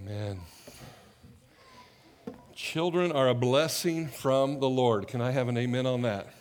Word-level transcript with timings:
Amen. 0.00 0.40
Children 2.54 3.12
are 3.12 3.28
a 3.28 3.34
blessing 3.34 4.08
from 4.08 4.60
the 4.60 4.68
Lord. 4.68 5.06
Can 5.06 5.20
I 5.20 5.32
have 5.32 5.48
an 5.48 5.58
amen 5.58 5.86
on 5.86 6.02
that? 6.02 6.32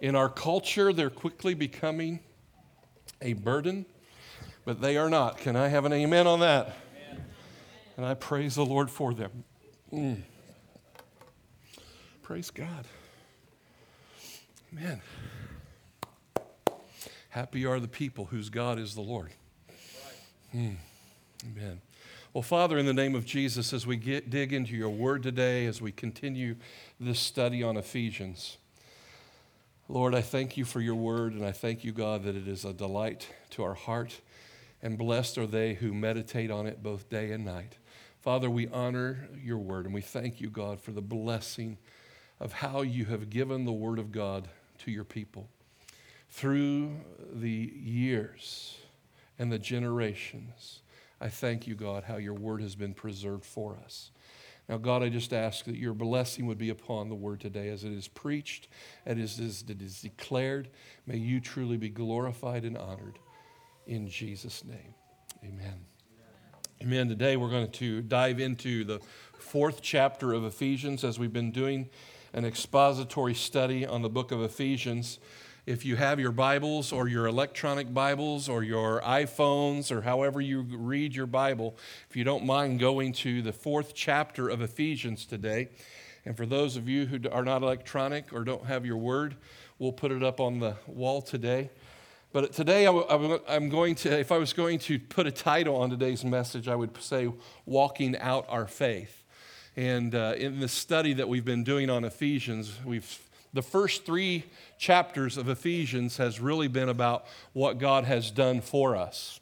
In 0.00 0.14
our 0.14 0.28
culture, 0.28 0.92
they're 0.92 1.10
quickly 1.10 1.54
becoming 1.54 2.20
a 3.22 3.34
burden, 3.34 3.86
but 4.64 4.80
they 4.80 4.96
are 4.96 5.08
not. 5.08 5.38
Can 5.38 5.56
I 5.56 5.68
have 5.68 5.84
an 5.84 5.92
amen 5.92 6.26
on 6.26 6.40
that? 6.40 6.76
And 7.96 8.04
I 8.04 8.14
praise 8.14 8.54
the 8.54 8.64
Lord 8.64 8.90
for 8.90 9.14
them. 9.14 9.44
Mm. 9.92 10.22
Praise 12.22 12.50
God. 12.50 12.86
Amen. 14.72 15.00
Happy 17.30 17.64
are 17.64 17.80
the 17.80 17.88
people 17.88 18.26
whose 18.26 18.48
God 18.50 18.78
is 18.78 18.94
the 18.94 19.00
Lord. 19.00 19.30
Mm. 20.54 20.76
Amen. 21.44 21.80
Well, 22.34 22.42
Father, 22.42 22.76
in 22.76 22.84
the 22.84 22.92
name 22.92 23.14
of 23.14 23.24
Jesus, 23.24 23.72
as 23.72 23.86
we 23.86 23.96
get, 23.96 24.28
dig 24.28 24.52
into 24.52 24.76
your 24.76 24.90
word 24.90 25.22
today, 25.22 25.66
as 25.66 25.80
we 25.80 25.90
continue 25.90 26.56
this 26.98 27.18
study 27.18 27.62
on 27.62 27.76
Ephesians, 27.76 28.58
Lord, 29.88 30.14
I 30.14 30.20
thank 30.20 30.56
you 30.56 30.64
for 30.64 30.80
your 30.80 30.94
word, 30.94 31.32
and 31.32 31.44
I 31.44 31.52
thank 31.52 31.82
you, 31.82 31.92
God, 31.92 32.24
that 32.24 32.36
it 32.36 32.46
is 32.46 32.64
a 32.64 32.72
delight 32.72 33.28
to 33.50 33.62
our 33.62 33.74
heart, 33.74 34.20
and 34.82 34.98
blessed 34.98 35.38
are 35.38 35.46
they 35.46 35.74
who 35.74 35.94
meditate 35.94 36.50
on 36.50 36.66
it 36.66 36.82
both 36.82 37.08
day 37.08 37.32
and 37.32 37.44
night. 37.44 37.78
Father, 38.20 38.50
we 38.50 38.68
honor 38.68 39.28
your 39.42 39.58
word, 39.58 39.86
and 39.86 39.94
we 39.94 40.02
thank 40.02 40.40
you, 40.40 40.50
God, 40.50 40.78
for 40.78 40.92
the 40.92 41.00
blessing 41.00 41.78
of 42.38 42.52
how 42.52 42.82
you 42.82 43.06
have 43.06 43.30
given 43.30 43.64
the 43.64 43.72
word 43.72 43.98
of 43.98 44.12
God 44.12 44.48
to 44.78 44.90
your 44.90 45.04
people 45.04 45.48
through 46.28 47.00
the 47.32 47.72
years 47.74 48.76
and 49.38 49.50
the 49.50 49.58
generations. 49.58 50.80
I 51.20 51.28
thank 51.28 51.66
you, 51.66 51.74
God, 51.74 52.04
how 52.04 52.16
your 52.16 52.34
word 52.34 52.62
has 52.62 52.74
been 52.74 52.94
preserved 52.94 53.44
for 53.44 53.78
us. 53.84 54.10
Now, 54.68 54.78
God, 54.78 55.02
I 55.02 55.08
just 55.08 55.32
ask 55.32 55.64
that 55.64 55.76
your 55.76 55.94
blessing 55.94 56.46
would 56.46 56.56
be 56.56 56.70
upon 56.70 57.08
the 57.08 57.14
word 57.14 57.40
today 57.40 57.68
as 57.68 57.82
it 57.82 57.92
is 57.92 58.06
preached, 58.06 58.68
as 59.04 59.38
it 59.38 59.82
is 59.82 60.00
declared. 60.00 60.68
May 61.06 61.16
you 61.16 61.40
truly 61.40 61.76
be 61.76 61.88
glorified 61.88 62.64
and 62.64 62.78
honored 62.78 63.18
in 63.86 64.08
Jesus' 64.08 64.64
name. 64.64 64.94
Amen. 65.44 65.84
Amen. 66.82 67.08
Today 67.08 67.36
we're 67.36 67.50
going 67.50 67.70
to 67.70 68.00
dive 68.00 68.38
into 68.40 68.84
the 68.84 69.00
fourth 69.38 69.82
chapter 69.82 70.32
of 70.32 70.44
Ephesians 70.44 71.02
as 71.02 71.18
we've 71.18 71.32
been 71.32 71.50
doing 71.50 71.90
an 72.32 72.44
expository 72.44 73.34
study 73.34 73.84
on 73.84 74.02
the 74.02 74.08
book 74.08 74.30
of 74.30 74.40
Ephesians 74.40 75.18
if 75.70 75.84
you 75.84 75.94
have 75.94 76.18
your 76.18 76.32
Bibles 76.32 76.90
or 76.90 77.06
your 77.06 77.26
electronic 77.26 77.94
Bibles 77.94 78.48
or 78.48 78.64
your 78.64 79.00
iPhones 79.02 79.92
or 79.92 80.00
however 80.00 80.40
you 80.40 80.62
read 80.62 81.14
your 81.14 81.28
Bible, 81.28 81.76
if 82.08 82.16
you 82.16 82.24
don't 82.24 82.44
mind 82.44 82.80
going 82.80 83.12
to 83.12 83.40
the 83.40 83.52
fourth 83.52 83.94
chapter 83.94 84.48
of 84.48 84.60
Ephesians 84.62 85.24
today. 85.24 85.68
And 86.24 86.36
for 86.36 86.44
those 86.44 86.76
of 86.76 86.88
you 86.88 87.06
who 87.06 87.20
are 87.30 87.44
not 87.44 87.62
electronic 87.62 88.32
or 88.32 88.42
don't 88.42 88.66
have 88.66 88.84
your 88.84 88.96
word, 88.96 89.36
we'll 89.78 89.92
put 89.92 90.10
it 90.10 90.24
up 90.24 90.40
on 90.40 90.58
the 90.58 90.74
wall 90.88 91.22
today. 91.22 91.70
But 92.32 92.52
today, 92.52 92.88
I'm 92.88 93.68
going 93.68 93.94
to, 93.96 94.18
if 94.18 94.32
I 94.32 94.38
was 94.38 94.52
going 94.52 94.80
to 94.80 94.98
put 94.98 95.28
a 95.28 95.32
title 95.32 95.76
on 95.76 95.88
today's 95.88 96.24
message, 96.24 96.66
I 96.66 96.74
would 96.74 97.00
say 97.00 97.30
Walking 97.64 98.18
Out 98.18 98.44
Our 98.48 98.66
Faith. 98.66 99.22
And 99.76 100.16
uh, 100.16 100.34
in 100.36 100.58
the 100.58 100.68
study 100.68 101.12
that 101.12 101.28
we've 101.28 101.44
been 101.44 101.62
doing 101.62 101.90
on 101.90 102.02
Ephesians, 102.02 102.72
we've 102.84 103.20
the 103.52 103.62
first 103.62 104.04
three 104.04 104.44
chapters 104.78 105.36
of 105.36 105.48
Ephesians 105.48 106.16
has 106.18 106.40
really 106.40 106.68
been 106.68 106.88
about 106.88 107.26
what 107.52 107.78
God 107.78 108.04
has 108.04 108.30
done 108.30 108.60
for 108.60 108.96
us. 108.96 109.40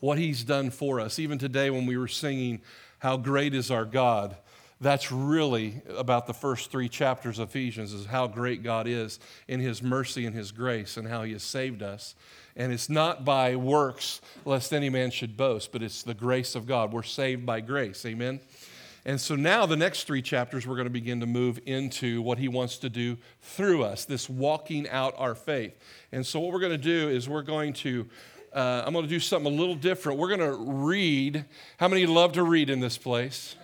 What 0.00 0.18
He's 0.18 0.44
done 0.44 0.70
for 0.70 1.00
us. 1.00 1.18
Even 1.18 1.38
today, 1.38 1.70
when 1.70 1.86
we 1.86 1.96
were 1.96 2.08
singing, 2.08 2.60
How 2.98 3.16
Great 3.16 3.54
is 3.54 3.70
Our 3.70 3.84
God, 3.84 4.36
that's 4.80 5.12
really 5.12 5.80
about 5.96 6.26
the 6.26 6.34
first 6.34 6.72
three 6.72 6.88
chapters 6.88 7.38
of 7.38 7.50
Ephesians 7.50 7.92
is 7.92 8.04
how 8.04 8.26
great 8.26 8.64
God 8.64 8.88
is 8.88 9.20
in 9.46 9.60
His 9.60 9.80
mercy 9.80 10.26
and 10.26 10.34
His 10.34 10.50
grace 10.50 10.96
and 10.96 11.06
how 11.06 11.22
He 11.22 11.32
has 11.32 11.44
saved 11.44 11.82
us. 11.82 12.16
And 12.56 12.72
it's 12.72 12.90
not 12.90 13.24
by 13.24 13.54
works, 13.54 14.20
lest 14.44 14.74
any 14.74 14.90
man 14.90 15.12
should 15.12 15.36
boast, 15.36 15.70
but 15.70 15.82
it's 15.82 16.02
the 16.02 16.14
grace 16.14 16.56
of 16.56 16.66
God. 16.66 16.92
We're 16.92 17.04
saved 17.04 17.46
by 17.46 17.60
grace. 17.60 18.04
Amen. 18.04 18.40
And 19.04 19.20
so 19.20 19.34
now, 19.34 19.66
the 19.66 19.76
next 19.76 20.04
three 20.04 20.22
chapters, 20.22 20.64
we're 20.64 20.76
going 20.76 20.86
to 20.86 20.90
begin 20.90 21.18
to 21.20 21.26
move 21.26 21.58
into 21.66 22.22
what 22.22 22.38
he 22.38 22.46
wants 22.46 22.78
to 22.78 22.88
do 22.88 23.18
through 23.40 23.82
us, 23.82 24.04
this 24.04 24.30
walking 24.30 24.88
out 24.88 25.14
our 25.18 25.34
faith. 25.34 25.76
And 26.12 26.24
so, 26.24 26.38
what 26.38 26.52
we're 26.52 26.60
going 26.60 26.72
to 26.72 26.78
do 26.78 27.08
is 27.08 27.28
we're 27.28 27.42
going 27.42 27.72
to, 27.74 28.06
uh, 28.52 28.84
I'm 28.86 28.92
going 28.92 29.04
to 29.04 29.10
do 29.10 29.18
something 29.18 29.52
a 29.52 29.56
little 29.56 29.74
different. 29.74 30.20
We're 30.20 30.36
going 30.36 30.50
to 30.50 30.56
read. 30.56 31.44
How 31.78 31.88
many 31.88 32.06
love 32.06 32.32
to 32.32 32.44
read 32.44 32.70
in 32.70 32.78
this 32.78 32.96
place? 32.96 33.56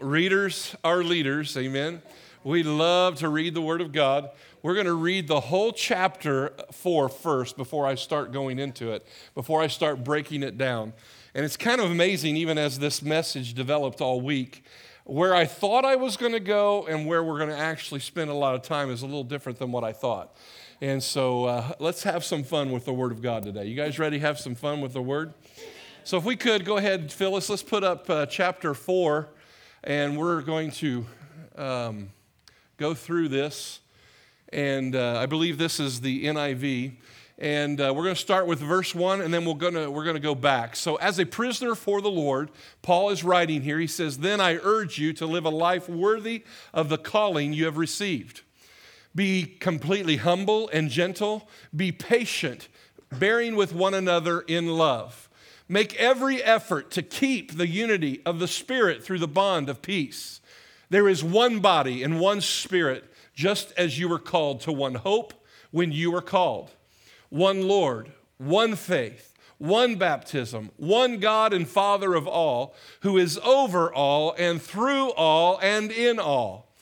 Readers 0.00 0.74
are 0.82 1.04
leaders, 1.04 1.56
amen. 1.56 2.02
We 2.42 2.62
love 2.64 3.16
to 3.16 3.28
read 3.28 3.54
the 3.54 3.60
Word 3.60 3.80
of 3.80 3.92
God. 3.92 4.30
We're 4.62 4.74
going 4.74 4.86
to 4.86 4.94
read 4.94 5.28
the 5.28 5.40
whole 5.40 5.72
chapter 5.72 6.54
four 6.72 7.08
first 7.08 7.56
before 7.56 7.86
I 7.86 7.94
start 7.94 8.32
going 8.32 8.58
into 8.58 8.92
it, 8.92 9.06
before 9.34 9.62
I 9.62 9.68
start 9.68 10.02
breaking 10.02 10.42
it 10.42 10.58
down. 10.58 10.92
And 11.38 11.44
it's 11.44 11.56
kind 11.56 11.80
of 11.80 11.88
amazing, 11.88 12.36
even 12.36 12.58
as 12.58 12.80
this 12.80 13.00
message 13.00 13.54
developed 13.54 14.00
all 14.00 14.20
week, 14.20 14.64
where 15.04 15.36
I 15.36 15.44
thought 15.44 15.84
I 15.84 15.94
was 15.94 16.16
going 16.16 16.32
to 16.32 16.40
go 16.40 16.84
and 16.88 17.06
where 17.06 17.22
we're 17.22 17.38
going 17.38 17.50
to 17.50 17.56
actually 17.56 18.00
spend 18.00 18.28
a 18.28 18.34
lot 18.34 18.56
of 18.56 18.62
time 18.62 18.90
is 18.90 19.02
a 19.02 19.06
little 19.06 19.22
different 19.22 19.60
than 19.60 19.70
what 19.70 19.84
I 19.84 19.92
thought. 19.92 20.34
And 20.80 21.00
so 21.00 21.44
uh, 21.44 21.74
let's 21.78 22.02
have 22.02 22.24
some 22.24 22.42
fun 22.42 22.72
with 22.72 22.86
the 22.86 22.92
Word 22.92 23.12
of 23.12 23.22
God 23.22 23.44
today. 23.44 23.66
You 23.66 23.76
guys 23.76 24.00
ready 24.00 24.18
have 24.18 24.40
some 24.40 24.56
fun 24.56 24.80
with 24.80 24.94
the 24.94 25.00
Word? 25.00 25.32
So 26.02 26.18
if 26.18 26.24
we 26.24 26.34
could, 26.34 26.64
go 26.64 26.76
ahead, 26.76 27.12
Phyllis, 27.12 27.48
let's 27.48 27.62
put 27.62 27.84
up 27.84 28.10
uh, 28.10 28.26
chapter 28.26 28.74
4, 28.74 29.28
and 29.84 30.18
we're 30.18 30.42
going 30.42 30.72
to 30.72 31.06
um, 31.54 32.10
go 32.78 32.94
through 32.94 33.28
this. 33.28 33.78
And 34.52 34.96
uh, 34.96 35.20
I 35.20 35.26
believe 35.26 35.56
this 35.56 35.78
is 35.78 36.00
the 36.00 36.24
NIV. 36.24 36.96
And 37.38 37.80
uh, 37.80 37.92
we're 37.94 38.02
going 38.02 38.16
to 38.16 38.20
start 38.20 38.48
with 38.48 38.58
verse 38.58 38.96
1 38.96 39.20
and 39.20 39.32
then 39.32 39.44
we're 39.44 39.54
going 39.54 39.74
to, 39.74 39.88
we're 39.88 40.02
going 40.02 40.16
to 40.16 40.20
go 40.20 40.34
back. 40.34 40.74
So, 40.74 40.96
as 40.96 41.20
a 41.20 41.24
prisoner 41.24 41.76
for 41.76 42.00
the 42.00 42.10
Lord, 42.10 42.50
Paul 42.82 43.10
is 43.10 43.22
writing 43.22 43.62
here. 43.62 43.78
He 43.78 43.86
says, 43.86 44.18
Then 44.18 44.40
I 44.40 44.56
urge 44.56 44.98
you 44.98 45.12
to 45.14 45.26
live 45.26 45.44
a 45.44 45.50
life 45.50 45.88
worthy 45.88 46.42
of 46.74 46.88
the 46.88 46.98
calling 46.98 47.52
you 47.52 47.66
have 47.66 47.76
received. 47.76 48.42
Be 49.14 49.44
completely 49.44 50.16
humble 50.16 50.68
and 50.70 50.90
gentle, 50.90 51.48
be 51.74 51.92
patient, 51.92 52.66
bearing 53.12 53.54
with 53.54 53.72
one 53.72 53.94
another 53.94 54.40
in 54.40 54.66
love. 54.66 55.28
Make 55.68 55.94
every 55.94 56.42
effort 56.42 56.90
to 56.92 57.02
keep 57.02 57.56
the 57.56 57.68
unity 57.68 58.20
of 58.26 58.40
the 58.40 58.48
Spirit 58.48 59.04
through 59.04 59.20
the 59.20 59.28
bond 59.28 59.68
of 59.68 59.80
peace. 59.80 60.40
There 60.90 61.08
is 61.08 61.22
one 61.22 61.60
body 61.60 62.02
and 62.02 62.18
one 62.18 62.40
Spirit, 62.40 63.04
just 63.32 63.72
as 63.76 63.96
you 63.96 64.08
were 64.08 64.18
called 64.18 64.60
to 64.62 64.72
one 64.72 64.96
hope 64.96 65.34
when 65.70 65.92
you 65.92 66.10
were 66.10 66.22
called 66.22 66.72
one 67.30 67.66
Lord, 67.66 68.12
one 68.38 68.76
faith, 68.76 69.34
one 69.58 69.96
baptism, 69.96 70.70
one 70.76 71.18
God 71.18 71.52
and 71.52 71.68
Father 71.68 72.14
of 72.14 72.26
all, 72.28 72.74
who 73.00 73.18
is 73.18 73.38
over 73.38 73.92
all 73.92 74.34
and 74.38 74.62
through 74.62 75.10
all 75.12 75.58
and 75.62 75.90
in 75.90 76.18
all. 76.18 76.72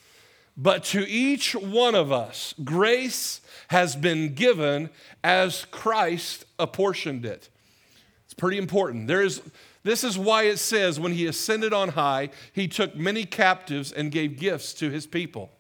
But 0.57 0.85
to 0.85 1.07
each 1.09 1.55
one 1.55 1.95
of 1.95 2.13
us, 2.13 2.55
grace 2.65 3.41
has 3.69 3.97
been 3.97 4.35
given 4.35 4.91
as 5.23 5.67
Christ 5.71 6.45
apportioned 6.59 7.27
it. 7.27 7.51
It's 8.25 8.35
pretty 8.35 8.59
important. 8.59 9.07
There 9.07 9.23
is, 9.23 9.43
this 9.83 10.03
is 10.03 10.19
why 10.19 10.45
it 10.45 10.59
says, 10.59 10.99
when 10.99 11.13
he 11.13 11.27
ascended 11.27 11.73
on 11.73 11.91
high, 11.91 12.31
he 12.53 12.69
took 12.69 12.97
many 12.97 13.25
captives 13.25 13.93
and 13.93 14.11
gave 14.11 14.39
gifts 14.39 14.73
to 14.75 14.91
his 14.91 15.07
people. 15.07 15.51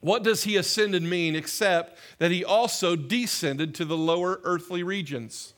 What 0.00 0.22
does 0.22 0.44
he 0.44 0.56
ascended 0.56 1.02
mean 1.02 1.36
except 1.36 1.98
that 2.18 2.30
he 2.30 2.44
also 2.44 2.96
descended 2.96 3.74
to 3.74 3.84
the 3.84 3.96
lower 3.96 4.40
earthly 4.44 4.82
regions? 4.82 5.54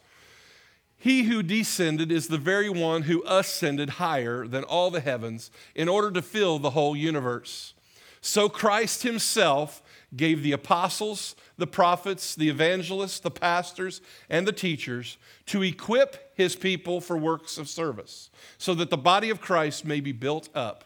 He 0.98 1.24
who 1.24 1.42
descended 1.42 2.12
is 2.12 2.28
the 2.28 2.38
very 2.38 2.68
one 2.68 3.02
who 3.02 3.24
ascended 3.26 3.90
higher 3.90 4.46
than 4.46 4.64
all 4.64 4.90
the 4.90 5.00
heavens 5.00 5.50
in 5.74 5.88
order 5.88 6.10
to 6.12 6.22
fill 6.22 6.58
the 6.58 6.70
whole 6.70 6.96
universe. 6.96 7.74
So 8.20 8.48
Christ 8.48 9.02
himself 9.02 9.82
gave 10.14 10.42
the 10.42 10.52
apostles, 10.52 11.34
the 11.56 11.66
prophets, 11.66 12.34
the 12.34 12.48
evangelists, 12.48 13.18
the 13.18 13.30
pastors, 13.30 14.00
and 14.28 14.46
the 14.46 14.52
teachers 14.52 15.18
to 15.46 15.62
equip 15.62 16.32
his 16.36 16.54
people 16.54 17.00
for 17.00 17.16
works 17.16 17.58
of 17.58 17.68
service, 17.68 18.30
so 18.58 18.74
that 18.74 18.90
the 18.90 18.96
body 18.96 19.30
of 19.30 19.40
Christ 19.40 19.84
may 19.84 20.00
be 20.00 20.12
built 20.12 20.48
up. 20.54 20.84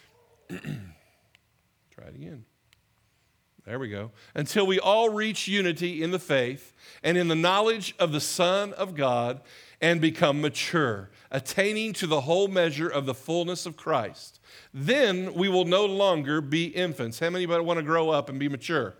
Try 0.48 2.06
it 2.06 2.14
again 2.14 2.44
there 3.68 3.78
we 3.78 3.90
go. 3.90 4.10
Until 4.34 4.66
we 4.66 4.80
all 4.80 5.10
reach 5.10 5.46
unity 5.46 6.02
in 6.02 6.10
the 6.10 6.18
faith 6.18 6.74
and 7.02 7.18
in 7.18 7.28
the 7.28 7.34
knowledge 7.34 7.94
of 7.98 8.12
the 8.12 8.20
Son 8.20 8.72
of 8.72 8.94
God 8.94 9.42
and 9.80 10.00
become 10.00 10.40
mature, 10.40 11.10
attaining 11.30 11.92
to 11.92 12.06
the 12.06 12.22
whole 12.22 12.48
measure 12.48 12.88
of 12.88 13.04
the 13.04 13.14
fullness 13.14 13.66
of 13.66 13.76
Christ. 13.76 14.40
Then 14.72 15.34
we 15.34 15.48
will 15.48 15.66
no 15.66 15.84
longer 15.84 16.40
be 16.40 16.64
infants. 16.64 17.18
How 17.18 17.28
many 17.28 17.44
of 17.44 17.50
you 17.50 17.62
want 17.62 17.78
to 17.78 17.84
grow 17.84 18.08
up 18.08 18.30
and 18.30 18.38
be 18.38 18.48
mature? 18.48 18.94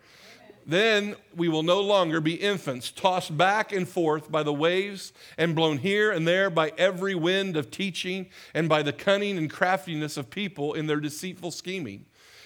Then 0.66 1.16
we 1.34 1.48
will 1.48 1.62
no 1.62 1.80
longer 1.80 2.20
be 2.20 2.34
infants, 2.34 2.90
tossed 2.90 3.34
back 3.34 3.72
and 3.72 3.88
forth 3.88 4.30
by 4.30 4.42
the 4.42 4.52
waves 4.52 5.14
and 5.38 5.56
blown 5.56 5.78
here 5.78 6.12
and 6.12 6.28
there 6.28 6.50
by 6.50 6.72
every 6.76 7.14
wind 7.14 7.56
of 7.56 7.70
teaching 7.70 8.28
and 8.52 8.68
by 8.68 8.82
the 8.82 8.92
cunning 8.92 9.38
and 9.38 9.48
craftiness 9.48 10.18
of 10.18 10.28
people 10.28 10.74
in 10.74 10.86
their 10.86 11.00
deceitful 11.00 11.52
scheming. 11.52 12.04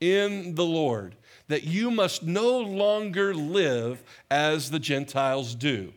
in 0.00 0.54
the 0.54 0.64
Lord 0.64 1.16
that 1.48 1.64
you 1.64 1.90
must 1.90 2.22
no 2.22 2.58
longer 2.58 3.34
live 3.34 4.02
as 4.30 4.70
the 4.70 4.78
Gentiles 4.78 5.54
do, 5.54 5.92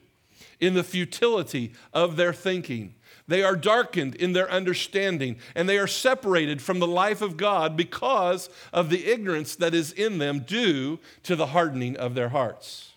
in 0.60 0.76
the 0.76 0.84
futility 0.84 1.74
of 1.94 2.16
their 2.16 2.34
thinking 2.34 2.94
they 3.30 3.44
are 3.44 3.56
darkened 3.56 4.16
in 4.16 4.34
their 4.34 4.50
understanding, 4.50 5.38
and 5.54 5.70
they 5.70 5.78
are 5.78 5.86
separated 5.86 6.64
from 6.64 6.80
the 6.80 6.88
life 6.88 7.22
of 7.22 7.38
God 7.38 7.78
because 7.78 8.50
of 8.74 8.90
the 8.90 9.06
ignorance 9.06 9.56
that 9.58 9.76
is 9.76 9.92
in 9.92 10.18
them 10.18 10.40
due 10.40 10.98
to 11.24 11.36
the 11.36 11.46
hardening 11.46 11.96
of 11.96 12.16
their 12.16 12.30
hearts. 12.30 12.94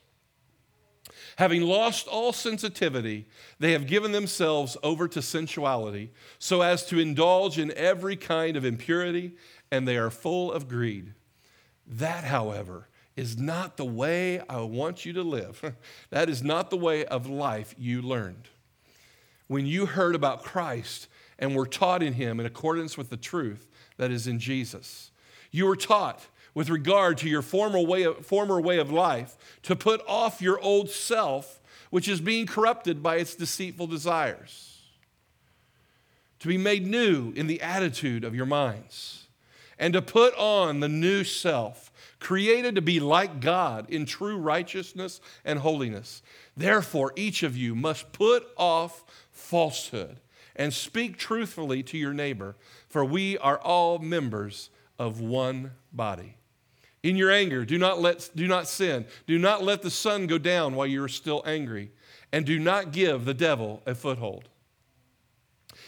Having 1.36 1.62
lost 1.62 2.08
all 2.08 2.32
sensitivity, 2.32 3.26
they 3.58 3.72
have 3.72 3.86
given 3.86 4.12
themselves 4.12 4.74
over 4.82 5.06
to 5.06 5.20
sensuality 5.20 6.10
so 6.38 6.62
as 6.62 6.86
to 6.86 6.98
indulge 6.98 7.58
in 7.58 7.70
every 7.72 8.16
kind 8.16 8.56
of 8.56 8.64
impurity, 8.64 9.32
and 9.72 9.88
they 9.88 9.96
are 9.96 10.10
full 10.10 10.52
of 10.52 10.68
greed. 10.68 11.14
That, 11.84 12.24
however, 12.24 12.88
is 13.16 13.38
not 13.38 13.76
the 13.76 13.84
way 13.84 14.40
I 14.48 14.60
want 14.60 15.04
you 15.04 15.12
to 15.14 15.22
live. 15.22 15.74
that 16.10 16.28
is 16.28 16.44
not 16.44 16.70
the 16.70 16.76
way 16.76 17.04
of 17.06 17.26
life 17.26 17.74
you 17.76 18.02
learned 18.02 18.48
when 19.48 19.66
you 19.66 19.86
heard 19.86 20.14
about 20.14 20.42
Christ 20.42 21.08
and 21.38 21.54
were 21.54 21.66
taught 21.66 22.02
in 22.02 22.14
him 22.14 22.38
in 22.38 22.46
accordance 22.46 22.96
with 22.96 23.10
the 23.10 23.16
truth 23.16 23.68
that 23.96 24.10
is 24.10 24.26
in 24.26 24.38
Jesus. 24.38 25.10
You 25.50 25.66
were 25.66 25.76
taught 25.76 26.26
with 26.54 26.70
regard 26.70 27.18
to 27.18 27.28
your 27.28 27.42
former 27.42 27.80
way 27.80 28.04
of, 28.04 28.24
former 28.24 28.60
way 28.60 28.78
of 28.78 28.90
life 28.90 29.36
to 29.64 29.74
put 29.74 30.02
off 30.06 30.40
your 30.40 30.60
old 30.60 30.90
self, 30.90 31.60
which 31.90 32.08
is 32.08 32.20
being 32.20 32.46
corrupted 32.46 33.02
by 33.02 33.16
its 33.16 33.34
deceitful 33.34 33.86
desires, 33.86 34.80
to 36.38 36.48
be 36.48 36.58
made 36.58 36.86
new 36.86 37.32
in 37.32 37.46
the 37.46 37.60
attitude 37.60 38.24
of 38.24 38.34
your 38.34 38.46
minds, 38.46 39.21
and 39.78 39.94
to 39.94 40.02
put 40.02 40.34
on 40.36 40.80
the 40.80 40.88
new 40.88 41.24
self, 41.24 41.90
created 42.20 42.74
to 42.74 42.82
be 42.82 43.00
like 43.00 43.40
God 43.40 43.88
in 43.90 44.06
true 44.06 44.36
righteousness 44.36 45.20
and 45.44 45.58
holiness. 45.58 46.22
Therefore, 46.56 47.12
each 47.16 47.42
of 47.42 47.56
you 47.56 47.74
must 47.74 48.12
put 48.12 48.46
off 48.56 49.04
falsehood 49.30 50.18
and 50.54 50.72
speak 50.72 51.16
truthfully 51.16 51.82
to 51.82 51.98
your 51.98 52.12
neighbor, 52.12 52.56
for 52.88 53.04
we 53.04 53.38
are 53.38 53.58
all 53.58 53.98
members 53.98 54.70
of 54.98 55.20
one 55.20 55.72
body. 55.92 56.36
In 57.02 57.16
your 57.16 57.32
anger, 57.32 57.64
do 57.64 57.78
not, 57.78 58.00
let, 58.00 58.30
do 58.36 58.46
not 58.46 58.68
sin. 58.68 59.06
Do 59.26 59.38
not 59.38 59.64
let 59.64 59.82
the 59.82 59.90
sun 59.90 60.26
go 60.26 60.38
down 60.38 60.74
while 60.74 60.86
you 60.86 61.02
are 61.02 61.08
still 61.08 61.42
angry, 61.44 61.90
and 62.30 62.46
do 62.46 62.58
not 62.58 62.92
give 62.92 63.24
the 63.24 63.34
devil 63.34 63.82
a 63.86 63.94
foothold. 63.94 64.48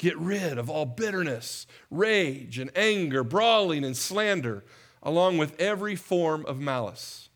Get 0.00 0.16
rid 0.16 0.56
of 0.56 0.70
all 0.70 0.86
bitterness, 0.86 1.66
rage, 1.90 2.58
and 2.58 2.70
anger, 2.74 3.22
brawling, 3.22 3.84
and 3.84 3.94
slander, 3.94 4.64
along 5.02 5.36
with 5.36 5.60
every 5.60 5.94
form 5.94 6.46
of 6.46 6.58
malice. 6.58 7.28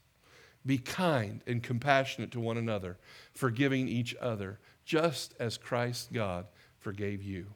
Be 0.64 0.78
kind 0.78 1.43
and 1.46 1.62
compassionate 1.62 2.31
to 2.31 2.40
one 2.40 2.56
another, 2.56 2.96
forgiving 3.34 3.87
each 3.87 4.16
other 4.19 4.61
just 4.87 5.34
as 5.38 5.58
Christ 5.58 6.11
God 6.11 6.46
forgave 6.78 7.22
you. 7.22 7.49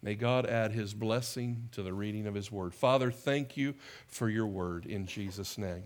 May 0.00 0.14
God 0.14 0.46
add 0.46 0.72
his 0.72 0.94
blessing 0.94 1.68
to 1.72 1.82
the 1.82 1.92
reading 1.92 2.26
of 2.26 2.34
his 2.34 2.50
word. 2.50 2.72
Father, 2.72 3.10
thank 3.10 3.54
you 3.54 3.74
for 4.06 4.30
your 4.30 4.46
word 4.46 4.86
in 4.86 5.04
Jesus' 5.04 5.58
name. 5.58 5.84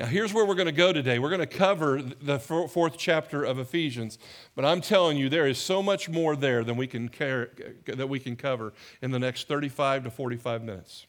Now, 0.00 0.06
here's 0.06 0.32
where 0.32 0.46
we're 0.46 0.54
going 0.54 0.64
to 0.64 0.72
go 0.72 0.94
today. 0.94 1.18
We're 1.18 1.28
going 1.28 1.40
to 1.40 1.46
cover 1.46 2.00
the 2.00 2.38
fourth 2.38 2.96
chapter 2.96 3.44
of 3.44 3.58
Ephesians, 3.58 4.18
but 4.54 4.64
I'm 4.64 4.80
telling 4.80 5.18
you, 5.18 5.28
there 5.28 5.46
is 5.46 5.58
so 5.58 5.82
much 5.82 6.08
more 6.08 6.36
there 6.36 6.64
than 6.64 6.78
we 6.78 6.86
can, 6.86 7.10
care, 7.10 7.50
that 7.84 8.08
we 8.08 8.18
can 8.18 8.34
cover 8.34 8.72
in 9.02 9.10
the 9.10 9.18
next 9.18 9.46
35 9.46 10.04
to 10.04 10.10
45 10.10 10.62
minutes. 10.62 11.04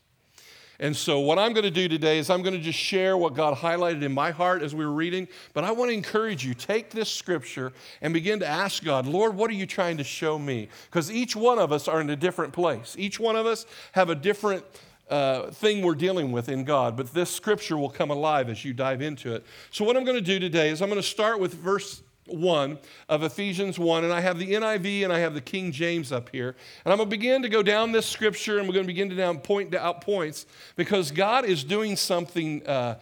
And 0.78 0.94
so, 0.94 1.22
what 1.22 1.40
I'm 1.40 1.54
going 1.54 1.64
to 1.64 1.72
do 1.72 1.88
today 1.88 2.18
is 2.18 2.30
I'm 2.30 2.42
going 2.42 2.56
to 2.56 2.60
just 2.60 2.78
share 2.78 3.16
what 3.16 3.34
God 3.34 3.56
highlighted 3.56 4.02
in 4.02 4.12
my 4.12 4.32
heart 4.32 4.62
as 4.62 4.76
we 4.76 4.84
were 4.84 4.92
reading. 4.92 5.30
But 5.54 5.64
I 5.64 5.72
want 5.72 5.90
to 5.90 5.94
encourage 5.94 6.44
you 6.44 6.54
take 6.54 6.90
this 6.90 7.10
scripture 7.10 7.72
and 8.02 8.14
begin 8.14 8.40
to 8.42 8.48
ask 8.48 8.84
God, 8.84 9.06
Lord, 9.06 9.38
what 9.38 9.50
are 9.50 9.54
you 9.54 9.68
trying 9.68 9.98
to 9.98 10.04
show 10.04 10.38
me? 10.38 10.68
Because 10.90 11.10
each 11.10 11.34
one 11.34 11.60
of 11.60 11.72
us 11.72 11.88
are 11.88 12.02
in 12.02 12.10
a 12.10 12.16
different 12.18 12.52
place. 12.52 12.96
Each 13.00 13.22
one 13.22 13.38
of 13.38 13.46
us 13.46 13.66
have 13.94 14.10
a 14.10 14.16
different 14.16 14.66
uh, 15.12 15.52
thing 15.52 15.84
we're 15.84 15.94
dealing 15.94 16.32
with 16.32 16.50
in 16.50 16.64
God, 16.64 16.96
but 16.96 17.14
this 17.14 17.30
scripture 17.30 17.78
will 17.78 17.90
come 17.90 18.10
alive 18.10 18.50
as 18.50 18.64
you 18.64 18.74
dive 18.74 19.02
into 19.02 19.36
it. 19.36 19.46
So, 19.70 19.84
what 19.84 19.98
I'm 19.98 20.06
going 20.06 20.18
to 20.18 20.22
do 20.22 20.40
today 20.40 20.70
is 20.70 20.82
I'm 20.82 20.90
going 20.90 21.02
to 21.02 21.08
start 21.08 21.40
with 21.40 21.54
verse 21.54 22.02
1 22.28 22.78
of 23.10 23.24
Ephesians 23.24 23.78
1, 23.78 24.04
and 24.04 24.14
I 24.14 24.22
have 24.22 24.40
the 24.40 24.54
NIV 24.54 25.04
and 25.04 25.12
I 25.12 25.20
have 25.20 25.34
the 25.34 25.42
King 25.42 25.72
James 25.72 26.12
up 26.12 26.30
here. 26.30 26.56
And 26.86 26.92
I'm 26.92 26.98
going 26.98 27.10
to 27.10 27.18
begin 27.18 27.42
to 27.42 27.50
go 27.50 27.62
down 27.62 27.92
this 27.92 28.06
scripture 28.06 28.58
and 28.58 28.68
we're 28.68 28.74
going 28.74 28.86
to 28.86 28.88
begin 28.88 29.10
to 29.10 29.16
down 29.16 29.40
point 29.40 29.76
out 29.76 30.02
points 30.02 30.46
because 30.76 31.12
God 31.12 31.46
is 31.46 31.64
doing 31.64 31.96
something 31.96 32.66
uh, 32.66 33.00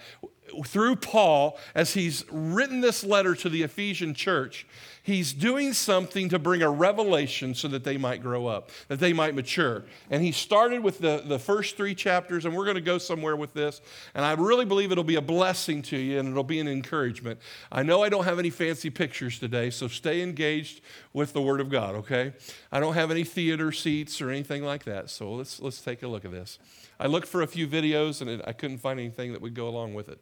through 0.65 0.95
Paul 0.95 1.57
as 1.75 1.93
he's 1.93 2.25
written 2.31 2.81
this 2.81 3.03
letter 3.03 3.35
to 3.35 3.49
the 3.49 3.63
Ephesian 3.63 4.13
church. 4.13 4.65
He's 5.01 5.33
doing 5.33 5.73
something 5.73 6.29
to 6.29 6.39
bring 6.39 6.61
a 6.61 6.69
revelation 6.69 7.55
so 7.55 7.67
that 7.69 7.83
they 7.83 7.97
might 7.97 8.21
grow 8.21 8.47
up, 8.47 8.69
that 8.89 8.99
they 8.99 9.13
might 9.13 9.33
mature. 9.33 9.85
And 10.09 10.21
he 10.21 10.31
started 10.31 10.83
with 10.83 10.99
the, 10.99 11.23
the 11.25 11.39
first 11.39 11.77
three 11.77 11.95
chapters, 11.95 12.45
and 12.45 12.55
we're 12.55 12.65
going 12.65 12.75
to 12.75 12.81
go 12.81 12.97
somewhere 12.97 13.35
with 13.35 13.53
this. 13.53 13.81
And 14.13 14.25
I 14.25 14.33
really 14.33 14.65
believe 14.65 14.91
it'll 14.91 15.03
be 15.03 15.15
a 15.15 15.21
blessing 15.21 15.81
to 15.83 15.97
you 15.97 16.19
and 16.19 16.29
it'll 16.29 16.43
be 16.43 16.59
an 16.59 16.67
encouragement. 16.67 17.39
I 17.71 17.81
know 17.83 18.03
I 18.03 18.09
don't 18.09 18.25
have 18.25 18.39
any 18.39 18.49
fancy 18.49 18.89
pictures 18.89 19.39
today, 19.39 19.69
so 19.69 19.87
stay 19.87 20.21
engaged 20.21 20.81
with 21.13 21.33
the 21.33 21.41
Word 21.41 21.61
of 21.61 21.69
God, 21.69 21.95
okay? 21.95 22.33
I 22.71 22.79
don't 22.79 22.93
have 22.93 23.09
any 23.09 23.23
theater 23.23 23.71
seats 23.71 24.21
or 24.21 24.29
anything 24.29 24.63
like 24.63 24.83
that, 24.83 25.09
so 25.09 25.31
let's, 25.33 25.59
let's 25.59 25.81
take 25.81 26.03
a 26.03 26.07
look 26.07 26.25
at 26.25 26.31
this. 26.31 26.59
I 26.99 27.07
looked 27.07 27.27
for 27.27 27.41
a 27.41 27.47
few 27.47 27.67
videos 27.67 28.21
and 28.21 28.43
I 28.45 28.51
couldn't 28.51 28.79
find 28.79 28.99
anything 28.99 29.31
that 29.31 29.41
would 29.41 29.53
go 29.53 29.67
along 29.67 29.93
with 29.93 30.09
it. 30.09 30.19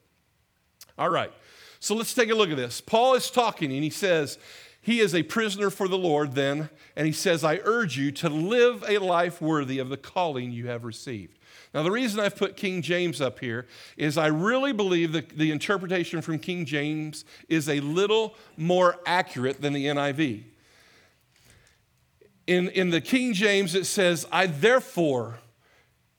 All 0.96 1.10
right, 1.10 1.32
so 1.80 1.94
let's 1.94 2.14
take 2.14 2.30
a 2.30 2.34
look 2.34 2.50
at 2.50 2.56
this. 2.56 2.80
Paul 2.80 3.14
is 3.14 3.30
talking 3.30 3.72
and 3.72 3.82
he 3.82 3.90
says, 3.90 4.38
he 4.88 5.00
is 5.00 5.14
a 5.14 5.22
prisoner 5.22 5.68
for 5.68 5.86
the 5.86 5.98
Lord 5.98 6.32
then, 6.32 6.70
and 6.96 7.06
he 7.06 7.12
says, 7.12 7.44
I 7.44 7.60
urge 7.64 7.98
you 7.98 8.10
to 8.12 8.30
live 8.30 8.82
a 8.88 8.96
life 8.96 9.38
worthy 9.38 9.80
of 9.80 9.90
the 9.90 9.98
calling 9.98 10.50
you 10.50 10.68
have 10.68 10.82
received. 10.82 11.38
Now, 11.74 11.82
the 11.82 11.90
reason 11.90 12.20
I've 12.20 12.36
put 12.36 12.56
King 12.56 12.80
James 12.80 13.20
up 13.20 13.38
here 13.38 13.66
is 13.98 14.16
I 14.16 14.28
really 14.28 14.72
believe 14.72 15.12
that 15.12 15.36
the 15.36 15.50
interpretation 15.50 16.22
from 16.22 16.38
King 16.38 16.64
James 16.64 17.26
is 17.50 17.68
a 17.68 17.80
little 17.80 18.34
more 18.56 18.96
accurate 19.04 19.60
than 19.60 19.74
the 19.74 19.84
NIV. 19.84 20.44
In, 22.46 22.70
in 22.70 22.88
the 22.88 23.02
King 23.02 23.34
James, 23.34 23.74
it 23.74 23.84
says, 23.84 24.24
I 24.32 24.46
therefore, 24.46 25.40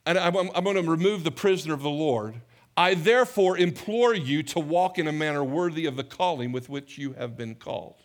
and 0.05 0.15
I'm, 0.15 0.35
I'm 0.38 0.63
going 0.63 0.75
to 0.75 0.83
remove 0.83 1.23
the 1.23 1.31
prisoner 1.31 1.73
of 1.73 1.81
the 1.81 1.89
Lord. 1.89 2.39
I 2.77 2.93
therefore 2.93 3.57
implore 3.57 4.13
you 4.13 4.43
to 4.43 4.59
walk 4.59 4.99
in 4.99 5.07
a 5.07 5.11
manner 5.11 5.43
worthy 5.43 5.88
of 5.88 5.95
the 5.95 6.03
calling 6.03 6.51
with 6.51 6.69
which 6.69 6.99
you 6.99 7.13
have 7.13 7.35
been 7.35 7.55
called. 7.55 7.99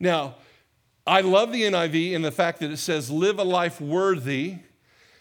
Now, 0.00 0.36
I 1.06 1.20
love 1.20 1.52
the 1.52 1.62
NIV 1.62 2.12
in 2.12 2.22
the 2.22 2.32
fact 2.32 2.60
that 2.60 2.70
it 2.70 2.78
says, 2.78 3.10
live 3.10 3.38
a 3.38 3.44
life 3.44 3.80
worthy, 3.80 4.56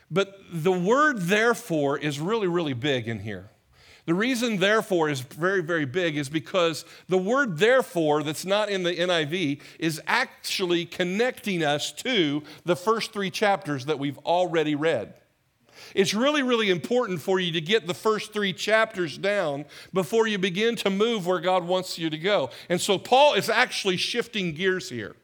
but 0.09 0.39
the 0.51 0.71
word 0.71 1.19
therefore 1.19 1.97
is 1.97 2.19
really, 2.19 2.47
really 2.47 2.73
big 2.73 3.07
in 3.07 3.19
here. 3.19 3.49
The 4.05 4.13
reason 4.15 4.57
therefore 4.57 5.09
is 5.09 5.21
very, 5.21 5.61
very 5.61 5.85
big 5.85 6.17
is 6.17 6.29
because 6.29 6.83
the 7.09 7.17
word 7.17 7.59
therefore 7.59 8.23
that's 8.23 8.45
not 8.45 8.69
in 8.69 8.81
the 8.81 8.95
NIV 8.95 9.61
is 9.77 10.01
actually 10.07 10.85
connecting 10.85 11.63
us 11.63 11.91
to 11.93 12.41
the 12.65 12.75
first 12.75 13.13
three 13.13 13.29
chapters 13.29 13.85
that 13.85 13.99
we've 13.99 14.17
already 14.19 14.73
read. 14.73 15.13
It's 15.95 16.13
really, 16.13 16.43
really 16.43 16.69
important 16.69 17.21
for 17.21 17.39
you 17.39 17.51
to 17.53 17.61
get 17.61 17.87
the 17.87 17.93
first 17.93 18.33
three 18.33 18.53
chapters 18.53 19.17
down 19.17 19.65
before 19.93 20.27
you 20.27 20.37
begin 20.37 20.75
to 20.77 20.89
move 20.89 21.25
where 21.25 21.39
God 21.39 21.63
wants 21.65 21.97
you 21.97 22.09
to 22.09 22.17
go. 22.17 22.49
And 22.69 22.79
so 22.79 22.97
Paul 22.97 23.33
is 23.33 23.49
actually 23.49 23.97
shifting 23.97 24.53
gears 24.53 24.89
here. 24.89 25.15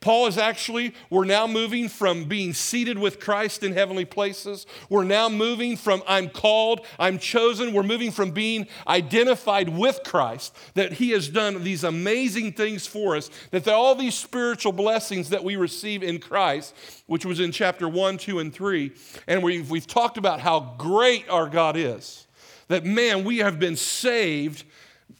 Paul 0.00 0.26
is 0.26 0.38
actually, 0.38 0.94
we're 1.10 1.24
now 1.24 1.46
moving 1.46 1.88
from 1.88 2.24
being 2.24 2.52
seated 2.52 2.98
with 2.98 3.18
Christ 3.18 3.62
in 3.62 3.72
heavenly 3.72 4.04
places. 4.04 4.66
We're 4.88 5.04
now 5.04 5.28
moving 5.28 5.76
from 5.76 6.02
I'm 6.06 6.28
called, 6.28 6.84
I'm 6.98 7.18
chosen. 7.18 7.72
We're 7.72 7.82
moving 7.82 8.10
from 8.10 8.30
being 8.30 8.66
identified 8.86 9.68
with 9.68 10.00
Christ, 10.04 10.54
that 10.74 10.94
He 10.94 11.10
has 11.10 11.28
done 11.28 11.64
these 11.64 11.82
amazing 11.82 12.52
things 12.52 12.86
for 12.86 13.16
us, 13.16 13.30
that 13.50 13.66
all 13.68 13.94
these 13.94 14.14
spiritual 14.14 14.72
blessings 14.72 15.30
that 15.30 15.42
we 15.42 15.56
receive 15.56 16.02
in 16.02 16.18
Christ, 16.18 16.74
which 17.06 17.24
was 17.24 17.40
in 17.40 17.50
chapter 17.52 17.88
1, 17.88 18.18
2, 18.18 18.38
and 18.38 18.54
3. 18.54 18.92
And 19.26 19.42
we've, 19.42 19.70
we've 19.70 19.86
talked 19.86 20.18
about 20.18 20.40
how 20.40 20.74
great 20.78 21.28
our 21.28 21.48
God 21.48 21.76
is. 21.76 22.26
That 22.68 22.84
man, 22.84 23.24
we 23.24 23.38
have 23.38 23.58
been 23.58 23.76
saved 23.76 24.64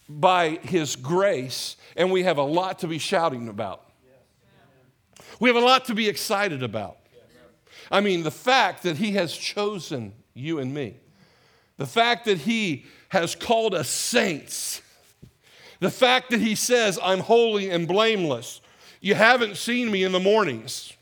by 0.08 0.58
His 0.62 0.96
grace, 0.96 1.76
and 1.96 2.12
we 2.12 2.24
have 2.24 2.38
a 2.38 2.42
lot 2.42 2.80
to 2.80 2.88
be 2.88 2.98
shouting 2.98 3.48
about. 3.48 3.85
We 5.40 5.48
have 5.48 5.56
a 5.56 5.64
lot 5.64 5.84
to 5.86 5.94
be 5.94 6.08
excited 6.08 6.62
about. 6.62 6.98
I 7.90 8.00
mean, 8.00 8.22
the 8.22 8.30
fact 8.30 8.82
that 8.82 8.96
He 8.96 9.12
has 9.12 9.36
chosen 9.36 10.12
you 10.34 10.58
and 10.58 10.74
me, 10.74 10.96
the 11.76 11.86
fact 11.86 12.24
that 12.24 12.38
He 12.38 12.86
has 13.10 13.34
called 13.34 13.74
us 13.74 13.88
saints, 13.88 14.82
the 15.80 15.90
fact 15.90 16.30
that 16.30 16.40
He 16.40 16.54
says, 16.54 16.98
I'm 17.02 17.20
holy 17.20 17.70
and 17.70 17.86
blameless. 17.86 18.60
You 19.00 19.14
haven't 19.14 19.56
seen 19.56 19.90
me 19.90 20.02
in 20.02 20.12
the 20.12 20.20
mornings, 20.20 20.92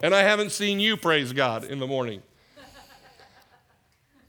and 0.00 0.14
I 0.14 0.22
haven't 0.22 0.52
seen 0.52 0.80
you, 0.80 0.96
praise 0.96 1.32
God, 1.32 1.64
in 1.64 1.80
the 1.80 1.86
morning. 1.86 2.22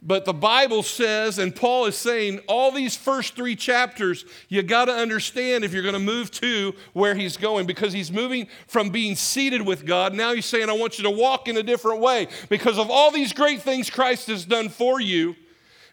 But 0.01 0.23
the 0.23 0.33
Bible 0.33 0.81
says, 0.81 1.39
and 1.39 1.53
Paul 1.53 1.85
is 1.85 1.95
saying, 1.97 2.39
all 2.47 2.71
these 2.71 2.95
first 2.95 3.35
three 3.35 3.55
chapters, 3.55 4.23
you 4.47 4.63
got 4.63 4.85
to 4.85 4.93
understand 4.93 5.65
if 5.65 5.73
you're 5.73 5.83
going 5.83 5.93
to 5.93 5.99
move 5.99 6.31
to 6.31 6.73
where 6.93 7.15
he's 7.15 7.35
going, 7.35 7.65
because 7.65 7.91
he's 7.91 8.09
moving 8.09 8.47
from 8.67 8.91
being 8.91 9.15
seated 9.15 9.61
with 9.61 9.85
God. 9.85 10.13
Now 10.13 10.33
he's 10.33 10.45
saying, 10.45 10.69
I 10.69 10.73
want 10.73 10.99
you 10.99 11.03
to 11.03 11.11
walk 11.11 11.49
in 11.49 11.57
a 11.57 11.63
different 11.63 11.99
way 11.99 12.29
because 12.47 12.77
of 12.77 12.89
all 12.89 13.11
these 13.11 13.33
great 13.33 13.61
things 13.61 13.89
Christ 13.89 14.27
has 14.27 14.45
done 14.45 14.69
for 14.69 15.01
you. 15.01 15.35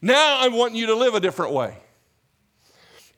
Now 0.01 0.39
I 0.39 0.49
want 0.49 0.75
you 0.75 0.87
to 0.87 0.95
live 0.95 1.15
a 1.15 1.21
different 1.21 1.53
way. 1.53 1.77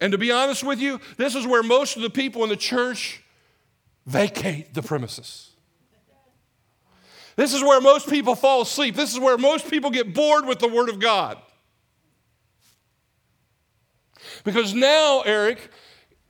And 0.00 0.12
to 0.12 0.18
be 0.18 0.32
honest 0.32 0.64
with 0.64 0.78
you, 0.78 1.00
this 1.18 1.34
is 1.34 1.46
where 1.46 1.62
most 1.62 1.96
of 1.96 2.02
the 2.02 2.10
people 2.10 2.44
in 2.44 2.48
the 2.48 2.56
church 2.56 3.22
vacate 4.06 4.72
the 4.72 4.82
premises. 4.82 5.47
This 7.38 7.54
is 7.54 7.62
where 7.62 7.80
most 7.80 8.10
people 8.10 8.34
fall 8.34 8.62
asleep. 8.62 8.96
This 8.96 9.12
is 9.12 9.20
where 9.20 9.38
most 9.38 9.70
people 9.70 9.90
get 9.90 10.12
bored 10.12 10.44
with 10.44 10.58
the 10.58 10.66
Word 10.66 10.88
of 10.88 10.98
God. 10.98 11.38
Because 14.42 14.74
now, 14.74 15.22
Eric, 15.24 15.70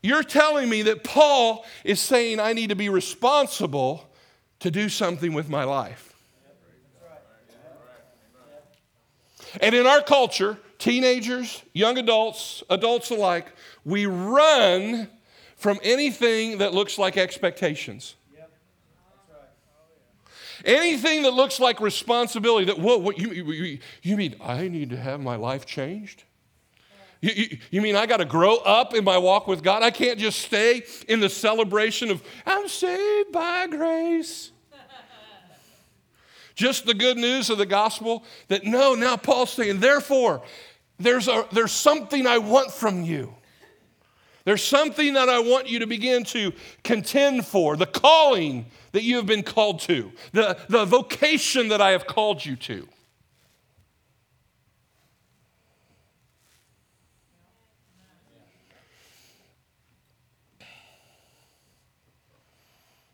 you're 0.02 0.22
telling 0.22 0.68
me 0.68 0.82
that 0.82 1.04
Paul 1.04 1.64
is 1.82 1.98
saying 1.98 2.40
I 2.40 2.52
need 2.52 2.68
to 2.68 2.76
be 2.76 2.90
responsible 2.90 4.06
to 4.60 4.70
do 4.70 4.90
something 4.90 5.32
with 5.32 5.48
my 5.48 5.64
life. 5.64 6.14
And 9.62 9.74
in 9.74 9.86
our 9.86 10.02
culture, 10.02 10.58
teenagers, 10.78 11.62
young 11.72 11.96
adults, 11.96 12.62
adults 12.68 13.08
alike, 13.08 13.46
we 13.82 14.04
run 14.04 15.08
from 15.56 15.80
anything 15.82 16.58
that 16.58 16.74
looks 16.74 16.98
like 16.98 17.16
expectations. 17.16 18.14
Anything 20.64 21.22
that 21.22 21.32
looks 21.32 21.60
like 21.60 21.80
responsibility, 21.80 22.66
that, 22.66 22.78
whoa, 22.78 22.98
what, 22.98 23.18
you, 23.18 23.30
you, 23.30 23.78
you 24.02 24.16
mean 24.16 24.36
I 24.40 24.68
need 24.68 24.90
to 24.90 24.96
have 24.96 25.20
my 25.20 25.36
life 25.36 25.66
changed? 25.66 26.24
You, 27.20 27.32
you, 27.34 27.58
you, 27.70 27.82
mean 27.82 27.96
I 27.96 28.06
got 28.06 28.18
to 28.18 28.24
grow 28.24 28.56
up 28.56 28.94
in 28.94 29.02
my 29.04 29.18
walk 29.18 29.48
with 29.48 29.62
God? 29.62 29.82
I 29.82 29.90
can't 29.90 30.18
just 30.18 30.40
stay 30.40 30.84
in 31.08 31.20
the 31.20 31.28
celebration 31.28 32.10
of, 32.10 32.22
I'm 32.46 32.68
saved 32.68 33.32
by 33.32 33.66
grace. 33.66 34.52
just 36.54 36.86
the 36.86 36.94
good 36.94 37.16
news 37.16 37.50
of 37.50 37.58
the 37.58 37.66
gospel 37.66 38.24
that 38.46 38.64
no, 38.64 38.94
now 38.94 39.16
Paul's 39.16 39.52
saying, 39.52 39.80
therefore, 39.80 40.42
there's, 40.98 41.26
a, 41.26 41.46
there's 41.52 41.72
something 41.72 42.26
I 42.26 42.38
want 42.38 42.72
from 42.72 43.02
you. 43.02 43.34
There's 44.48 44.64
something 44.64 45.12
that 45.12 45.28
I 45.28 45.40
want 45.40 45.68
you 45.68 45.80
to 45.80 45.86
begin 45.86 46.24
to 46.24 46.54
contend 46.82 47.44
for 47.44 47.76
the 47.76 47.84
calling 47.84 48.64
that 48.92 49.02
you 49.02 49.16
have 49.16 49.26
been 49.26 49.42
called 49.42 49.80
to, 49.80 50.10
the, 50.32 50.56
the 50.70 50.86
vocation 50.86 51.68
that 51.68 51.82
I 51.82 51.90
have 51.90 52.06
called 52.06 52.42
you 52.42 52.56
to. 52.56 52.88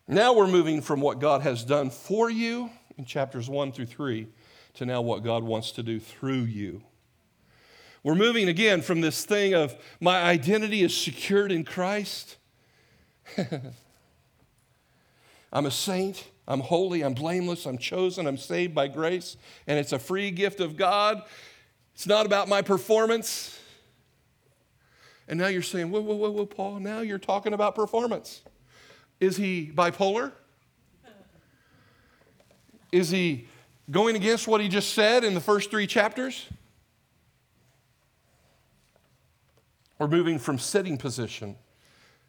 Now 0.07 0.31
we're 0.31 0.47
moving 0.47 0.81
from 0.81 1.01
what 1.01 1.19
God 1.19 1.41
has 1.41 1.65
done 1.65 1.89
for 1.89 2.29
you 2.29 2.69
in 2.97 3.03
chapters 3.03 3.49
1 3.49 3.73
through 3.73 3.87
3 3.87 4.29
to 4.75 4.85
now 4.85 5.01
what 5.01 5.21
God 5.21 5.43
wants 5.43 5.71
to 5.71 5.83
do 5.83 5.99
through 5.99 6.43
you. 6.43 6.81
We're 8.05 8.13
moving 8.13 8.47
again 8.49 8.83
from 8.83 9.01
this 9.01 9.25
thing 9.25 9.55
of 9.55 9.75
my 9.99 10.21
identity 10.21 10.83
is 10.83 10.95
secured 10.95 11.51
in 11.51 11.63
Christ. 11.63 12.37
I'm 15.51 15.65
a 15.65 15.71
saint. 15.71 16.29
I'm 16.47 16.59
holy. 16.59 17.01
I'm 17.01 17.15
blameless. 17.15 17.65
I'm 17.65 17.79
chosen. 17.79 18.27
I'm 18.27 18.37
saved 18.37 18.75
by 18.75 18.89
grace. 18.89 19.37
And 19.65 19.79
it's 19.79 19.91
a 19.91 19.97
free 19.97 20.29
gift 20.29 20.59
of 20.59 20.77
God. 20.77 21.23
It's 21.95 22.05
not 22.05 22.27
about 22.27 22.47
my 22.47 22.61
performance. 22.61 23.59
And 25.27 25.39
now 25.39 25.47
you're 25.47 25.63
saying, 25.63 25.89
whoa, 25.89 26.01
whoa, 26.01 26.13
whoa, 26.13 26.29
whoa, 26.29 26.45
Paul, 26.45 26.81
now 26.81 26.99
you're 26.99 27.17
talking 27.17 27.53
about 27.53 27.73
performance. 27.73 28.43
Is 29.19 29.35
he 29.35 29.71
bipolar? 29.73 30.31
Is 32.91 33.09
he 33.09 33.47
going 33.89 34.15
against 34.15 34.47
what 34.47 34.61
he 34.61 34.69
just 34.69 34.93
said 34.93 35.23
in 35.23 35.33
the 35.33 35.41
first 35.41 35.71
three 35.71 35.87
chapters? 35.87 36.45
We're 39.97 40.07
moving 40.07 40.39
from 40.39 40.59
sitting 40.59 40.97
position 40.97 41.55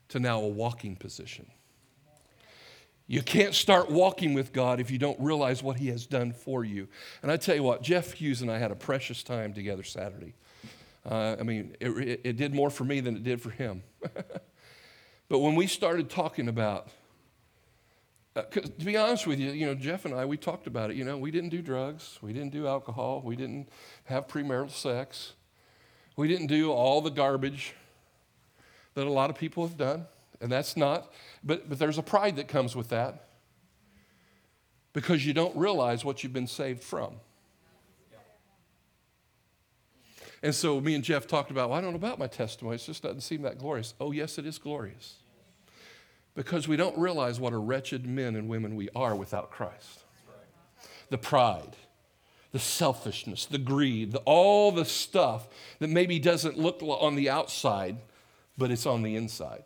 to 0.09 0.21
now 0.21 0.41
a 0.41 0.49
walking 0.49 0.97
position. 0.97 1.47
You 3.09 3.23
can't 3.23 3.55
start 3.55 3.91
walking 3.91 4.35
with 4.35 4.53
God 4.53 4.81
if 4.81 4.91
you 4.91 4.99
don't 4.99 5.19
realize 5.21 5.63
what 5.63 5.77
He 5.77 5.89
has 5.89 6.07
done 6.07 6.33
for 6.33 6.65
you. 6.65 6.89
And 7.23 7.31
I 7.31 7.37
tell 7.37 7.55
you 7.55 7.63
what, 7.63 7.83
Jeff 7.83 8.13
Hughes 8.13 8.43
and 8.43 8.51
I 8.51 8.59
had 8.59 8.73
a 8.73 8.77
precious 8.77 9.23
time 9.23 9.53
together 9.53 9.85
Saturday. 9.85 10.35
Uh, 11.09 11.37
I 11.39 11.45
mean, 11.45 11.77
it, 11.79 11.91
it, 11.91 12.21
it, 12.25 12.37
did 12.37 12.53
more 12.53 12.69
for 12.69 12.83
me 12.83 12.99
than 12.99 13.15
it 13.15 13.23
did 13.23 13.41
for 13.41 13.51
him. 13.51 13.85
but 15.29 15.39
when 15.39 15.55
we 15.55 15.69
started 15.69 16.11
talking 16.11 16.49
about, 16.49 16.89
uh, 18.35 18.43
to 18.43 18.85
be 18.85 18.97
honest 18.97 19.25
with 19.25 19.39
you, 19.39 19.53
you 19.53 19.67
know, 19.67 19.75
Jeff 19.77 20.05
and 20.05 20.13
I, 20.13 20.25
we 20.25 20.37
talked 20.37 20.67
about 20.67 20.91
it. 20.91 20.97
You 20.97 21.05
know, 21.05 21.17
we 21.17 21.31
didn't 21.31 21.51
do 21.51 21.63
drugs, 21.63 22.19
we 22.21 22.33
didn't 22.33 22.51
do 22.51 22.67
alcohol, 22.67 23.23
we 23.25 23.37
didn't 23.37 23.69
have 24.07 24.27
premarital 24.27 24.73
sex. 24.73 25.35
We 26.17 26.29
didn't 26.29 26.47
do 26.47 26.73
all 26.73 27.01
the 27.03 27.11
garbage 27.11 27.75
that 28.95 29.07
a 29.07 29.13
lot 29.13 29.29
of 29.31 29.37
people 29.37 29.67
have 29.67 29.77
done, 29.77 30.07
and 30.41 30.51
that's 30.51 30.77
not, 30.77 31.13
but, 31.45 31.69
but 31.69 31.79
there's 31.79 31.99
a 31.99 32.03
pride 32.03 32.37
that 32.37 32.49
comes 32.49 32.75
with 32.75 32.89
that 32.89 33.29
because 34.95 35.27
you 35.27 35.35
don't 35.35 35.55
realize 35.55 36.05
what 36.05 36.23
you've 36.23 36.33
been 36.33 36.47
saved 36.47 36.83
from. 36.83 37.17
And 40.43 40.55
so 40.55 40.81
me 40.81 40.95
and 40.95 41.05
Jeff 41.05 41.27
talked 41.27 41.51
about, 41.51 41.71
well, 41.71 41.79
I 41.79 41.83
don't 41.83 41.91
know 41.91 41.97
about 41.97 42.19
my 42.19 42.27
testimony. 42.27 42.77
It 42.77 42.79
just 42.79 43.03
doesn't 43.03 43.23
seem 43.23 43.43
that 43.43 43.59
glorious. 43.59 43.95
Oh, 44.01 44.13
yes, 44.13 44.39
it 44.39 44.47
is 44.47 44.59
glorious. 44.59 45.17
Because 46.35 46.69
we 46.69 46.77
don't 46.77 46.97
realize 46.97 47.41
what 47.41 47.53
a 47.53 47.59
wretched 47.59 48.07
men 48.07 48.37
and 48.37 48.49
women 48.49 48.77
we 48.77 48.89
are 48.95 49.15
without 49.17 49.51
Christ. 49.51 50.05
The 51.11 51.19
pride, 51.19 51.77
the 52.57 52.61
selfishness, 52.61 53.45
the 53.45 53.59
greed, 53.59 54.13
the, 54.13 54.19
all 54.21 54.73
the 54.73 54.87
stuff 54.87 55.47
that 55.79 55.91
maybe 55.91 56.19
doesn't 56.19 56.59
look 56.59 56.81
on 56.83 57.15
the 57.15 57.29
outside, 57.29 57.99
but 58.57 58.71
it's 58.71 58.87
on 58.87 59.03
the 59.03 59.15
inside. 59.15 59.63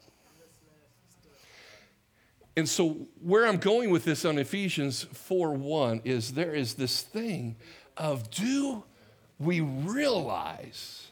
And 2.57 2.69
so, 2.69 3.07
where 3.23 3.47
I'm 3.47 3.59
going 3.59 3.91
with 3.91 4.05
this 4.05 4.25
on 4.25 4.39
Ephesians 4.39 5.05
4 5.05 5.53
1 5.53 6.01
is 6.05 6.33
there 6.33 6.53
is 6.53 6.75
this 6.75 7.03
thing 7.03 7.55
of 7.97 8.29
do 8.29 8.83
we 9.39 9.61
realize 9.61 11.07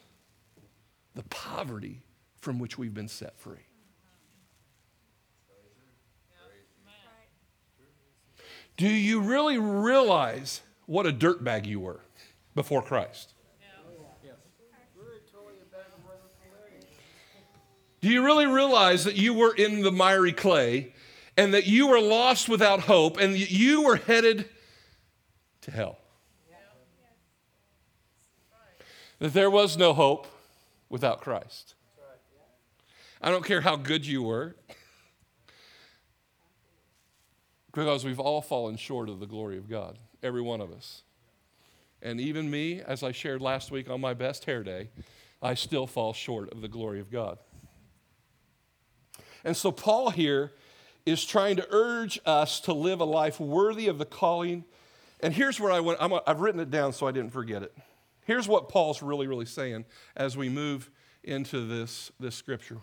the 1.15 1.23
poverty 1.31 2.03
from 2.41 2.59
which 2.59 2.77
we've 2.77 2.93
been 2.93 3.07
set 3.07 3.39
free? 3.39 3.69
Do 8.77 8.89
you 8.89 9.21
really 9.21 9.59
realize 9.59 10.61
what 10.89 11.07
a 11.07 11.13
dirtbag 11.13 11.67
you 11.67 11.81
were 11.81 12.01
before 12.55 12.81
Christ. 12.81 13.35
Do 18.01 18.09
you 18.09 18.25
really 18.25 18.47
realize 18.47 19.05
that 19.05 19.17
you 19.17 19.35
were 19.35 19.55
in 19.55 19.83
the 19.83 19.93
miry 19.93 20.33
clay 20.33 20.95
and 21.37 21.53
that 21.53 21.67
you 21.67 21.89
were 21.89 22.01
lost 22.01 22.49
without 22.49 22.81
hope 22.81 23.19
and 23.19 23.37
you 23.37 23.83
were 23.83 23.97
headed 23.97 24.49
to 25.61 25.71
hell? 25.71 25.99
That 29.19 29.35
there 29.35 29.51
was 29.51 29.77
no 29.77 29.93
hope 29.93 30.27
without 30.89 31.21
Christ. 31.21 31.75
I 33.21 33.31
don't 33.31 33.45
care 33.45 33.61
how 33.61 33.77
good 33.77 34.07
you 34.07 34.23
were, 34.23 34.55
because 37.75 38.05
we've 38.05 38.21
all 38.21 38.41
fallen 38.41 38.77
short 38.77 39.09
of 39.09 39.21
the 39.21 39.27
glory 39.27 39.59
of 39.59 39.69
God 39.69 39.99
every 40.23 40.43
one 40.43 40.61
of 40.61 40.73
us. 40.73 41.03
And 42.01 42.21
even 42.21 42.51
me, 42.51 42.81
as 42.81 43.03
I 43.03 43.13
shared 43.13 43.43
last 43.43 43.71
week 43.71 43.91
on 43.91 44.01
my 44.01 44.15
best 44.15 44.45
hair 44.45 44.63
day, 44.63 44.91
I 45.43 45.55
still 45.55 45.87
fall 45.87 46.13
short 46.13 46.53
of 46.53 46.61
the 46.61 46.69
glory 46.69 47.01
of 47.01 47.11
God. 47.11 47.39
And 49.45 49.57
so, 49.57 49.71
Paul 49.73 50.11
here 50.11 50.53
is 51.07 51.25
trying 51.25 51.57
to 51.57 51.67
urge 51.71 52.21
us 52.27 52.61
to 52.61 52.73
live 52.73 53.01
a 53.01 53.05
life 53.05 53.41
worthy 53.41 53.89
of 53.89 53.99
the 53.99 54.05
calling. 54.05 54.65
And 55.21 55.33
here's 55.33 55.59
where 55.59 55.73
I 55.73 55.81
went, 55.81 56.01
i 56.01 56.21
have 56.27 56.41
written 56.41 56.61
it 56.61 56.71
down 56.71 56.93
so 56.93 57.07
I 57.07 57.13
didn't 57.13 57.33
forget 57.33 57.63
it. 57.63 57.75
Here's 58.25 58.47
what 58.47 58.69
Paul's 58.69 59.03
really, 59.03 59.27
really 59.27 59.47
saying 59.47 59.87
as 60.17 60.37
we 60.37 60.49
move 60.49 60.91
into 61.25 61.67
this, 61.67 62.13
this 62.21 62.35
scripture. 62.35 62.79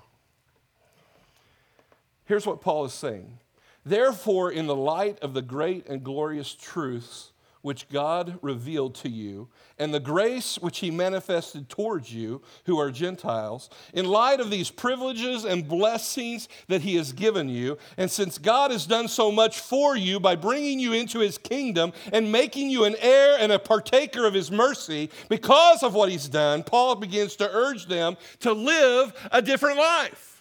Here's 2.26 2.48
what 2.48 2.62
Paul 2.62 2.86
is 2.86 2.94
saying. 2.94 3.38
Therefore, 3.86 4.52
in 4.52 4.68
the 4.68 4.76
light 4.76 5.20
of 5.20 5.34
the 5.34 5.42
great 5.42 5.88
and 5.88 6.04
glorious 6.04 6.54
truths 6.56 7.32
which 7.66 7.90
God 7.90 8.38
revealed 8.44 8.94
to 8.94 9.10
you, 9.10 9.48
and 9.80 9.92
the 9.92 10.00
grace 10.00 10.60
which 10.60 10.78
He 10.80 10.92
manifested 10.92 11.68
towards 11.68 12.14
you, 12.14 12.44
who 12.66 12.78
are 12.78 12.92
Gentiles, 12.92 13.72
in 13.92 14.06
light 14.06 14.40
of 14.40 14.52
these 14.52 14.70
privileges 14.70 15.46
and 15.46 15.68
blessings 15.68 16.48
that 16.68 16.82
He 16.82 16.96
has 16.96 17.12
given 17.12 17.50
you, 17.50 17.80
and 17.98 18.12
since 18.12 18.38
God 18.38 18.70
has 18.70 18.86
done 18.86 19.08
so 19.08 19.32
much 19.32 19.60
for 19.60 19.98
you 19.98 20.20
by 20.20 20.36
bringing 20.36 20.80
you 20.80 20.94
into 20.94 21.18
His 21.18 21.40
kingdom 21.40 21.92
and 22.14 22.32
making 22.32 22.70
you 22.70 22.84
an 22.84 22.96
heir 23.00 23.36
and 23.40 23.52
a 23.52 23.58
partaker 23.58 24.28
of 24.28 24.36
His 24.36 24.52
mercy, 24.52 25.10
because 25.28 25.82
of 25.82 25.96
what 25.96 26.12
He's 26.12 26.30
done, 26.30 26.62
Paul 26.62 26.94
begins 26.94 27.36
to 27.38 27.50
urge 27.52 27.88
them 27.88 28.16
to 28.42 28.54
live 28.54 29.12
a 29.32 29.42
different 29.42 29.80
life 29.80 30.35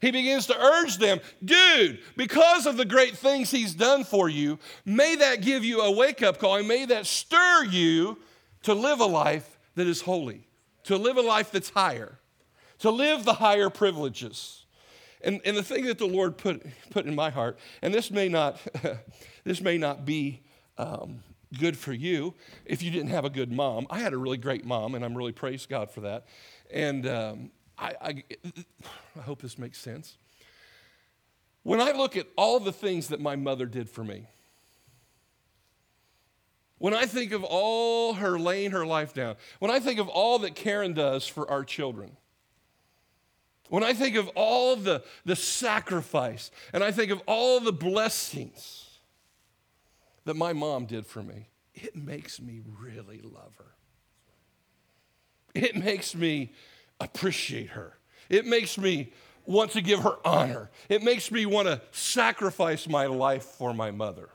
he 0.00 0.10
begins 0.10 0.46
to 0.46 0.58
urge 0.58 0.96
them, 0.96 1.20
dude, 1.44 2.00
because 2.16 2.66
of 2.66 2.76
the 2.76 2.84
great 2.84 3.16
things 3.16 3.50
he's 3.50 3.74
done 3.74 4.04
for 4.04 4.28
you, 4.28 4.58
may 4.84 5.16
that 5.16 5.42
give 5.42 5.64
you 5.64 5.80
a 5.82 5.90
wake 5.90 6.22
up 6.22 6.38
call 6.38 6.56
and 6.56 6.66
may 6.66 6.86
that 6.86 7.06
stir 7.06 7.64
you 7.64 8.18
to 8.62 8.74
live 8.74 9.00
a 9.00 9.06
life 9.06 9.58
that 9.74 9.86
is 9.86 10.02
holy, 10.02 10.46
to 10.84 10.96
live 10.96 11.16
a 11.16 11.22
life 11.22 11.50
that's 11.50 11.70
higher, 11.70 12.18
to 12.78 12.90
live 12.90 13.24
the 13.24 13.34
higher 13.34 13.68
privileges. 13.68 14.64
And, 15.22 15.40
and 15.44 15.54
the 15.54 15.62
thing 15.62 15.84
that 15.84 15.98
the 15.98 16.06
Lord 16.06 16.38
put, 16.38 16.64
put 16.90 17.04
in 17.04 17.14
my 17.14 17.28
heart, 17.28 17.58
and 17.82 17.92
this 17.92 18.10
may 18.10 18.28
not, 18.28 18.58
this 19.44 19.60
may 19.60 19.76
not 19.76 20.06
be 20.06 20.40
um, 20.78 21.22
good 21.58 21.76
for 21.76 21.92
you 21.92 22.34
if 22.64 22.82
you 22.82 22.90
didn't 22.90 23.10
have 23.10 23.26
a 23.26 23.30
good 23.30 23.52
mom. 23.52 23.86
I 23.90 23.98
had 23.98 24.14
a 24.14 24.18
really 24.18 24.38
great 24.38 24.64
mom, 24.64 24.94
and 24.94 25.04
I'm 25.04 25.14
really 25.14 25.32
praise 25.32 25.66
God 25.66 25.90
for 25.90 26.00
that. 26.00 26.26
And 26.70 27.06
um, 27.06 27.50
I, 27.80 27.94
I, 28.00 28.24
I 29.18 29.22
hope 29.22 29.40
this 29.40 29.58
makes 29.58 29.78
sense. 29.78 30.18
When 31.62 31.80
I 31.80 31.92
look 31.92 32.16
at 32.16 32.26
all 32.36 32.60
the 32.60 32.72
things 32.72 33.08
that 33.08 33.20
my 33.20 33.36
mother 33.36 33.66
did 33.66 33.88
for 33.88 34.04
me, 34.04 34.26
when 36.78 36.94
I 36.94 37.06
think 37.06 37.32
of 37.32 37.44
all 37.44 38.14
her 38.14 38.38
laying 38.38 38.70
her 38.70 38.86
life 38.86 39.12
down, 39.12 39.36
when 39.58 39.70
I 39.70 39.80
think 39.80 39.98
of 39.98 40.08
all 40.08 40.38
that 40.40 40.54
Karen 40.54 40.94
does 40.94 41.26
for 41.26 41.50
our 41.50 41.64
children, 41.64 42.16
when 43.68 43.84
I 43.84 43.92
think 43.92 44.16
of 44.16 44.28
all 44.34 44.76
the, 44.76 45.02
the 45.24 45.36
sacrifice, 45.36 46.50
and 46.72 46.82
I 46.82 46.90
think 46.90 47.10
of 47.10 47.22
all 47.26 47.60
the 47.60 47.72
blessings 47.72 48.88
that 50.24 50.34
my 50.34 50.52
mom 50.52 50.86
did 50.86 51.06
for 51.06 51.22
me, 51.22 51.48
it 51.74 51.94
makes 51.94 52.40
me 52.40 52.60
really 52.80 53.20
love 53.22 53.54
her. 53.58 53.74
It 55.54 55.76
makes 55.76 56.14
me 56.14 56.52
appreciate 57.00 57.70
her. 57.70 57.98
It 58.28 58.46
makes 58.46 58.78
me 58.78 59.12
want 59.46 59.72
to 59.72 59.80
give 59.80 60.00
her 60.00 60.16
honor. 60.24 60.70
It 60.88 61.02
makes 61.02 61.30
me 61.30 61.46
want 61.46 61.66
to 61.66 61.80
sacrifice 61.90 62.88
my 62.88 63.06
life 63.06 63.42
for 63.42 63.74
my 63.74 63.90
mother. 63.90 64.28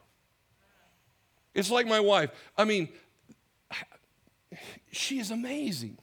It's 1.53 1.71
like 1.71 1.87
my 1.87 2.01
wife. 2.01 2.31
I 2.57 2.65
mean, 2.65 2.89
she 4.91 5.19
is 5.19 5.31
amazing. 5.31 5.97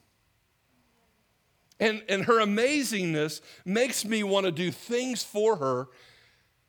And, 1.79 2.03
and 2.09 2.25
her 2.25 2.41
amazingness 2.41 3.41
makes 3.65 4.05
me 4.05 4.23
want 4.23 4.47
to 4.47 4.53
do 4.53 4.71
things 4.71 5.23
for 5.23 5.57
her 5.57 5.89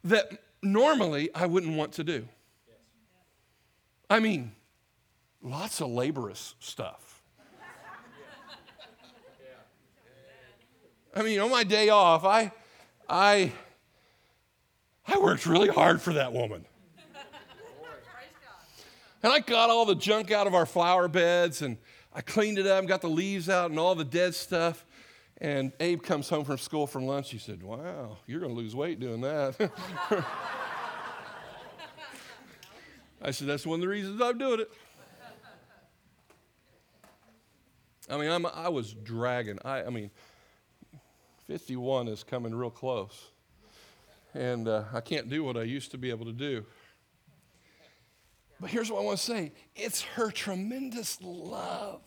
that 0.04 0.44
normally 0.62 1.30
I 1.36 1.46
wouldn't 1.46 1.78
want 1.78 1.94
to 1.94 2.04
do. 2.04 2.28
I 4.10 4.20
mean, 4.20 4.54
lots 5.42 5.82
of 5.82 5.90
laborious 5.90 6.56
stuff. 6.60 7.03
I 11.16 11.22
mean, 11.22 11.40
on 11.40 11.52
my 11.52 11.64
day 11.64 11.90
off, 11.90 12.26
I, 12.26 12.52
I, 13.08 13.52
I 15.08 15.20
worked 15.20 15.46
really 15.46 15.70
hard 15.70 16.02
for 16.02 16.14
that 16.14 16.34
woman. 16.34 16.66
And 19.22 19.32
I 19.32 19.40
got 19.40 19.70
all 19.70 19.86
the 19.86 19.96
junk 19.96 20.32
out 20.32 20.48
of 20.48 20.54
our 20.54 20.66
flower 20.66 21.08
beds 21.08 21.62
and 21.62 21.78
I 22.14 22.22
cleaned 22.22 22.58
it 22.60 22.68
up, 22.68 22.86
got 22.88 23.02
the 23.02 23.10
leaves 23.10 23.48
out 23.48 23.70
and 23.70 23.80
all 23.80 23.96
the 23.96 24.04
dead 24.04 24.36
stuff. 24.36 24.86
And 25.38 25.72
Abe 25.80 26.04
comes 26.04 26.28
home 26.30 26.44
from 26.44 26.58
school 26.58 26.86
from 26.88 27.08
lunch. 27.08 27.32
He 27.32 27.38
said, 27.38 27.64
Wow, 27.64 28.18
you're 28.28 28.40
going 28.40 28.54
to 28.54 28.58
lose 28.58 28.76
weight 28.76 29.00
doing 29.00 29.22
that. 29.22 29.72
I 33.22 33.32
said, 33.32 33.48
That's 33.48 33.66
one 33.66 33.76
of 33.76 33.82
the 33.82 33.88
reasons 33.88 34.22
I'm 34.22 34.38
doing 34.38 34.60
it. 34.62 34.72
I 38.10 38.18
mean, 38.18 38.30
I'm, 38.30 38.46
i 38.46 38.68
was 38.68 38.94
dragging. 38.94 39.58
I, 39.64 39.84
I 39.84 39.90
mean, 39.90 40.12
51 41.54 42.08
is 42.08 42.24
coming 42.24 42.56
real 42.56 42.72
close. 42.72 43.30
And 44.34 44.68
uh, 44.68 44.86
I 44.92 45.02
can't 45.02 45.30
do 45.30 45.44
what 45.44 45.56
I 45.56 45.62
used 45.62 45.92
to 45.92 46.00
be 46.00 46.10
able 46.10 46.26
to 46.26 46.32
do. 46.32 46.66
But 48.60 48.72
here's 48.72 48.90
what 48.90 49.02
I 49.02 49.04
want 49.04 49.20
to 49.20 49.24
say 49.24 49.52
it's 49.76 50.02
her 50.02 50.32
tremendous 50.32 51.20
love 51.22 52.02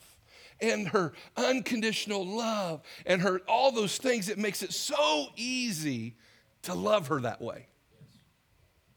and 0.60 0.88
her 0.88 1.12
unconditional 1.36 2.26
love 2.26 2.82
and 3.06 3.22
her 3.22 3.40
all 3.46 3.70
those 3.70 3.98
things 3.98 4.26
that 4.26 4.36
makes 4.36 4.64
it 4.64 4.72
so 4.72 5.28
easy 5.36 6.16
to 6.62 6.74
love 6.74 7.06
her 7.06 7.20
that 7.20 7.40
way, 7.40 7.68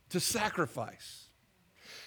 to 0.10 0.20
sacrifice. 0.20 1.26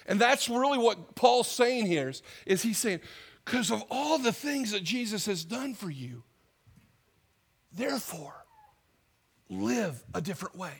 And 0.05 0.19
that's 0.19 0.49
really 0.49 0.79
what 0.79 1.15
Paul's 1.15 1.47
saying 1.47 1.85
here 1.85 2.09
is, 2.09 2.21
is 2.45 2.61
he's 2.61 2.77
saying, 2.77 2.99
because 3.45 3.71
of 3.71 3.85
all 3.89 4.17
the 4.17 4.33
things 4.33 4.71
that 4.71 4.83
Jesus 4.83 5.27
has 5.27 5.45
done 5.45 5.73
for 5.73 5.89
you, 5.89 6.23
Therefore, 7.75 8.35
live 9.49 10.03
a 10.13 10.21
different 10.21 10.55
way. 10.55 10.73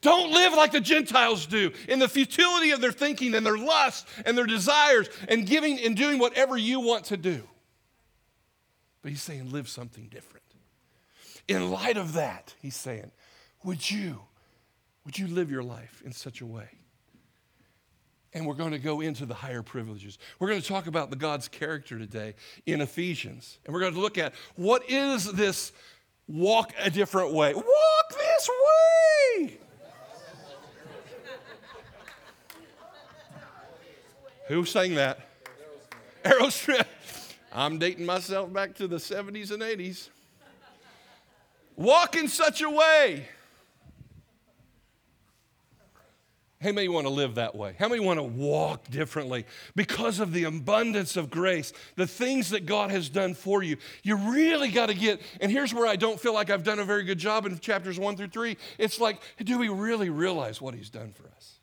Don't 0.00 0.32
live 0.32 0.52
like 0.54 0.72
the 0.72 0.80
Gentiles 0.80 1.46
do 1.46 1.72
in 1.88 1.98
the 1.98 2.08
futility 2.08 2.70
of 2.70 2.80
their 2.80 2.92
thinking 2.92 3.34
and 3.34 3.44
their 3.44 3.58
lust 3.58 4.06
and 4.24 4.36
their 4.36 4.46
desires 4.46 5.08
and 5.28 5.46
giving 5.46 5.78
and 5.80 5.96
doing 5.96 6.18
whatever 6.18 6.56
you 6.56 6.80
want 6.80 7.06
to 7.06 7.16
do. 7.16 7.42
But 9.02 9.10
he's 9.10 9.22
saying, 9.22 9.50
live 9.50 9.68
something 9.68 10.08
different. 10.08 10.44
In 11.48 11.70
light 11.70 11.96
of 11.96 12.14
that, 12.14 12.54
he's 12.60 12.76
saying, 12.76 13.10
would 13.64 13.90
you, 13.90 14.20
would 15.04 15.18
you 15.18 15.26
live 15.26 15.50
your 15.50 15.62
life 15.62 16.02
in 16.04 16.12
such 16.12 16.40
a 16.40 16.46
way 16.46 16.68
and 18.34 18.46
we're 18.46 18.54
going 18.54 18.72
to 18.72 18.78
go 18.78 19.00
into 19.00 19.26
the 19.26 19.34
higher 19.34 19.62
privileges. 19.62 20.18
We're 20.38 20.48
going 20.48 20.60
to 20.60 20.66
talk 20.66 20.86
about 20.86 21.10
the 21.10 21.16
God's 21.16 21.48
character 21.48 21.98
today 21.98 22.34
in 22.66 22.80
Ephesians. 22.80 23.58
And 23.64 23.74
we're 23.74 23.80
going 23.80 23.94
to 23.94 24.00
look 24.00 24.18
at 24.18 24.34
what 24.56 24.88
is 24.88 25.30
this 25.32 25.72
walk 26.26 26.72
a 26.78 26.90
different 26.90 27.32
way? 27.32 27.54
Walk 27.54 27.64
this 28.10 28.48
way. 28.48 29.58
Who 34.48 34.64
sang 34.64 34.94
that? 34.96 35.20
Aerosmith. 36.24 36.86
I'm 37.52 37.78
dating 37.78 38.06
myself 38.06 38.52
back 38.52 38.74
to 38.76 38.86
the 38.86 38.96
70s 38.96 39.50
and 39.50 39.62
80s. 39.62 40.08
Walk 41.76 42.16
in 42.16 42.28
such 42.28 42.62
a 42.62 42.70
way 42.70 43.28
How 46.62 46.70
many 46.70 46.88
want 46.88 47.06
to 47.06 47.12
live 47.12 47.34
that 47.34 47.56
way? 47.56 47.74
How 47.76 47.88
many 47.88 48.00
want 48.00 48.20
to 48.20 48.22
walk 48.22 48.88
differently? 48.88 49.46
Because 49.74 50.20
of 50.20 50.32
the 50.32 50.44
abundance 50.44 51.16
of 51.16 51.28
grace, 51.28 51.72
the 51.96 52.06
things 52.06 52.50
that 52.50 52.66
God 52.66 52.92
has 52.92 53.08
done 53.08 53.34
for 53.34 53.64
you, 53.64 53.78
you 54.04 54.16
really 54.16 54.70
got 54.70 54.86
to 54.86 54.94
get. 54.94 55.20
And 55.40 55.50
here's 55.50 55.74
where 55.74 55.88
I 55.88 55.96
don't 55.96 56.20
feel 56.20 56.32
like 56.32 56.50
I've 56.50 56.62
done 56.62 56.78
a 56.78 56.84
very 56.84 57.02
good 57.02 57.18
job 57.18 57.46
in 57.46 57.58
chapters 57.58 57.98
one 57.98 58.16
through 58.16 58.28
three. 58.28 58.56
It's 58.78 59.00
like, 59.00 59.20
do 59.42 59.58
we 59.58 59.68
really 59.68 60.08
realize 60.08 60.60
what 60.60 60.74
He's 60.74 60.88
done 60.88 61.12
for 61.12 61.28
us? 61.34 61.58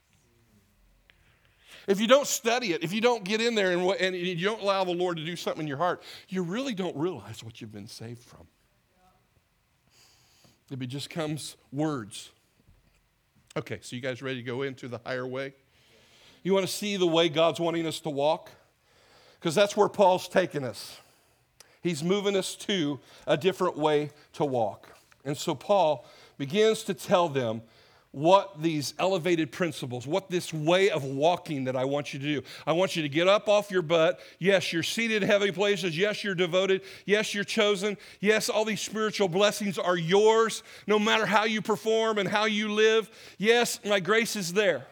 If 1.87 2.01
you 2.01 2.07
don't 2.07 2.27
study 2.27 2.73
it, 2.73 2.83
if 2.83 2.91
you 2.91 2.99
don't 2.99 3.23
get 3.23 3.39
in 3.39 3.55
there 3.55 3.71
and, 3.71 3.81
and 3.81 4.15
you 4.15 4.45
don't 4.45 4.61
allow 4.61 4.83
the 4.83 4.91
Lord 4.91 5.15
to 5.17 5.25
do 5.25 5.35
something 5.37 5.61
in 5.61 5.67
your 5.67 5.77
heart, 5.77 6.03
you 6.27 6.43
really 6.43 6.73
don't 6.73 6.95
realize 6.97 7.41
what 7.43 7.61
you've 7.61 7.71
been 7.71 7.87
saved 7.87 8.21
from. 8.21 8.47
It 10.69 10.85
just 10.87 11.09
comes 11.09 11.55
words. 11.71 12.31
Okay, 13.57 13.79
so 13.81 13.95
you 13.95 14.01
guys 14.01 14.21
ready 14.21 14.37
to 14.37 14.43
go 14.43 14.61
into 14.61 14.87
the 14.87 14.99
higher 15.03 15.25
way? 15.25 15.53
You 16.43 16.53
want 16.53 16.65
to 16.65 16.71
see 16.71 16.97
the 16.97 17.07
way 17.07 17.29
God's 17.29 17.59
wanting 17.59 17.87
us 17.87 17.99
to 18.01 18.09
walk? 18.09 18.51
Because 19.39 19.55
that's 19.55 19.75
where 19.75 19.89
Paul's 19.89 20.27
taking 20.27 20.63
us. 20.63 20.97
He's 21.81 22.03
moving 22.03 22.35
us 22.35 22.55
to 22.57 22.99
a 23.25 23.37
different 23.37 23.77
way 23.77 24.11
to 24.33 24.45
walk. 24.45 24.89
And 25.25 25.37
so 25.37 25.55
Paul 25.55 26.05
begins 26.37 26.83
to 26.83 26.93
tell 26.93 27.27
them 27.27 27.61
what 28.11 28.61
these 28.61 28.95
elevated 28.97 29.51
principles, 29.51 30.07
what 30.07 30.29
this 30.29 30.51
way 30.51 30.89
of 30.89 31.03
walking 31.03 31.65
that 31.65 31.75
I 31.75 31.85
want 31.85 32.13
you 32.13 32.19
to 32.19 32.25
do. 32.25 32.47
I 32.65 32.73
want 32.73 32.95
you 32.95 33.03
to 33.03 33.09
get 33.09 33.27
up 33.27 33.47
off 33.47 33.69
your 33.69 33.83
butt. 33.83 34.19
Yes, 34.39 34.73
you're 34.73 34.81
seated 34.81 35.21
in 35.21 35.29
heavenly 35.29 35.51
places. 35.51 35.95
Yes, 35.95 36.23
you're 36.23 36.33
devoted. 36.33 36.81
Yes, 37.05 37.35
you're 37.35 37.43
chosen. 37.43 37.97
Yes, 38.19 38.49
all 38.49 38.65
these 38.65 38.81
spiritual 38.81 39.27
blessings 39.27 39.77
are 39.77 39.97
yours, 39.97 40.63
no 40.87 40.97
matter 40.97 41.25
how 41.25 41.43
you 41.43 41.61
perform 41.61 42.17
and 42.17 42.27
how 42.27 42.45
you 42.45 42.69
live. 42.71 43.11
Yes, 43.37 43.79
my 43.85 43.99
grace 43.99 44.35
is 44.35 44.53
there. 44.53 44.87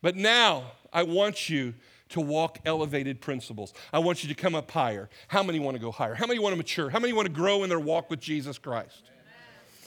But 0.00 0.16
now 0.16 0.72
I 0.90 1.02
want 1.02 1.50
you 1.50 1.74
to 2.10 2.20
walk 2.20 2.60
elevated 2.64 3.20
principles. 3.20 3.74
I 3.92 3.98
want 3.98 4.22
you 4.22 4.28
to 4.28 4.34
come 4.34 4.54
up 4.54 4.70
higher. 4.70 5.10
How 5.28 5.42
many 5.42 5.58
want 5.58 5.76
to 5.76 5.80
go 5.80 5.90
higher? 5.90 6.14
How 6.14 6.26
many 6.26 6.38
want 6.38 6.52
to 6.54 6.56
mature? 6.56 6.88
How 6.88 7.00
many 7.00 7.12
want 7.12 7.26
to 7.26 7.32
grow 7.32 7.62
in 7.62 7.68
their 7.68 7.80
walk 7.80 8.08
with 8.08 8.20
Jesus 8.20 8.56
Christ? 8.56 9.10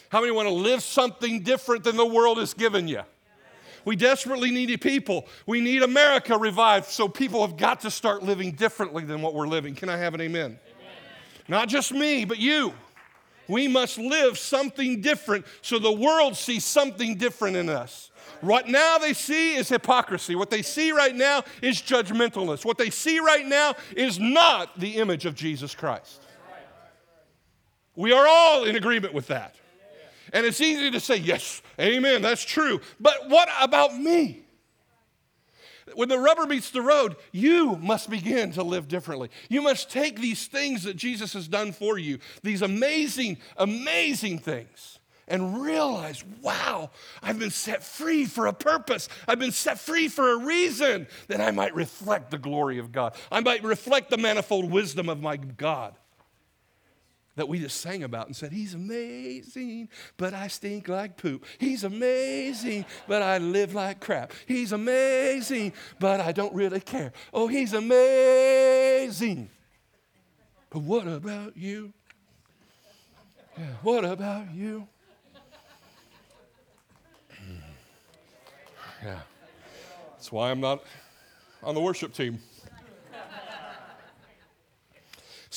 How 0.10 0.22
many 0.22 0.32
want 0.32 0.48
to 0.48 0.54
live 0.54 0.84
something 0.84 1.42
different 1.42 1.84
than 1.84 1.96
the 1.96 2.06
world 2.06 2.40
has 2.40 2.54
given 2.54 2.88
you? 2.88 3.02
We 3.86 3.96
desperately 3.96 4.52
need 4.52 4.72
a 4.72 4.78
people. 4.78 5.28
We 5.46 5.62
need 5.62 5.84
America 5.84 6.38
revived, 6.38 6.88
so 6.88 7.08
people 7.08 7.46
have 7.46 7.58
got 7.58 7.82
to 7.82 7.92
start 7.92 8.24
living 8.24 8.52
differently 8.52 9.04
than 9.04 9.22
what 9.22 9.34
we're 9.34 9.48
living. 9.48 9.76
Can 9.76 9.90
I 9.90 9.98
have 9.98 10.14
an 10.14 10.22
amen? 10.22 10.46
amen? 10.46 10.60
Not 11.48 11.70
just 11.70 11.92
me, 11.92 12.26
but 12.26 12.38
you. 12.38 12.74
We 13.48 13.68
must 13.68 13.98
live 13.98 14.38
something 14.38 15.02
different 15.02 15.46
so 15.62 15.80
the 15.80 15.92
world 15.92 16.38
sees 16.38 16.66
something 16.66 17.16
different 17.16 17.56
in 17.56 17.70
us. 17.70 18.12
What 18.42 18.68
now 18.68 19.00
they 19.00 19.14
see 19.14 19.56
is 19.56 19.70
hypocrisy. 19.70 20.36
What 20.36 20.52
they 20.52 20.62
see 20.62 20.92
right 20.92 21.16
now 21.16 21.44
is 21.62 21.82
judgmentalness. 21.82 22.64
What 22.64 22.78
they 22.78 22.92
see 22.92 23.20
right 23.20 23.46
now 23.46 23.76
is 23.96 24.20
not 24.20 24.80
the 24.80 24.98
image 24.98 25.26
of 25.26 25.36
Jesus 25.36 25.74
Christ. 25.74 26.22
We 27.96 28.14
are 28.14 28.26
all 28.28 28.66
in 28.66 28.76
agreement 28.76 29.14
with 29.14 29.28
that. 29.28 29.56
And 30.34 30.46
it's 30.46 30.62
easy 30.62 30.92
to 30.92 31.00
say, 31.00 31.18
yes, 31.18 31.62
amen, 31.80 32.22
that's 32.22 32.44
true. 32.44 32.82
But 33.00 33.30
what 33.30 33.50
about 33.62 33.98
me? 33.98 34.44
When 35.96 36.10
the 36.10 36.20
rubber 36.20 36.46
meets 36.46 36.70
the 36.70 36.82
road, 36.82 37.16
you 37.32 37.76
must 37.78 38.10
begin 38.10 38.52
to 38.54 38.64
live 38.64 38.88
differently. 38.88 39.30
You 39.50 39.62
must 39.62 39.90
take 39.90 40.20
these 40.20 40.48
things 40.48 40.84
that 40.84 40.96
Jesus 40.96 41.34
has 41.34 41.48
done 41.48 41.72
for 41.72 41.98
you, 41.98 42.20
these 42.44 42.62
amazing, 42.62 43.38
amazing 43.58 44.40
things, 44.40 45.00
and 45.28 45.62
realize, 45.62 46.24
wow, 46.42 46.92
I've 47.22 47.40
been 47.40 47.50
set 47.52 47.84
free 47.84 48.26
for 48.26 48.48
a 48.48 48.54
purpose. 48.54 49.10
I've 49.28 49.40
been 49.40 49.52
set 49.52 49.80
free 49.80 50.08
for 50.08 50.32
a 50.34 50.46
reason 50.46 51.08
that 51.28 51.42
I 51.42 51.52
might 51.52 51.74
reflect 51.74 52.32
the 52.32 52.38
glory 52.38 52.78
of 52.80 52.92
God. 52.92 53.16
I 53.32 53.40
might 53.40 53.64
reflect 53.64 54.10
the 54.10 54.18
manifold 54.18 54.70
wisdom 54.70 55.10
of 55.10 55.22
my 55.22 55.38
God 55.38 55.96
that 57.36 57.48
we 57.48 57.60
just 57.60 57.80
sang 57.82 58.04
about 58.04 58.28
and 58.28 58.36
said, 58.36 58.52
He's 58.52 58.74
amazing, 58.74 59.90
but 60.18 60.34
I 60.34 60.48
stink 60.48 60.88
like 60.88 61.18
poop. 61.18 61.46
He's 61.58 61.84
amazing, 61.84 62.86
but 63.08 63.22
I 63.22 63.38
live 63.38 63.74
like 63.74 64.00
crap. 64.00 64.34
He's 64.46 64.72
amazing, 64.72 65.74
but 66.00 66.20
I 66.20 66.32
don't 66.32 66.54
really 66.54 66.82
care. 66.82 67.14
Oh, 67.34 67.48
He's 67.48 67.74
amazing. 67.74 69.50
But 70.70 70.82
what 70.82 71.08
about 71.08 71.58
you? 71.58 71.94
Yeah, 73.58 73.66
what 73.82 74.06
about 74.06 74.54
you? 74.54 74.88
Yeah. 79.04 79.20
That's 80.12 80.32
why 80.32 80.52
I'm 80.52 80.60
not 80.60 80.84
on 81.64 81.74
the 81.74 81.82
worship 81.82 82.14
team. 82.14 82.40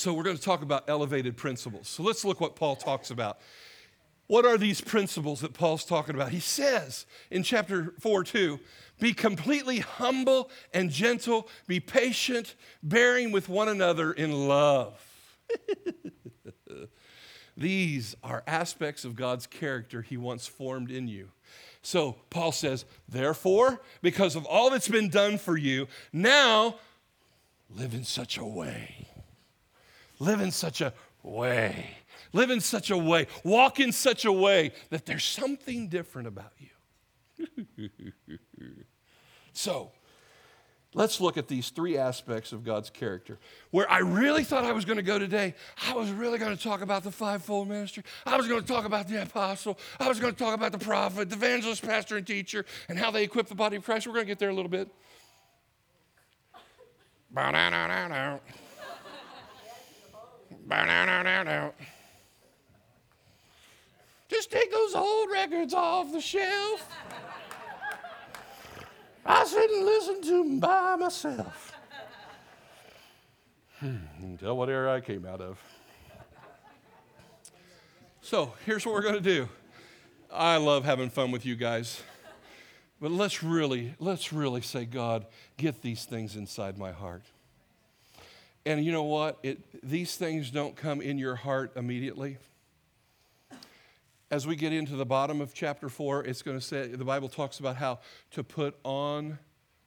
So, 0.02 0.12
we're 0.12 0.24
going 0.24 0.36
to 0.36 0.42
talk 0.42 0.62
about 0.62 0.88
elevated 0.88 1.36
principles. 1.36 1.86
So, 1.86 2.02
let's 2.02 2.24
look 2.24 2.40
what 2.40 2.56
Paul 2.56 2.74
talks 2.74 3.12
about. 3.12 3.38
What 4.26 4.44
are 4.44 4.58
these 4.58 4.80
principles 4.80 5.42
that 5.42 5.54
Paul's 5.54 5.84
talking 5.84 6.16
about? 6.16 6.30
He 6.30 6.40
says 6.40 7.06
in 7.30 7.44
chapter 7.44 7.94
4 8.00 8.24
2, 8.24 8.58
be 8.98 9.12
completely 9.12 9.78
humble 9.78 10.50
and 10.74 10.90
gentle, 10.90 11.48
be 11.68 11.78
patient, 11.78 12.56
bearing 12.82 13.30
with 13.30 13.48
one 13.48 13.68
another 13.68 14.10
in 14.10 14.48
love. 14.48 15.00
These 17.56 18.16
are 18.24 18.42
aspects 18.48 19.04
of 19.04 19.14
God's 19.14 19.46
character 19.46 20.02
he 20.02 20.16
wants 20.16 20.48
formed 20.48 20.90
in 20.90 21.06
you. 21.06 21.28
So 21.80 22.16
Paul 22.28 22.50
says, 22.50 22.86
therefore, 23.08 23.80
because 24.00 24.34
of 24.34 24.46
all 24.46 24.68
that's 24.68 24.88
been 24.88 25.10
done 25.10 25.38
for 25.38 25.56
you, 25.56 25.86
now 26.12 26.74
live 27.70 27.94
in 27.94 28.02
such 28.02 28.36
a 28.36 28.44
way 28.44 29.11
live 30.22 30.40
in 30.40 30.50
such 30.50 30.80
a 30.80 30.92
way, 31.22 31.96
live 32.32 32.50
in 32.50 32.60
such 32.60 32.90
a 32.90 32.96
way, 32.96 33.26
walk 33.44 33.80
in 33.80 33.92
such 33.92 34.24
a 34.24 34.32
way 34.32 34.72
that 34.90 35.04
there's 35.04 35.24
something 35.24 35.88
different 35.88 36.28
about 36.28 36.52
you. 36.58 37.88
so, 39.52 39.90
let's 40.94 41.20
look 41.20 41.36
at 41.36 41.48
these 41.48 41.70
three 41.70 41.98
aspects 41.98 42.52
of 42.52 42.62
God's 42.62 42.88
character. 42.88 43.38
Where 43.72 43.90
I 43.90 43.98
really 43.98 44.44
thought 44.44 44.64
I 44.64 44.72
was 44.72 44.84
going 44.84 44.98
to 44.98 45.02
go 45.02 45.18
today, 45.18 45.54
I 45.88 45.94
was 45.94 46.10
really 46.12 46.38
going 46.38 46.56
to 46.56 46.62
talk 46.62 46.82
about 46.82 47.02
the 47.02 47.10
fivefold 47.10 47.68
ministry. 47.68 48.04
I 48.24 48.36
was 48.36 48.46
going 48.46 48.60
to 48.60 48.66
talk 48.66 48.84
about 48.84 49.08
the 49.08 49.22
apostle. 49.22 49.76
I 49.98 50.08
was 50.08 50.20
going 50.20 50.32
to 50.32 50.38
talk 50.38 50.54
about 50.54 50.70
the 50.70 50.78
prophet, 50.78 51.30
the 51.30 51.36
evangelist, 51.36 51.82
pastor, 51.82 52.16
and 52.16 52.26
teacher, 52.26 52.64
and 52.88 52.96
how 52.96 53.10
they 53.10 53.24
equip 53.24 53.48
the 53.48 53.56
body 53.56 53.76
of 53.76 53.84
Christ. 53.84 54.06
We're 54.06 54.14
going 54.14 54.26
to 54.26 54.30
get 54.30 54.38
there 54.38 54.50
a 54.50 54.54
little 54.54 54.70
bit. 54.70 54.88
Just 64.28 64.50
take 64.50 64.70
those 64.70 64.94
old 64.94 65.30
records 65.30 65.74
off 65.74 66.10
the 66.12 66.20
shelf. 66.20 66.88
I 69.24 69.44
sit 69.44 69.70
and 69.70 69.84
listen 69.84 70.22
to 70.22 70.30
them 70.30 70.60
by 70.60 70.96
myself. 70.96 71.72
Hmm, 73.78 74.36
tell 74.36 74.56
what 74.56 74.68
era 74.68 74.94
I 74.94 75.00
came 75.00 75.26
out 75.26 75.40
of. 75.40 75.58
So 78.20 78.54
here's 78.64 78.86
what 78.86 78.94
we're 78.94 79.02
going 79.02 79.14
to 79.14 79.20
do. 79.20 79.48
I 80.32 80.56
love 80.56 80.84
having 80.84 81.10
fun 81.10 81.30
with 81.30 81.44
you 81.44 81.56
guys. 81.56 82.00
But 83.00 83.10
let's 83.10 83.42
really, 83.42 83.94
let's 83.98 84.32
really 84.32 84.60
say, 84.62 84.84
God, 84.84 85.26
get 85.56 85.82
these 85.82 86.04
things 86.04 86.36
inside 86.36 86.78
my 86.78 86.92
heart. 86.92 87.22
And 88.64 88.84
you 88.84 88.92
know 88.92 89.02
what? 89.02 89.38
It, 89.42 89.58
these 89.82 90.16
things 90.16 90.50
don't 90.50 90.76
come 90.76 91.00
in 91.00 91.18
your 91.18 91.34
heart 91.34 91.72
immediately. 91.76 92.38
As 94.30 94.46
we 94.46 94.56
get 94.56 94.72
into 94.72 94.96
the 94.96 95.04
bottom 95.04 95.40
of 95.40 95.52
chapter 95.52 95.88
4, 95.88 96.24
it's 96.24 96.42
going 96.42 96.58
to 96.58 96.64
say 96.64 96.86
the 96.86 97.04
Bible 97.04 97.28
talks 97.28 97.58
about 97.58 97.76
how 97.76 97.98
to 98.30 98.44
put 98.44 98.76
on 98.84 99.38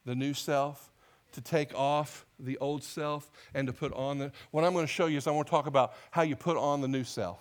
the 0.06 0.14
new 0.14 0.34
self, 0.34 0.92
to 1.32 1.42
take 1.42 1.74
off 1.74 2.26
the 2.38 2.58
old 2.60 2.84
self, 2.84 3.32
and 3.54 3.66
to 3.68 3.74
put 3.74 3.92
on 3.94 4.20
the. 4.20 4.32
What 4.52 4.64
I'm 4.64 4.74
going 4.74 4.86
to 4.86 4.92
show 4.92 5.08
you 5.08 5.18
is 5.18 5.26
I 5.26 5.32
want 5.32 5.48
to 5.48 5.52
talk 5.52 5.68
about 5.68 5.94
how 6.12 6.22
you 6.22 6.36
put 6.36 6.58
on 6.58 6.82
the 6.82 6.88
new 6.88 7.04
self. 7.04 7.40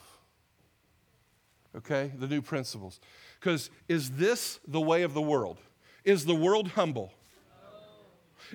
Okay? 1.77 2.12
The 2.16 2.29
new 2.29 2.40
principles. 2.40 3.01
Because 3.40 3.70
is 3.88 4.12
this 4.12 4.61
the 4.66 4.81
way 4.81 5.03
of 5.03 5.14
the 5.14 5.20
world? 5.20 5.59
Is 6.05 6.25
the 6.25 6.35
world 6.35 6.68
humble? 6.68 7.12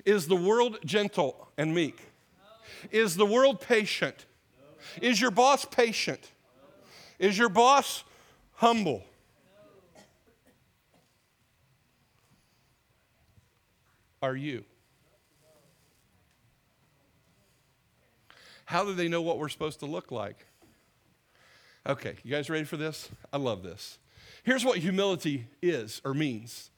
Is 0.04 0.26
the 0.26 0.36
world 0.36 0.78
gentle 0.84 1.48
and 1.58 1.74
meek? 1.74 2.09
Is 2.90 3.16
the 3.16 3.26
world 3.26 3.60
patient? 3.60 4.26
Is 5.00 5.20
your 5.20 5.30
boss 5.30 5.64
patient? 5.64 6.30
Is 7.18 7.36
your 7.36 7.48
boss 7.48 8.04
humble? 8.54 9.04
Are 14.22 14.36
you? 14.36 14.64
How 18.66 18.84
do 18.84 18.94
they 18.94 19.08
know 19.08 19.22
what 19.22 19.38
we're 19.38 19.48
supposed 19.48 19.80
to 19.80 19.86
look 19.86 20.12
like? 20.12 20.46
Okay, 21.86 22.14
you 22.22 22.30
guys 22.30 22.48
ready 22.50 22.64
for 22.64 22.76
this? 22.76 23.08
I 23.32 23.38
love 23.38 23.62
this. 23.62 23.98
Here's 24.42 24.64
what 24.64 24.78
humility 24.78 25.46
is 25.62 26.00
or 26.04 26.14
means 26.14 26.70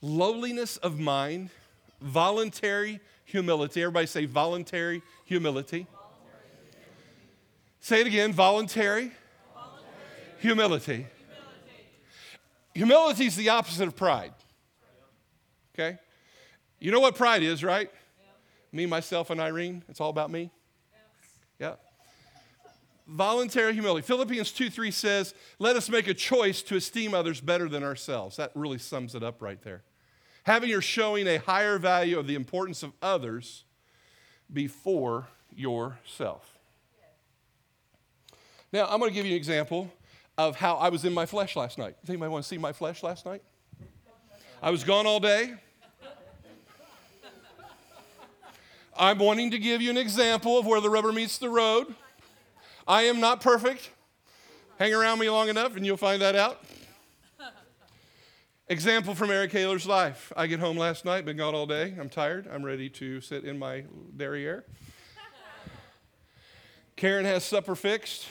lowliness 0.00 0.76
of 0.78 0.98
mind, 0.98 1.50
voluntary 2.00 3.00
humility. 3.32 3.82
Everybody 3.82 4.06
say 4.06 4.26
voluntary 4.26 5.02
humility. 5.24 5.86
Say 7.80 8.02
it 8.02 8.06
again 8.06 8.32
voluntary, 8.32 9.10
voluntary. 9.54 10.36
humility. 10.38 11.06
Humility 12.74 13.26
is 13.26 13.34
the 13.34 13.48
opposite 13.48 13.88
of 13.88 13.96
pride. 13.96 14.32
Okay? 15.74 15.98
You 16.78 16.92
know 16.92 17.00
what 17.00 17.16
pride 17.16 17.42
is, 17.42 17.64
right? 17.64 17.90
Me, 18.70 18.86
myself, 18.86 19.30
and 19.30 19.40
Irene. 19.40 19.82
It's 19.88 20.00
all 20.00 20.10
about 20.10 20.30
me. 20.30 20.50
Yeah. 21.58 21.74
Voluntary 23.06 23.72
humility. 23.72 24.06
Philippians 24.06 24.52
2 24.52 24.70
3 24.70 24.90
says, 24.90 25.34
Let 25.58 25.76
us 25.76 25.88
make 25.88 26.06
a 26.06 26.14
choice 26.14 26.62
to 26.62 26.76
esteem 26.76 27.14
others 27.14 27.40
better 27.40 27.68
than 27.68 27.82
ourselves. 27.82 28.36
That 28.36 28.52
really 28.54 28.78
sums 28.78 29.14
it 29.14 29.22
up 29.22 29.42
right 29.42 29.60
there. 29.62 29.82
Having 30.44 30.72
or 30.72 30.80
showing 30.80 31.26
a 31.26 31.38
higher 31.38 31.78
value 31.78 32.18
of 32.18 32.26
the 32.26 32.34
importance 32.34 32.82
of 32.82 32.92
others 33.00 33.64
before 34.52 35.28
yourself. 35.54 36.58
Now, 38.72 38.86
I'm 38.88 38.98
going 38.98 39.10
to 39.10 39.14
give 39.14 39.26
you 39.26 39.32
an 39.32 39.36
example 39.36 39.92
of 40.38 40.56
how 40.56 40.76
I 40.76 40.88
was 40.88 41.04
in 41.04 41.12
my 41.12 41.26
flesh 41.26 41.56
last 41.56 41.78
night. 41.78 41.94
Does 42.00 42.10
anybody 42.10 42.30
want 42.30 42.42
to 42.42 42.48
see 42.48 42.58
my 42.58 42.72
flesh 42.72 43.02
last 43.02 43.26
night? 43.26 43.42
I 44.62 44.70
was 44.70 44.82
gone 44.82 45.06
all 45.06 45.20
day. 45.20 45.54
I'm 48.96 49.18
wanting 49.18 49.50
to 49.50 49.58
give 49.58 49.80
you 49.80 49.90
an 49.90 49.96
example 49.96 50.58
of 50.58 50.66
where 50.66 50.80
the 50.80 50.90
rubber 50.90 51.12
meets 51.12 51.38
the 51.38 51.48
road. 51.48 51.94
I 52.86 53.02
am 53.02 53.20
not 53.20 53.40
perfect. 53.40 53.90
Hang 54.78 54.94
around 54.94 55.18
me 55.18 55.30
long 55.30 55.48
enough 55.48 55.76
and 55.76 55.86
you'll 55.86 55.96
find 55.96 56.20
that 56.22 56.36
out. 56.36 56.64
Example 58.72 59.14
from 59.14 59.30
Eric 59.30 59.50
Kaler's 59.50 59.86
life. 59.86 60.32
I 60.34 60.46
get 60.46 60.58
home 60.58 60.78
last 60.78 61.04
night, 61.04 61.26
been 61.26 61.36
gone 61.36 61.54
all 61.54 61.66
day. 61.66 61.94
I'm 62.00 62.08
tired. 62.08 62.48
I'm 62.50 62.64
ready 62.64 62.88
to 62.88 63.20
sit 63.20 63.44
in 63.44 63.58
my 63.58 63.84
derriere. 64.16 64.64
Karen 66.96 67.26
has 67.26 67.44
supper 67.44 67.74
fixed. 67.74 68.30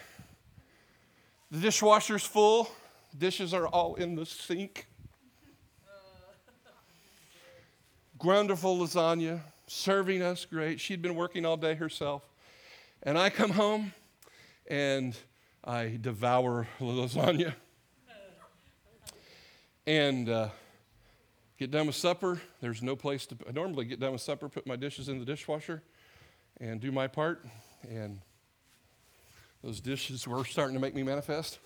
The 1.51 1.60
dishwasher's 1.60 2.25
full. 2.25 2.71
Dishes 3.15 3.54
are 3.54 3.67
all 3.67 3.93
in 3.93 4.15
the 4.15 4.25
sink. 4.25 4.88
Wonderful 8.19 8.80
lasagna, 8.80 9.41
serving 9.67 10.23
us 10.23 10.45
great. 10.45 10.80
She'd 10.80 11.04
been 11.04 11.13
working 11.13 11.45
all 11.45 11.56
day 11.56 11.75
herself. 11.75 12.23
And 13.04 13.15
I 13.15 13.30
come 13.30 13.51
home 13.51 13.93
and 14.67 15.15
I 15.63 15.99
devour 16.01 16.67
lasagna. 16.80 17.54
And 19.87 20.29
uh, 20.29 20.49
get 21.57 21.71
done 21.71 21.87
with 21.87 21.95
supper. 21.95 22.39
There's 22.61 22.81
no 22.81 22.95
place 22.95 23.25
to. 23.27 23.37
I 23.47 23.51
normally 23.51 23.85
get 23.85 23.99
done 23.99 24.11
with 24.11 24.21
supper, 24.21 24.49
put 24.49 24.67
my 24.67 24.75
dishes 24.75 25.09
in 25.09 25.19
the 25.19 25.25
dishwasher, 25.25 25.81
and 26.59 26.79
do 26.79 26.91
my 26.91 27.07
part. 27.07 27.45
And 27.89 28.21
those 29.63 29.79
dishes 29.79 30.27
were 30.27 30.45
starting 30.45 30.75
to 30.75 30.79
make 30.79 30.93
me 30.93 31.03
manifest. 31.03 31.59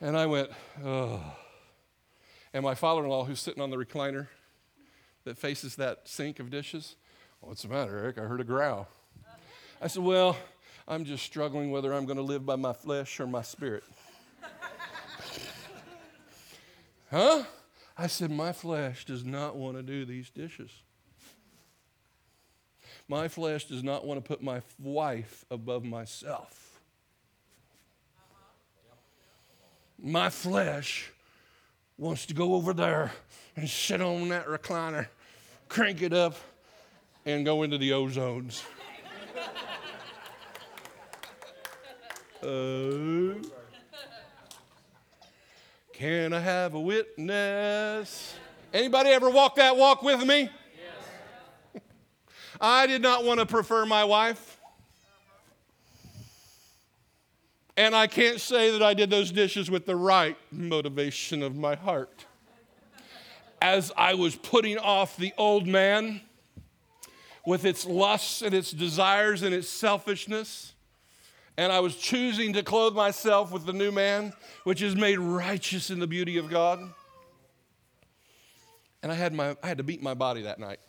and 0.00 0.16
I 0.16 0.26
went, 0.26 0.50
oh. 0.84 1.22
And 2.52 2.62
my 2.62 2.74
father 2.74 3.02
in 3.02 3.08
law, 3.08 3.24
who's 3.24 3.40
sitting 3.40 3.62
on 3.62 3.70
the 3.70 3.76
recliner 3.76 4.28
that 5.24 5.38
faces 5.38 5.76
that 5.76 6.08
sink 6.08 6.40
of 6.40 6.50
dishes, 6.50 6.96
What's 7.46 7.60
the 7.60 7.68
matter, 7.68 7.98
Eric? 7.98 8.16
I 8.16 8.22
heard 8.22 8.40
a 8.40 8.44
growl. 8.44 8.88
I 9.82 9.88
said, 9.88 10.02
Well, 10.02 10.34
I'm 10.86 11.04
just 11.04 11.24
struggling 11.24 11.70
whether 11.70 11.92
I'm 11.92 12.04
going 12.04 12.18
to 12.18 12.22
live 12.22 12.44
by 12.44 12.56
my 12.56 12.72
flesh 12.72 13.18
or 13.18 13.26
my 13.26 13.42
spirit. 13.42 13.84
huh? 17.10 17.44
I 17.96 18.06
said, 18.06 18.30
My 18.30 18.52
flesh 18.52 19.04
does 19.04 19.24
not 19.24 19.56
want 19.56 19.76
to 19.76 19.82
do 19.82 20.04
these 20.04 20.28
dishes. 20.30 20.70
My 23.08 23.28
flesh 23.28 23.66
does 23.66 23.82
not 23.82 24.06
want 24.06 24.22
to 24.22 24.26
put 24.26 24.42
my 24.42 24.62
wife 24.78 25.44
above 25.50 25.84
myself. 25.84 26.80
My 29.98 30.28
flesh 30.28 31.10
wants 31.96 32.26
to 32.26 32.34
go 32.34 32.54
over 32.54 32.72
there 32.72 33.12
and 33.56 33.68
sit 33.68 34.00
on 34.00 34.28
that 34.30 34.46
recliner, 34.46 35.06
crank 35.68 36.02
it 36.02 36.12
up, 36.12 36.36
and 37.24 37.44
go 37.44 37.62
into 37.62 37.78
the 37.78 37.90
ozones. 37.90 38.62
Uh, 42.44 43.34
can 45.92 46.32
I 46.32 46.40
have 46.40 46.74
a 46.74 46.80
witness? 46.80 48.34
Anybody 48.72 49.10
ever 49.10 49.30
walk 49.30 49.56
that 49.56 49.76
walk 49.76 50.02
with 50.02 50.24
me? 50.24 50.50
I 52.60 52.86
did 52.86 53.02
not 53.02 53.24
want 53.24 53.40
to 53.40 53.46
prefer 53.46 53.84
my 53.86 54.04
wife. 54.04 54.60
And 57.76 57.94
I 57.94 58.06
can't 58.06 58.40
say 58.40 58.70
that 58.70 58.82
I 58.82 58.94
did 58.94 59.10
those 59.10 59.32
dishes 59.32 59.70
with 59.70 59.86
the 59.86 59.96
right 59.96 60.36
motivation 60.52 61.42
of 61.42 61.56
my 61.56 61.74
heart. 61.74 62.24
As 63.60 63.90
I 63.96 64.14
was 64.14 64.36
putting 64.36 64.78
off 64.78 65.16
the 65.16 65.32
old 65.36 65.66
man, 65.66 66.20
with 67.44 67.64
its 67.64 67.86
lusts 67.86 68.42
and 68.42 68.54
its 68.54 68.70
desires 68.70 69.42
and 69.42 69.54
its 69.54 69.68
selfishness. 69.68 70.73
And 71.56 71.72
I 71.72 71.80
was 71.80 71.96
choosing 71.96 72.52
to 72.54 72.62
clothe 72.62 72.94
myself 72.94 73.52
with 73.52 73.64
the 73.64 73.72
new 73.72 73.92
man, 73.92 74.32
which 74.64 74.82
is 74.82 74.96
made 74.96 75.18
righteous 75.18 75.90
in 75.90 76.00
the 76.00 76.06
beauty 76.06 76.36
of 76.36 76.50
God. 76.50 76.92
And 79.02 79.12
I 79.12 79.14
had, 79.14 79.32
my, 79.32 79.56
I 79.62 79.68
had 79.68 79.78
to 79.78 79.84
beat 79.84 80.02
my 80.02 80.14
body 80.14 80.42
that 80.42 80.58
night. 80.58 80.80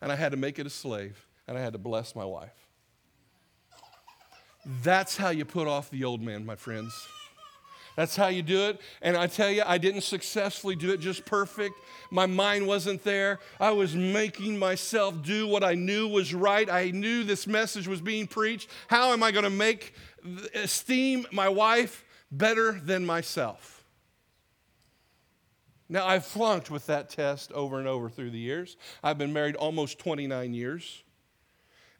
And 0.00 0.12
I 0.12 0.14
had 0.14 0.32
to 0.32 0.36
make 0.36 0.58
it 0.58 0.66
a 0.66 0.70
slave. 0.70 1.26
And 1.48 1.58
I 1.58 1.60
had 1.60 1.72
to 1.72 1.78
bless 1.78 2.14
my 2.14 2.24
wife. 2.24 2.54
That's 4.82 5.16
how 5.16 5.30
you 5.30 5.44
put 5.44 5.66
off 5.66 5.90
the 5.90 6.04
old 6.04 6.22
man, 6.22 6.46
my 6.46 6.54
friends. 6.54 6.92
That's 8.00 8.16
how 8.16 8.28
you 8.28 8.40
do 8.40 8.62
it. 8.62 8.80
And 9.02 9.14
I 9.14 9.26
tell 9.26 9.50
you, 9.50 9.62
I 9.66 9.76
didn't 9.76 10.00
successfully 10.00 10.74
do 10.74 10.90
it 10.90 11.00
just 11.00 11.26
perfect. 11.26 11.74
My 12.10 12.24
mind 12.24 12.66
wasn't 12.66 13.04
there. 13.04 13.40
I 13.60 13.72
was 13.72 13.94
making 13.94 14.58
myself 14.58 15.22
do 15.22 15.46
what 15.46 15.62
I 15.62 15.74
knew 15.74 16.08
was 16.08 16.32
right. 16.32 16.66
I 16.70 16.92
knew 16.92 17.24
this 17.24 17.46
message 17.46 17.86
was 17.86 18.00
being 18.00 18.26
preached. 18.26 18.70
How 18.88 19.12
am 19.12 19.22
I 19.22 19.32
going 19.32 19.44
to 19.44 19.50
make 19.50 19.92
esteem 20.54 21.26
my 21.30 21.50
wife 21.50 22.02
better 22.32 22.72
than 22.72 23.04
myself? 23.04 23.84
Now, 25.86 26.06
I've 26.06 26.24
flunked 26.24 26.70
with 26.70 26.86
that 26.86 27.10
test 27.10 27.52
over 27.52 27.78
and 27.78 27.86
over 27.86 28.08
through 28.08 28.30
the 28.30 28.38
years. 28.38 28.78
I've 29.02 29.18
been 29.18 29.34
married 29.34 29.56
almost 29.56 29.98
29 29.98 30.54
years. 30.54 31.02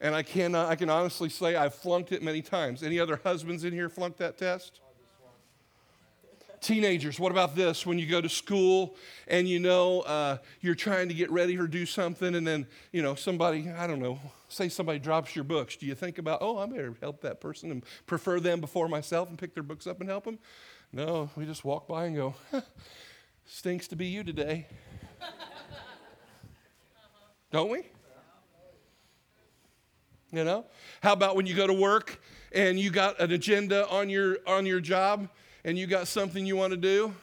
And 0.01 0.15
I 0.15 0.23
can, 0.23 0.55
I 0.55 0.77
can 0.77 0.89
honestly 0.89 1.29
say 1.29 1.57
I've 1.57 1.75
flunked 1.75 2.11
it 2.11 2.23
many 2.23 2.41
times. 2.41 2.83
Any 2.83 2.99
other 2.99 3.21
husbands 3.23 3.65
in 3.65 3.75
here 3.75 3.91
flunked 3.91 4.17
that 4.17 4.39
test? 4.39 4.81
Teenagers, 6.61 7.19
what 7.19 7.33
about 7.33 7.57
this? 7.57 7.87
When 7.87 7.99
you 7.99 8.07
go 8.07 8.21
to 8.21 8.29
school 8.29 8.95
and 9.27 9.49
you 9.49 9.59
know 9.59 10.03
uh, 10.03 10.37
you're 10.61 10.75
trying 10.75 11.09
to 11.09 11.15
get 11.15 11.31
ready 11.31 11.57
or 11.57 11.67
do 11.67 11.87
something, 11.87 12.35
and 12.35 12.47
then, 12.47 12.67
you 12.93 13.03
know, 13.03 13.15
somebody, 13.15 13.71
I 13.71 13.87
don't 13.87 13.99
know, 13.99 14.21
say 14.49 14.69
somebody 14.69 14.99
drops 14.99 15.35
your 15.35 15.45
books. 15.45 15.77
Do 15.77 15.87
you 15.87 15.95
think 15.95 16.19
about, 16.19 16.41
oh, 16.43 16.59
I 16.59 16.67
better 16.67 16.95
help 17.01 17.23
that 17.23 17.41
person 17.41 17.71
and 17.71 17.83
prefer 18.07 18.41
them 18.41 18.61
before 18.61 18.89
myself 18.89 19.31
and 19.31 19.39
pick 19.39 19.55
their 19.55 19.63
books 19.63 19.87
up 19.87 20.01
and 20.01 20.11
help 20.11 20.25
them? 20.25 20.39
No, 20.93 21.31
we 21.35 21.47
just 21.47 21.65
walk 21.65 21.89
by 21.89 22.07
and 22.07 22.17
go, 22.17 22.35
stinks 23.47 23.89
to 23.89 23.97
be 23.97 24.09
you 24.09 24.23
today. 24.23 24.67
Don't 27.51 27.71
we? 27.71 27.87
You 30.31 30.45
know? 30.45 30.67
How 31.03 31.15
about 31.15 31.37
when 31.37 31.47
you 31.47 31.55
go 31.55 31.67
to 31.67 31.73
work 31.73 32.21
and 32.53 32.79
you 32.79 32.91
got 32.91 33.19
an 33.19 33.33
agenda 33.33 33.89
on 33.89 34.11
your 34.11 34.39
on 34.47 34.67
your 34.67 34.81
job 34.81 35.29
and 35.65 35.79
you 35.79 35.87
got 35.87 36.09
something 36.09 36.47
you 36.47 36.57
want 36.57 36.73
to 36.73 36.77
do, 36.77 37.15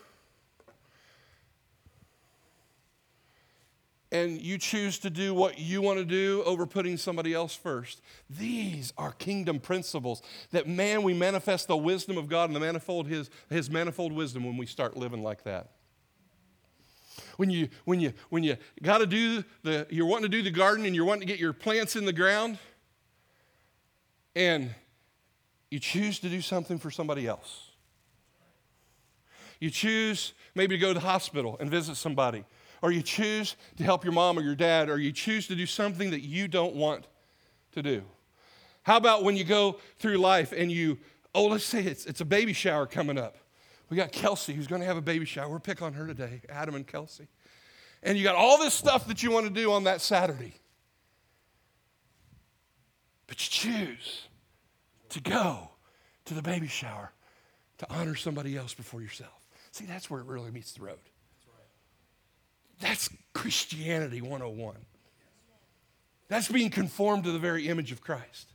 and 4.11 4.41
you 4.41 4.57
choose 4.57 4.99
to 4.99 5.09
do 5.09 5.33
what 5.33 5.59
you 5.59 5.81
want 5.81 5.99
to 5.99 6.05
do 6.05 6.41
over 6.45 6.65
putting 6.65 6.97
somebody 6.97 7.33
else 7.33 7.53
first. 7.55 8.01
These 8.29 8.93
are 8.97 9.11
kingdom 9.11 9.59
principles 9.59 10.21
that, 10.51 10.67
man, 10.67 11.03
we 11.03 11.13
manifest 11.13 11.67
the 11.67 11.75
wisdom 11.75 12.17
of 12.17 12.29
God 12.29 12.49
and 12.49 12.55
the 12.55 12.59
manifold 12.59 13.07
his, 13.07 13.29
his 13.49 13.69
manifold 13.69 14.13
wisdom 14.13 14.45
when 14.45 14.55
we 14.55 14.65
start 14.65 14.95
living 14.95 15.23
like 15.23 15.43
that. 15.43 15.71
When 17.35 17.49
you 17.49 17.69
when 17.85 17.99
you 17.99 18.13
when 18.29 18.43
you 18.43 18.57
got 18.81 18.99
to 18.99 19.05
do 19.05 19.43
the 19.61 19.85
you're 19.89 20.07
wanting 20.07 20.31
to 20.31 20.37
do 20.37 20.41
the 20.41 20.51
garden 20.51 20.85
and 20.85 20.95
you're 20.95 21.05
wanting 21.05 21.21
to 21.21 21.27
get 21.27 21.39
your 21.39 21.53
plants 21.53 21.95
in 21.95 22.05
the 22.05 22.13
ground 22.13 22.57
and 24.35 24.73
you 25.69 25.79
choose 25.79 26.19
to 26.19 26.29
do 26.29 26.41
something 26.41 26.79
for 26.79 26.89
somebody 26.89 27.27
else. 27.27 27.66
You 29.59 29.69
choose 29.69 30.33
maybe 30.55 30.75
to 30.75 30.81
go 30.81 30.89
to 30.89 30.93
the 30.93 30.99
hospital 30.99 31.57
and 31.59 31.69
visit 31.69 31.95
somebody, 31.95 32.43
or 32.81 32.91
you 32.91 33.01
choose 33.01 33.55
to 33.77 33.83
help 33.83 34.03
your 34.03 34.13
mom 34.13 34.37
or 34.37 34.41
your 34.41 34.55
dad, 34.55 34.89
or 34.89 34.97
you 34.99 35.11
choose 35.11 35.47
to 35.47 35.55
do 35.55 35.65
something 35.65 36.11
that 36.11 36.21
you 36.21 36.47
don't 36.47 36.75
want 36.75 37.07
to 37.73 37.81
do. 37.81 38.03
How 38.83 38.97
about 38.97 39.23
when 39.23 39.35
you 39.35 39.43
go 39.43 39.79
through 39.99 40.17
life 40.17 40.53
and 40.55 40.71
you, 40.71 40.97
oh, 41.35 41.47
let's 41.47 41.65
say 41.65 41.83
it's, 41.83 42.05
it's 42.05 42.21
a 42.21 42.25
baby 42.25 42.53
shower 42.53 42.85
coming 42.85 43.17
up. 43.17 43.35
We 43.89 43.97
got 43.97 44.11
Kelsey 44.11 44.53
who's 44.53 44.67
going 44.67 44.81
to 44.81 44.87
have 44.87 44.97
a 44.97 45.01
baby 45.01 45.25
shower. 45.25 45.49
We'll 45.49 45.59
pick 45.59 45.81
on 45.81 45.93
her 45.93 46.07
today, 46.07 46.41
Adam 46.49 46.75
and 46.75 46.85
Kelsey. 46.85 47.27
And 48.03 48.17
you 48.17 48.23
got 48.23 48.35
all 48.35 48.57
this 48.57 48.73
stuff 48.73 49.07
that 49.07 49.23
you 49.23 49.31
want 49.31 49.45
to 49.45 49.51
do 49.51 49.71
on 49.71 49.85
that 49.85 50.01
Saturday. 50.01 50.53
But 53.27 53.43
you 53.43 53.49
choose 53.49 54.27
to 55.09 55.19
go 55.19 55.71
to 56.25 56.33
the 56.33 56.41
baby 56.41 56.67
shower 56.67 57.11
to 57.79 57.87
honor 57.89 58.15
somebody 58.15 58.57
else 58.57 58.73
before 58.73 59.01
yourself. 59.01 59.31
See, 59.77 59.85
that's 59.85 60.09
where 60.09 60.21
it 60.21 60.25
really 60.25 60.49
meets 60.49 60.71
the 60.71 60.83
road. 60.83 60.97
That's 62.79 63.11
Christianity 63.33 64.21
101. 64.21 64.75
That's 66.29 66.47
being 66.47 66.71
conformed 66.71 67.25
to 67.25 67.31
the 67.31 67.37
very 67.37 67.67
image 67.67 67.91
of 67.91 68.01
Christ. 68.01 68.47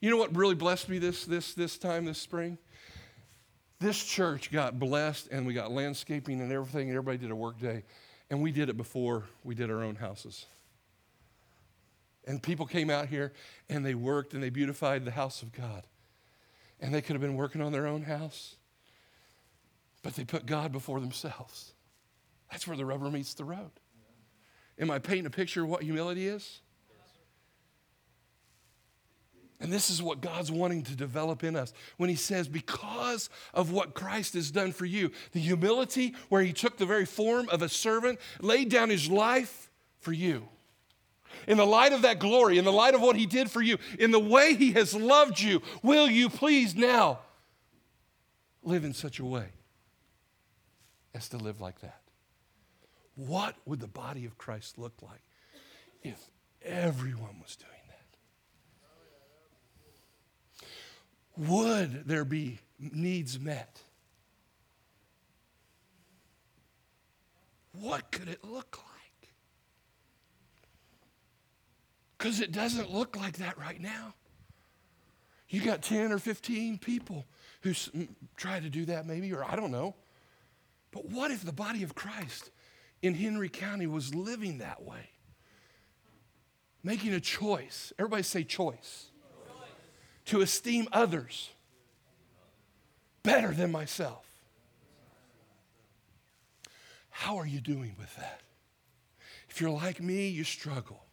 You 0.00 0.10
know 0.10 0.16
what 0.16 0.34
really 0.34 0.56
blessed 0.56 0.88
me 0.88 0.98
this, 0.98 1.24
this, 1.26 1.54
this 1.54 1.78
time, 1.78 2.06
this 2.06 2.18
spring? 2.18 2.58
This 3.78 4.02
church 4.02 4.50
got 4.50 4.80
blessed 4.80 5.28
and 5.30 5.46
we 5.46 5.54
got 5.54 5.70
landscaping 5.70 6.40
and 6.40 6.50
everything, 6.50 6.88
and 6.88 6.96
everybody 6.96 7.18
did 7.18 7.30
a 7.30 7.36
work 7.36 7.60
day. 7.60 7.84
And 8.28 8.42
we 8.42 8.50
did 8.50 8.68
it 8.68 8.76
before 8.76 9.22
we 9.44 9.54
did 9.54 9.70
our 9.70 9.84
own 9.84 9.94
houses. 9.94 10.46
And 12.26 12.42
people 12.42 12.66
came 12.66 12.90
out 12.90 13.06
here 13.06 13.32
and 13.68 13.86
they 13.86 13.94
worked 13.94 14.34
and 14.34 14.42
they 14.42 14.50
beautified 14.50 15.04
the 15.04 15.12
house 15.12 15.42
of 15.42 15.52
God. 15.52 15.86
And 16.80 16.92
they 16.92 17.00
could 17.00 17.12
have 17.12 17.22
been 17.22 17.36
working 17.36 17.62
on 17.62 17.70
their 17.70 17.86
own 17.86 18.02
house, 18.02 18.56
but 20.06 20.14
they 20.14 20.24
put 20.24 20.46
God 20.46 20.70
before 20.70 21.00
themselves. 21.00 21.74
That's 22.48 22.64
where 22.64 22.76
the 22.76 22.84
rubber 22.84 23.10
meets 23.10 23.34
the 23.34 23.44
road. 23.44 23.72
Am 24.78 24.88
I 24.88 25.00
painting 25.00 25.26
a 25.26 25.30
picture 25.30 25.64
of 25.64 25.68
what 25.68 25.82
humility 25.82 26.28
is? 26.28 26.60
And 29.58 29.72
this 29.72 29.90
is 29.90 30.00
what 30.00 30.20
God's 30.20 30.52
wanting 30.52 30.84
to 30.84 30.94
develop 30.94 31.42
in 31.42 31.56
us 31.56 31.72
when 31.96 32.08
He 32.08 32.14
says, 32.14 32.46
because 32.46 33.30
of 33.52 33.72
what 33.72 33.94
Christ 33.94 34.34
has 34.34 34.52
done 34.52 34.70
for 34.70 34.84
you, 34.84 35.10
the 35.32 35.40
humility 35.40 36.14
where 36.28 36.42
He 36.42 36.52
took 36.52 36.76
the 36.76 36.86
very 36.86 37.04
form 37.04 37.48
of 37.48 37.60
a 37.60 37.68
servant, 37.68 38.20
laid 38.40 38.68
down 38.68 38.90
His 38.90 39.10
life 39.10 39.72
for 39.98 40.12
you. 40.12 40.48
In 41.48 41.56
the 41.56 41.66
light 41.66 41.92
of 41.92 42.02
that 42.02 42.20
glory, 42.20 42.58
in 42.58 42.64
the 42.64 42.70
light 42.70 42.94
of 42.94 43.00
what 43.00 43.16
He 43.16 43.26
did 43.26 43.50
for 43.50 43.60
you, 43.60 43.76
in 43.98 44.12
the 44.12 44.20
way 44.20 44.54
He 44.54 44.70
has 44.74 44.94
loved 44.94 45.40
you, 45.40 45.62
will 45.82 46.08
you 46.08 46.28
please 46.28 46.76
now 46.76 47.18
live 48.62 48.84
in 48.84 48.94
such 48.94 49.18
a 49.18 49.24
way 49.24 49.48
as 51.16 51.28
to 51.30 51.38
live 51.38 51.60
like 51.60 51.80
that? 51.80 52.00
What 53.16 53.56
would 53.64 53.80
the 53.80 53.88
body 53.88 54.26
of 54.26 54.36
Christ 54.36 54.78
look 54.78 54.94
like 55.02 55.22
if 56.02 56.30
everyone 56.62 57.40
was 57.42 57.56
doing 57.56 57.72
that? 60.60 61.48
Would 61.48 62.06
there 62.06 62.24
be 62.24 62.60
needs 62.78 63.40
met? 63.40 63.80
What 67.72 68.10
could 68.10 68.28
it 68.28 68.44
look 68.44 68.78
like? 68.78 69.30
Because 72.16 72.40
it 72.40 72.52
doesn't 72.52 72.92
look 72.92 73.16
like 73.16 73.38
that 73.38 73.58
right 73.58 73.80
now. 73.80 74.14
You 75.48 75.62
got 75.62 75.82
10 75.82 76.12
or 76.12 76.18
15 76.18 76.78
people 76.78 77.24
who 77.62 77.72
try 78.36 78.60
to 78.60 78.68
do 78.68 78.84
that, 78.86 79.06
maybe, 79.06 79.32
or 79.32 79.44
I 79.44 79.56
don't 79.56 79.70
know. 79.70 79.94
But 80.96 81.10
what 81.10 81.30
if 81.30 81.44
the 81.44 81.52
body 81.52 81.82
of 81.82 81.94
Christ 81.94 82.48
in 83.02 83.12
Henry 83.12 83.50
County 83.50 83.86
was 83.86 84.14
living 84.14 84.58
that 84.58 84.82
way. 84.82 85.10
Making 86.82 87.12
a 87.12 87.20
choice. 87.20 87.92
Everybody 87.98 88.22
say 88.22 88.44
choice. 88.44 88.78
choice. 88.80 89.68
To 90.24 90.40
esteem 90.40 90.88
others 90.92 91.50
better 93.22 93.52
than 93.52 93.70
myself. 93.70 94.24
How 97.10 97.36
are 97.36 97.46
you 97.46 97.60
doing 97.60 97.94
with 97.98 98.16
that? 98.16 98.40
If 99.50 99.60
you're 99.60 99.68
like 99.68 100.02
me, 100.02 100.28
you 100.28 100.44
struggle. 100.44 101.04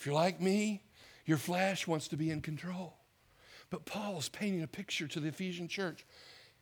If 0.00 0.06
you're 0.06 0.14
like 0.14 0.40
me, 0.40 0.84
your 1.26 1.36
flesh 1.36 1.86
wants 1.86 2.08
to 2.08 2.16
be 2.16 2.30
in 2.30 2.40
control. 2.40 2.96
But 3.68 3.84
Paul 3.84 4.16
is 4.16 4.30
painting 4.30 4.62
a 4.62 4.66
picture 4.66 5.06
to 5.06 5.20
the 5.20 5.28
Ephesian 5.28 5.68
church. 5.68 6.06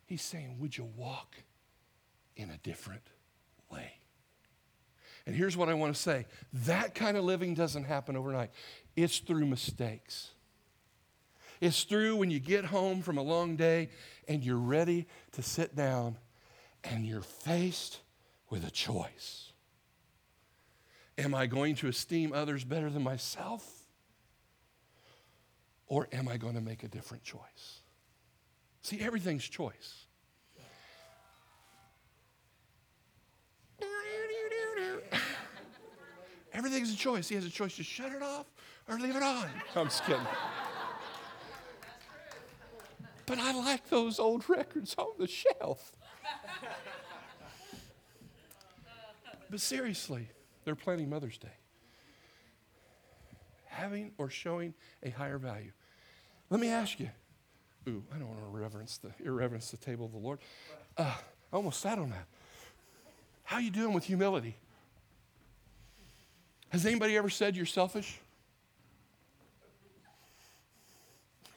He's 0.05 0.23
saying, 0.23 0.57
Would 0.59 0.77
you 0.77 0.89
walk 0.97 1.37
in 2.37 2.51
a 2.51 2.59
different 2.59 3.03
way. 3.71 3.93
And 5.27 5.35
here's 5.35 5.57
what 5.57 5.69
I 5.69 5.75
want 5.75 5.95
to 5.95 6.01
say 6.01 6.27
that 6.53 6.95
kind 6.95 7.17
of 7.17 7.25
living 7.25 7.55
doesn't 7.55 7.85
happen 7.85 8.17
overnight, 8.17 8.51
it's 8.95 9.19
through 9.19 9.47
mistakes. 9.47 10.31
It's 11.59 11.85
through 11.85 12.17
when 12.17 12.31
you 12.31 12.39
get 12.39 12.67
home 12.67 13.01
from 13.01 13.17
a 13.17 13.23
long 13.23 13.57
day 13.57 13.89
and 14.29 14.45
you're 14.45 14.59
ready 14.59 15.07
to 15.33 15.43
sit 15.43 15.75
down 15.75 16.19
and 16.85 17.07
you're 17.07 17.23
faced 17.23 18.01
with 18.51 18.67
a 18.67 18.71
choice. 18.71 19.53
Am 21.17 21.35
I 21.35 21.47
going 21.47 21.75
to 21.77 21.89
esteem 21.89 22.33
others 22.35 22.63
better 22.63 22.91
than 22.91 23.03
myself? 23.03 23.67
Or 25.87 26.09
am 26.13 26.29
I 26.29 26.37
going 26.37 26.55
to 26.55 26.61
make 26.61 26.83
a 26.83 26.89
different 26.89 27.23
choice? 27.23 27.81
See, 28.83 29.01
everything's 29.01 29.45
choice. 29.45 30.06
Everything's 36.57 36.93
a 36.93 36.97
choice. 36.97 37.29
He 37.29 37.35
has 37.35 37.45
a 37.45 37.51
choice 37.51 37.77
to 37.77 37.83
shut 37.83 38.13
it 38.13 38.23
off 38.23 38.47
or 38.89 38.99
leave 38.99 39.15
it 39.15 39.23
on. 39.23 39.47
I'm 39.77 39.87
just 39.87 40.05
kidding. 40.05 40.27
But 43.27 43.39
I 43.39 43.53
like 43.53 43.91
those 43.91 44.19
old 44.19 44.49
records 44.49 44.95
on 44.97 45.11
the 45.19 45.27
shelf. 45.27 45.93
But 49.51 49.61
seriously, 49.61 50.29
they're 50.65 50.75
planning 50.75 51.11
Mother's 51.11 51.37
Day. 51.37 51.49
Having 53.67 54.13
or 54.17 54.31
showing 54.31 54.73
a 55.03 55.11
higher 55.11 55.39
value. 55.39 55.73
Let 56.49 56.59
me 56.59 56.69
ask 56.69 56.99
you. 56.99 57.11
Ooh, 57.87 58.03
I 58.13 58.19
don't 58.19 58.29
want 58.29 58.41
to 58.41 58.47
reverence 58.47 58.99
the 58.99 59.11
irreverence 59.23 59.71
the 59.71 59.77
table 59.77 60.07
of 60.07 60.13
the 60.13 60.19
Lord. 60.19 60.39
Uh, 60.97 61.15
I 61.53 61.57
almost 61.57 61.81
sat 61.81 61.99
on 61.99 62.11
that. 62.11 62.27
How 63.45 63.57
are 63.57 63.63
you 63.63 63.71
doing 63.71 63.93
with 63.93 64.05
humility? 64.05 64.57
Has 66.77 66.85
anybody 66.85 67.17
ever 67.17 67.31
said 67.31 67.57
you're 67.57 67.65
selfish? 67.65 68.21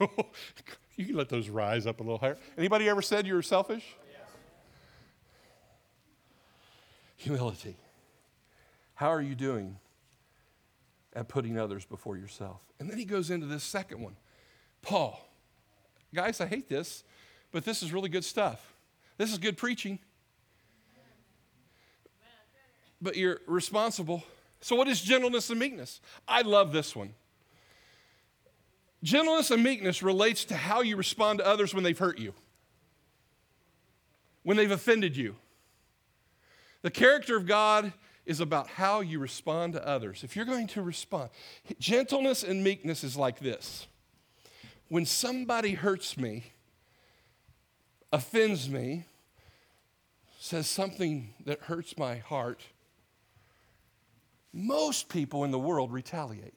you 0.96 1.04
can 1.04 1.14
let 1.14 1.28
those 1.28 1.50
rise 1.50 1.86
up 1.86 2.00
a 2.00 2.02
little 2.02 2.16
higher. 2.16 2.38
Anybody 2.56 2.88
ever 2.88 3.02
said 3.02 3.26
you 3.26 3.34
were 3.34 3.42
selfish? 3.42 3.84
Yes. 4.10 4.30
Humility. 7.18 7.76
How 8.94 9.08
are 9.08 9.20
you 9.20 9.34
doing 9.34 9.76
at 11.12 11.28
putting 11.28 11.58
others 11.58 11.84
before 11.84 12.16
yourself? 12.16 12.62
And 12.78 12.88
then 12.88 12.96
he 12.96 13.04
goes 13.04 13.30
into 13.30 13.44
this 13.44 13.62
second 13.62 14.00
one. 14.00 14.16
Paul. 14.80 15.20
Guys, 16.14 16.40
I 16.40 16.46
hate 16.46 16.70
this, 16.70 17.04
but 17.52 17.66
this 17.66 17.82
is 17.82 17.92
really 17.92 18.08
good 18.08 18.24
stuff. 18.24 18.72
This 19.18 19.30
is 19.30 19.36
good 19.36 19.58
preaching. 19.58 19.98
But 23.02 23.16
you're 23.16 23.40
responsible 23.46 24.24
so, 24.60 24.76
what 24.76 24.88
is 24.88 25.00
gentleness 25.00 25.48
and 25.50 25.58
meekness? 25.58 26.00
I 26.28 26.42
love 26.42 26.72
this 26.72 26.94
one. 26.94 27.14
Gentleness 29.02 29.50
and 29.50 29.62
meekness 29.62 30.02
relates 30.02 30.44
to 30.46 30.56
how 30.56 30.82
you 30.82 30.96
respond 30.96 31.38
to 31.38 31.46
others 31.46 31.74
when 31.74 31.82
they've 31.82 31.98
hurt 31.98 32.18
you, 32.18 32.34
when 34.42 34.56
they've 34.56 34.70
offended 34.70 35.16
you. 35.16 35.36
The 36.82 36.90
character 36.90 37.36
of 37.36 37.46
God 37.46 37.92
is 38.26 38.40
about 38.40 38.68
how 38.68 39.00
you 39.00 39.18
respond 39.18 39.72
to 39.72 39.86
others. 39.86 40.22
If 40.22 40.36
you're 40.36 40.44
going 40.44 40.66
to 40.68 40.82
respond, 40.82 41.30
gentleness 41.78 42.42
and 42.42 42.62
meekness 42.62 43.02
is 43.02 43.16
like 43.16 43.40
this 43.40 43.86
when 44.88 45.06
somebody 45.06 45.72
hurts 45.72 46.18
me, 46.18 46.52
offends 48.12 48.68
me, 48.68 49.04
says 50.38 50.66
something 50.66 51.32
that 51.46 51.60
hurts 51.60 51.96
my 51.96 52.16
heart, 52.16 52.60
most 54.52 55.08
people 55.08 55.44
in 55.44 55.50
the 55.50 55.58
world 55.58 55.92
retaliate. 55.92 56.54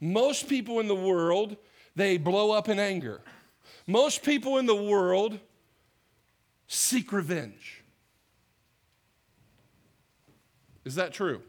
Most 0.00 0.48
people 0.48 0.80
in 0.80 0.88
the 0.88 0.94
world, 0.94 1.56
they 1.94 2.18
blow 2.18 2.50
up 2.50 2.68
in 2.68 2.78
anger. 2.78 3.20
Most 3.86 4.22
people 4.22 4.58
in 4.58 4.66
the 4.66 4.74
world 4.74 5.38
seek 6.66 7.12
revenge. 7.12 7.82
Is 10.84 10.96
that 10.96 11.12
true? 11.12 11.42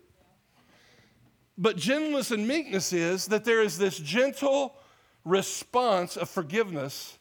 But 1.57 1.78
gentleness 1.78 2.32
and 2.32 2.47
meekness 2.47 2.93
is 2.93 3.28
that 3.28 3.45
there 3.45 3.61
is 3.61 3.78
this 3.78 3.97
gentle 3.97 4.76
response 5.24 6.18
of 6.18 6.30
forgiveness, 6.30 7.18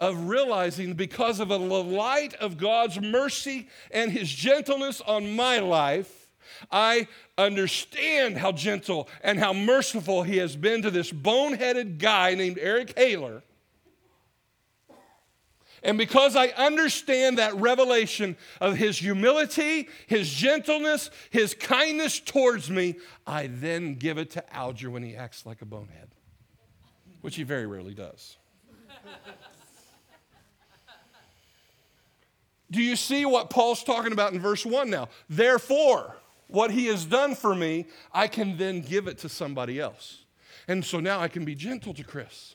of 0.00 0.28
realizing 0.28 0.94
because 0.94 1.40
of 1.40 1.48
the 1.48 1.58
light 1.58 2.34
of 2.34 2.58
God's 2.58 3.00
mercy 3.00 3.68
and 3.90 4.10
his 4.10 4.28
gentleness 4.28 5.00
on 5.00 5.34
my 5.34 5.58
life, 5.58 6.25
I 6.70 7.08
understand 7.38 8.38
how 8.38 8.52
gentle 8.52 9.08
and 9.22 9.38
how 9.38 9.52
merciful 9.52 10.22
he 10.22 10.38
has 10.38 10.56
been 10.56 10.82
to 10.82 10.90
this 10.90 11.12
boneheaded 11.12 11.98
guy 11.98 12.34
named 12.34 12.58
Eric 12.60 12.98
Haler. 12.98 13.42
And 15.82 15.98
because 15.98 16.34
I 16.34 16.48
understand 16.48 17.38
that 17.38 17.54
revelation 17.54 18.36
of 18.60 18.76
his 18.76 18.98
humility, 18.98 19.88
his 20.08 20.28
gentleness, 20.28 21.10
his 21.30 21.54
kindness 21.54 22.18
towards 22.18 22.68
me, 22.68 22.96
I 23.26 23.46
then 23.46 23.94
give 23.94 24.18
it 24.18 24.30
to 24.32 24.54
Alger 24.54 24.90
when 24.90 25.04
he 25.04 25.14
acts 25.14 25.46
like 25.46 25.62
a 25.62 25.64
bonehead, 25.64 26.08
which 27.20 27.36
he 27.36 27.44
very 27.44 27.66
rarely 27.66 27.94
does. 27.94 28.36
Do 32.68 32.82
you 32.82 32.96
see 32.96 33.24
what 33.24 33.48
Paul's 33.48 33.84
talking 33.84 34.10
about 34.12 34.32
in 34.32 34.40
verse 34.40 34.66
1 34.66 34.90
now? 34.90 35.08
Therefore, 35.30 36.16
what 36.48 36.70
he 36.70 36.86
has 36.86 37.04
done 37.04 37.34
for 37.34 37.54
me, 37.54 37.86
I 38.12 38.28
can 38.28 38.56
then 38.56 38.80
give 38.80 39.08
it 39.08 39.18
to 39.18 39.28
somebody 39.28 39.80
else. 39.80 40.24
And 40.68 40.84
so 40.84 41.00
now 41.00 41.20
I 41.20 41.28
can 41.28 41.44
be 41.44 41.54
gentle 41.54 41.94
to 41.94 42.04
Chris. 42.04 42.54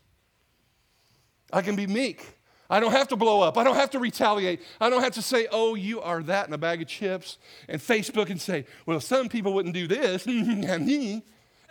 I 1.51 1.61
can 1.61 1.75
be 1.75 1.87
meek. 1.87 2.37
I 2.69 2.79
don't 2.79 2.93
have 2.93 3.09
to 3.09 3.17
blow 3.17 3.41
up. 3.41 3.57
I 3.57 3.65
don't 3.65 3.75
have 3.75 3.89
to 3.91 3.99
retaliate. 3.99 4.61
I 4.79 4.89
don't 4.89 5.03
have 5.03 5.13
to 5.13 5.21
say, 5.21 5.47
oh, 5.51 5.75
you 5.75 5.99
are 5.99 6.23
that 6.23 6.47
in 6.47 6.53
a 6.53 6.57
bag 6.57 6.81
of 6.81 6.87
chips 6.87 7.37
and 7.67 7.81
Facebook 7.81 8.29
and 8.29 8.39
say, 8.39 8.65
well, 8.85 9.01
some 9.01 9.27
people 9.27 9.53
wouldn't 9.53 9.73
do 9.73 9.87
this. 9.87 10.25
and 10.25 11.21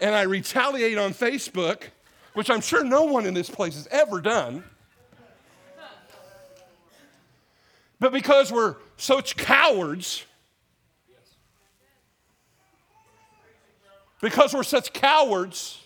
I 0.02 0.22
retaliate 0.22 0.98
on 0.98 1.14
Facebook, 1.14 1.84
which 2.34 2.50
I'm 2.50 2.60
sure 2.60 2.84
no 2.84 3.04
one 3.04 3.24
in 3.24 3.32
this 3.32 3.48
place 3.48 3.74
has 3.74 3.88
ever 3.90 4.20
done. 4.20 4.62
But 7.98 8.12
because 8.12 8.52
we're 8.52 8.76
such 8.96 9.36
cowards, 9.36 10.24
because 14.20 14.54
we're 14.54 14.62
such 14.62 14.92
cowards, 14.92 15.76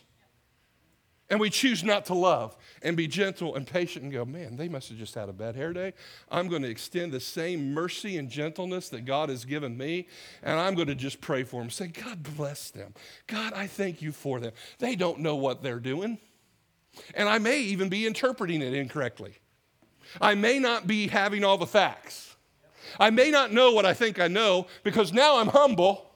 and 1.30 1.40
we 1.40 1.48
choose 1.48 1.82
not 1.82 2.04
to 2.06 2.14
love 2.14 2.56
and 2.82 2.96
be 2.96 3.06
gentle 3.08 3.56
and 3.56 3.66
patient 3.66 4.02
and 4.04 4.12
go, 4.12 4.26
man, 4.26 4.56
they 4.56 4.68
must 4.68 4.90
have 4.90 4.98
just 4.98 5.14
had 5.14 5.28
a 5.28 5.32
bad 5.32 5.56
hair 5.56 5.72
day. 5.72 5.94
I'm 6.30 6.48
going 6.48 6.62
to 6.62 6.68
extend 6.68 7.12
the 7.12 7.20
same 7.20 7.72
mercy 7.72 8.18
and 8.18 8.28
gentleness 8.28 8.90
that 8.90 9.06
God 9.06 9.30
has 9.30 9.46
given 9.46 9.76
me, 9.76 10.06
and 10.42 10.60
I'm 10.60 10.74
going 10.74 10.88
to 10.88 10.94
just 10.94 11.22
pray 11.22 11.42
for 11.42 11.62
them. 11.62 11.70
Say, 11.70 11.88
God 11.88 12.22
bless 12.36 12.70
them. 12.70 12.92
God, 13.26 13.54
I 13.54 13.66
thank 13.66 14.02
you 14.02 14.12
for 14.12 14.38
them. 14.38 14.52
They 14.78 14.96
don't 14.96 15.20
know 15.20 15.34
what 15.36 15.62
they're 15.62 15.80
doing. 15.80 16.18
And 17.14 17.28
I 17.28 17.38
may 17.38 17.58
even 17.60 17.88
be 17.88 18.06
interpreting 18.06 18.60
it 18.60 18.74
incorrectly. 18.74 19.34
I 20.20 20.34
may 20.34 20.58
not 20.58 20.86
be 20.86 21.08
having 21.08 21.42
all 21.42 21.56
the 21.56 21.66
facts. 21.66 22.36
I 23.00 23.10
may 23.10 23.30
not 23.30 23.50
know 23.50 23.72
what 23.72 23.86
I 23.86 23.94
think 23.94 24.20
I 24.20 24.28
know 24.28 24.66
because 24.84 25.12
now 25.12 25.38
I'm 25.38 25.48
humble. 25.48 26.13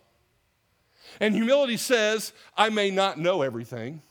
And 1.20 1.34
humility 1.34 1.76
says, 1.76 2.32
I 2.56 2.70
may 2.70 2.90
not 2.90 3.18
know 3.18 3.42
everything. 3.42 4.02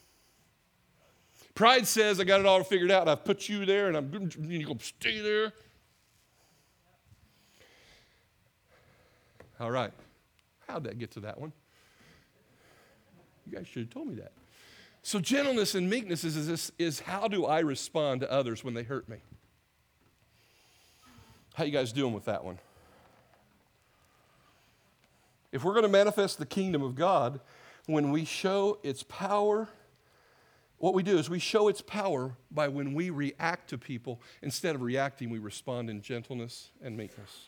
Pride 1.55 1.88
says, 1.88 2.20
I 2.20 2.24
got 2.24 2.39
it 2.39 2.45
all 2.45 2.64
figured 2.64 2.91
out. 2.91 3.08
I've 3.08 3.26
put 3.26 3.49
you 3.49 3.66
there 3.66 3.88
and 3.88 3.97
I'm 3.97 4.12
going 4.12 4.30
to 4.30 4.86
stay 4.86 5.20
there. 5.22 5.53
All 9.60 9.72
right. 9.72 9.91
How'd 10.68 10.84
that 10.84 10.99
get 10.99 11.12
to 11.12 11.22
that 11.22 11.39
one? 11.39 11.51
You 13.45 13.58
guys 13.58 13.68
should 13.68 13.84
have 13.84 13.89
told 13.89 14.08
me 14.08 14.16
that. 14.16 14.34
So, 15.01 15.20
gentleness 15.20 15.74
and 15.74 15.89
meekness 15.89 16.24
is, 16.26 16.36
is, 16.36 16.72
is 16.78 16.99
how 16.99 17.28
do 17.30 17.45
I 17.45 17.60
respond 17.60 18.22
to 18.22 18.32
others 18.32 18.64
when 18.64 18.74
they 18.74 18.84
hurt 18.84 19.08
me? 19.08 19.18
How 21.53 21.64
you 21.64 21.72
guys 21.72 21.93
doing 21.93 22.14
with 22.14 22.26
that 22.26 22.43
one? 22.43 22.60
If 25.52 25.64
we're 25.64 25.74
going 25.74 25.84
to 25.84 25.89
manifest 25.89 26.39
the 26.39 26.45
kingdom 26.45 26.82
of 26.84 26.95
God, 26.95 27.39
when 27.86 28.12
we 28.12 28.26
show 28.26 28.80
its 28.84 29.04
power, 29.04 29.68
what 30.78 30.93
we 30.93 31.04
do 31.04 31.18
is 31.18 31.30
we 31.30 31.39
show 31.39 31.68
its 31.70 31.82
power 31.82 32.36
by 32.52 32.68
when 32.68 32.93
we 32.93 33.10
react 33.10 33.70
to 33.70 33.78
people. 33.78 34.22
Instead 34.41 34.76
of 34.76 34.82
reacting, 34.82 35.30
we 35.30 35.39
respond 35.39 35.89
in 35.89 36.02
gentleness 36.02 36.70
and 36.84 36.98
meekness. 36.98 37.48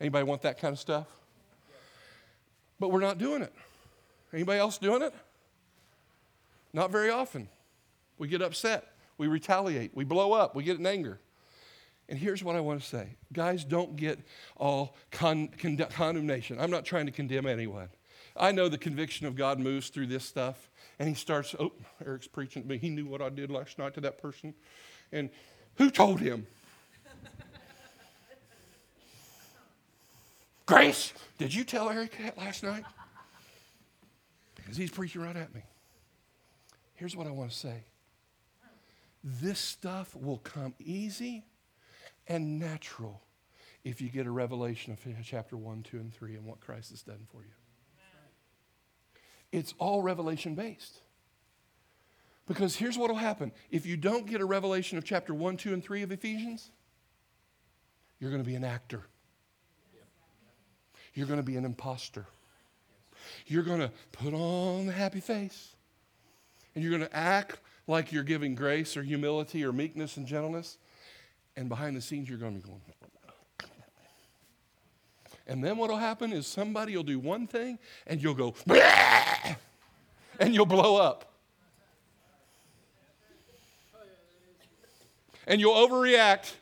Anybody 0.00 0.24
want 0.24 0.42
that 0.42 0.60
kind 0.60 0.72
of 0.72 0.78
stuff? 0.78 1.06
But 2.78 2.90
we're 2.90 3.00
not 3.00 3.18
doing 3.18 3.42
it. 3.42 3.52
Anybody 4.32 4.58
else 4.58 4.78
doing 4.78 5.02
it? 5.02 5.14
Not 6.72 6.90
very 6.90 7.10
often. 7.10 7.48
We 8.18 8.28
get 8.28 8.42
upset. 8.42 8.92
We 9.18 9.26
retaliate. 9.26 9.92
We 9.94 10.04
blow 10.04 10.32
up. 10.32 10.54
We 10.54 10.64
get 10.64 10.78
in 10.78 10.86
anger. 10.86 11.18
And 12.08 12.18
here's 12.18 12.44
what 12.44 12.56
I 12.56 12.60
want 12.60 12.82
to 12.82 12.86
say 12.86 13.16
guys, 13.32 13.64
don't 13.64 13.96
get 13.96 14.18
all 14.56 14.96
con- 15.10 15.48
con- 15.48 15.76
condemnation. 15.76 16.58
I'm 16.60 16.70
not 16.70 16.84
trying 16.84 17.06
to 17.06 17.12
condemn 17.12 17.46
anyone. 17.46 17.88
I 18.36 18.52
know 18.52 18.68
the 18.68 18.78
conviction 18.78 19.26
of 19.26 19.36
God 19.36 19.58
moves 19.58 19.88
through 19.88 20.06
this 20.06 20.24
stuff, 20.24 20.70
and 20.98 21.08
he 21.08 21.14
starts, 21.14 21.54
oh, 21.58 21.72
Eric's 22.04 22.26
preaching 22.26 22.62
to 22.62 22.68
me. 22.68 22.78
He 22.78 22.88
knew 22.88 23.06
what 23.06 23.20
I 23.20 23.28
did 23.28 23.50
last 23.50 23.78
night 23.78 23.94
to 23.94 24.00
that 24.02 24.18
person. 24.20 24.54
And 25.12 25.28
who 25.76 25.90
told 25.90 26.20
him? 26.20 26.46
Grace, 30.66 31.12
did 31.38 31.52
you 31.52 31.64
tell 31.64 31.90
Eric 31.90 32.16
that 32.22 32.38
last 32.38 32.62
night? 32.62 32.84
Because 34.54 34.76
he's 34.76 34.90
preaching 34.90 35.20
right 35.20 35.36
at 35.36 35.54
me. 35.54 35.62
Here's 36.94 37.16
what 37.16 37.26
I 37.26 37.30
want 37.30 37.50
to 37.50 37.56
say 37.56 37.84
this 39.24 39.58
stuff 39.58 40.16
will 40.16 40.38
come 40.38 40.74
easy 40.80 41.44
and 42.32 42.58
natural 42.58 43.20
if 43.84 44.00
you 44.00 44.08
get 44.08 44.26
a 44.26 44.30
revelation 44.30 44.92
of 44.92 44.98
chapter 45.24 45.56
1, 45.56 45.82
2, 45.82 45.98
and 45.98 46.14
3 46.14 46.34
and 46.34 46.44
what 46.46 46.60
Christ 46.60 46.90
has 46.90 47.02
done 47.02 47.26
for 47.30 47.42
you. 47.42 47.52
It's 49.50 49.74
all 49.78 50.00
revelation 50.00 50.54
based. 50.54 50.98
Because 52.48 52.74
here's 52.74 52.96
what 52.96 53.10
will 53.10 53.18
happen 53.18 53.52
if 53.70 53.84
you 53.84 53.96
don't 53.96 54.26
get 54.26 54.40
a 54.40 54.46
revelation 54.46 54.96
of 54.98 55.04
chapter 55.04 55.34
1, 55.34 55.58
2, 55.58 55.74
and 55.74 55.84
3 55.84 56.02
of 56.02 56.10
Ephesians, 56.10 56.70
you're 58.18 58.30
going 58.30 58.42
to 58.42 58.48
be 58.48 58.56
an 58.56 58.64
actor. 58.64 59.02
You're 61.14 61.26
going 61.26 61.40
to 61.40 61.44
be 61.44 61.56
an 61.56 61.66
impostor. 61.66 62.26
You're 63.46 63.62
going 63.62 63.80
to 63.80 63.90
put 64.12 64.32
on 64.32 64.86
the 64.86 64.92
happy 64.92 65.20
face. 65.20 65.76
And 66.74 66.82
you're 66.82 66.96
going 66.96 67.08
to 67.08 67.14
act 67.14 67.58
like 67.86 68.10
you're 68.10 68.22
giving 68.22 68.54
grace 68.54 68.96
or 68.96 69.02
humility 69.02 69.62
or 69.64 69.72
meekness 69.72 70.16
and 70.16 70.26
gentleness. 70.26 70.78
And 71.56 71.68
behind 71.68 71.96
the 71.96 72.00
scenes, 72.00 72.28
you're 72.28 72.38
going 72.38 72.60
to 72.60 72.60
be 72.60 72.68
going. 72.68 72.80
And 75.46 75.62
then 75.62 75.76
what 75.76 75.90
will 75.90 75.98
happen 75.98 76.32
is 76.32 76.46
somebody 76.46 76.96
will 76.96 77.02
do 77.02 77.18
one 77.18 77.46
thing 77.46 77.78
and 78.06 78.22
you'll 78.22 78.34
go, 78.34 78.54
and 80.38 80.54
you'll 80.54 80.66
blow 80.66 80.96
up. 80.96 81.32
And 85.46 85.60
you'll 85.60 85.74
overreact 85.74 86.54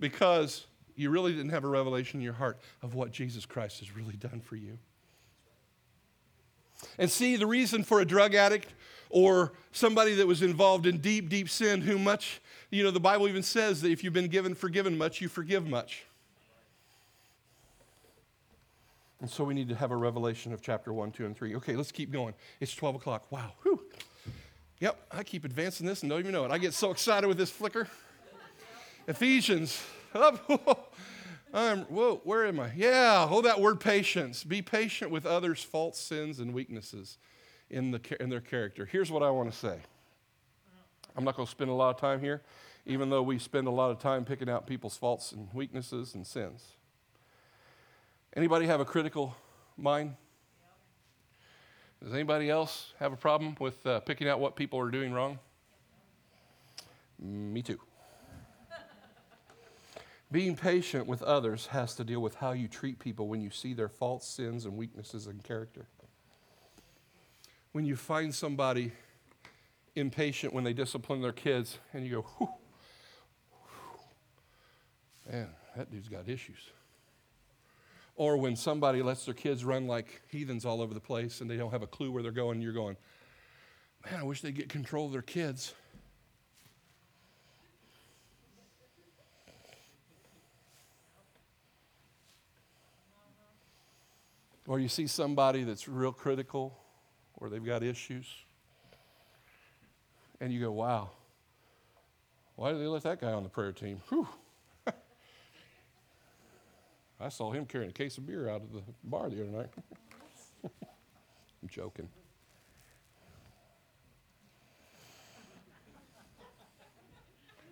because 0.00 0.66
you 0.96 1.10
really 1.10 1.32
didn't 1.32 1.50
have 1.50 1.64
a 1.64 1.68
revelation 1.68 2.20
in 2.20 2.24
your 2.24 2.32
heart 2.32 2.58
of 2.82 2.94
what 2.94 3.12
Jesus 3.12 3.44
Christ 3.44 3.80
has 3.80 3.94
really 3.94 4.16
done 4.16 4.40
for 4.40 4.56
you. 4.56 4.78
And 6.98 7.10
see, 7.10 7.36
the 7.36 7.46
reason 7.46 7.84
for 7.84 8.00
a 8.00 8.04
drug 8.04 8.34
addict 8.34 8.74
or 9.10 9.52
somebody 9.72 10.14
that 10.14 10.26
was 10.26 10.42
involved 10.42 10.86
in 10.86 10.98
deep, 10.98 11.28
deep 11.28 11.48
sin, 11.48 11.80
who 11.82 11.98
much, 11.98 12.40
you 12.70 12.82
know, 12.82 12.90
the 12.90 13.00
Bible 13.00 13.28
even 13.28 13.42
says 13.42 13.82
that 13.82 13.90
if 13.90 14.02
you've 14.02 14.12
been 14.12 14.28
given 14.28 14.54
forgiven 14.54 14.96
much, 14.96 15.20
you 15.20 15.28
forgive 15.28 15.66
much. 15.66 16.04
And 19.20 19.30
so 19.30 19.44
we 19.44 19.54
need 19.54 19.68
to 19.68 19.76
have 19.76 19.92
a 19.92 19.96
revelation 19.96 20.52
of 20.52 20.62
chapter 20.62 20.92
1, 20.92 21.12
2, 21.12 21.26
and 21.26 21.36
3. 21.36 21.54
Okay, 21.56 21.76
let's 21.76 21.92
keep 21.92 22.10
going. 22.10 22.34
It's 22.58 22.74
12 22.74 22.96
o'clock. 22.96 23.30
Wow. 23.30 23.52
Whew. 23.62 23.80
Yep, 24.80 24.98
I 25.12 25.22
keep 25.22 25.44
advancing 25.44 25.86
this 25.86 26.02
and 26.02 26.10
don't 26.10 26.18
even 26.18 26.32
know 26.32 26.44
it. 26.44 26.50
I 26.50 26.58
get 26.58 26.74
so 26.74 26.90
excited 26.90 27.28
with 27.28 27.38
this 27.38 27.50
flicker. 27.50 27.86
Ephesians. 29.06 29.80
Up. 30.14 30.91
I'm, 31.52 31.82
whoa, 31.82 32.20
where 32.24 32.46
am 32.46 32.60
I? 32.60 32.70
Yeah, 32.74 33.26
oh, 33.30 33.42
that 33.42 33.60
word 33.60 33.78
patience. 33.78 34.42
Be 34.42 34.62
patient 34.62 35.10
with 35.10 35.26
others' 35.26 35.62
faults, 35.62 36.00
sins, 36.00 36.38
and 36.38 36.54
weaknesses 36.54 37.18
in, 37.68 37.90
the, 37.90 38.00
in 38.20 38.30
their 38.30 38.40
character. 38.40 38.86
Here's 38.86 39.10
what 39.10 39.22
I 39.22 39.30
want 39.30 39.52
to 39.52 39.56
say 39.56 39.78
I'm 41.16 41.24
not 41.24 41.36
going 41.36 41.46
to 41.46 41.50
spend 41.50 41.70
a 41.70 41.74
lot 41.74 41.94
of 41.94 42.00
time 42.00 42.20
here, 42.20 42.42
even 42.86 43.10
though 43.10 43.22
we 43.22 43.38
spend 43.38 43.66
a 43.66 43.70
lot 43.70 43.90
of 43.90 43.98
time 43.98 44.24
picking 44.24 44.48
out 44.48 44.66
people's 44.66 44.96
faults 44.96 45.32
and 45.32 45.48
weaknesses 45.52 46.14
and 46.14 46.26
sins. 46.26 46.64
Anybody 48.34 48.66
have 48.66 48.80
a 48.80 48.84
critical 48.86 49.36
mind? 49.76 50.16
Does 52.02 52.14
anybody 52.14 52.48
else 52.48 52.94
have 52.98 53.12
a 53.12 53.16
problem 53.16 53.56
with 53.60 53.86
uh, 53.86 54.00
picking 54.00 54.26
out 54.26 54.40
what 54.40 54.56
people 54.56 54.80
are 54.80 54.90
doing 54.90 55.12
wrong? 55.12 55.38
Me 57.18 57.62
too. 57.62 57.78
Being 60.32 60.56
patient 60.56 61.06
with 61.06 61.22
others 61.22 61.66
has 61.68 61.94
to 61.96 62.04
deal 62.04 62.20
with 62.20 62.34
how 62.36 62.52
you 62.52 62.66
treat 62.66 62.98
people 62.98 63.28
when 63.28 63.40
you 63.40 63.50
see 63.50 63.74
their 63.74 63.88
faults, 63.88 64.26
sins, 64.26 64.64
and 64.64 64.76
weaknesses 64.76 65.28
in 65.28 65.38
character 65.40 65.86
when 67.72 67.86
you 67.86 67.96
find 67.96 68.34
somebody 68.34 68.92
impatient 69.96 70.52
when 70.52 70.64
they 70.64 70.72
discipline 70.72 71.20
their 71.20 71.32
kids 71.32 71.78
and 71.92 72.06
you 72.06 72.16
go, 72.16 72.22
whew, 72.22 72.48
man, 75.30 75.48
that 75.76 75.90
dude's 75.90 76.08
got 76.08 76.28
issues. 76.28 76.70
Or 78.14 78.36
when 78.36 78.56
somebody 78.56 79.02
lets 79.02 79.24
their 79.24 79.34
kids 79.34 79.64
run 79.64 79.86
like 79.86 80.20
heathens 80.28 80.66
all 80.66 80.82
over 80.82 80.92
the 80.92 81.00
place 81.00 81.40
and 81.40 81.50
they 81.50 81.56
don't 81.56 81.70
have 81.70 81.82
a 81.82 81.86
clue 81.86 82.12
where 82.12 82.22
they're 82.22 82.30
going, 82.30 82.56
and 82.56 82.62
you're 82.62 82.74
going, 82.74 82.96
man, 84.04 84.20
I 84.20 84.22
wish 84.22 84.42
they'd 84.42 84.54
get 84.54 84.68
control 84.68 85.06
of 85.06 85.12
their 85.12 85.22
kids. 85.22 85.72
Or 94.66 94.78
you 94.78 94.88
see 94.88 95.06
somebody 95.06 95.64
that's 95.64 95.88
real 95.88 96.12
critical 96.12 96.78
or 97.36 97.48
they've 97.48 97.64
got 97.64 97.82
issues. 97.82 98.26
And 100.40 100.52
you 100.52 100.60
go, 100.60 100.70
wow, 100.70 101.10
why 102.56 102.72
did 102.72 102.80
they 102.80 102.86
let 102.86 103.02
that 103.02 103.20
guy 103.20 103.32
on 103.32 103.42
the 103.42 103.48
prayer 103.48 103.72
team? 103.72 104.00
Whew. 104.08 104.28
I 107.20 107.28
saw 107.28 107.50
him 107.52 107.66
carrying 107.66 107.90
a 107.90 107.94
case 107.94 108.18
of 108.18 108.26
beer 108.26 108.48
out 108.48 108.62
of 108.62 108.72
the 108.72 108.82
bar 109.04 109.28
the 109.28 109.42
other 109.42 109.50
night. 109.50 109.70
I'm 110.64 111.68
joking. 111.68 112.08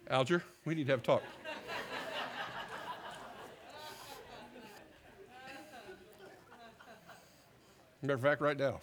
Alger, 0.09 0.43
we 0.65 0.75
need 0.75 0.87
to 0.87 0.93
have 0.93 1.01
a 1.01 1.05
talk. 1.05 1.23
Matter 8.03 8.15
of 8.15 8.23
fact, 8.23 8.41
right 8.41 8.59
now. 8.59 8.81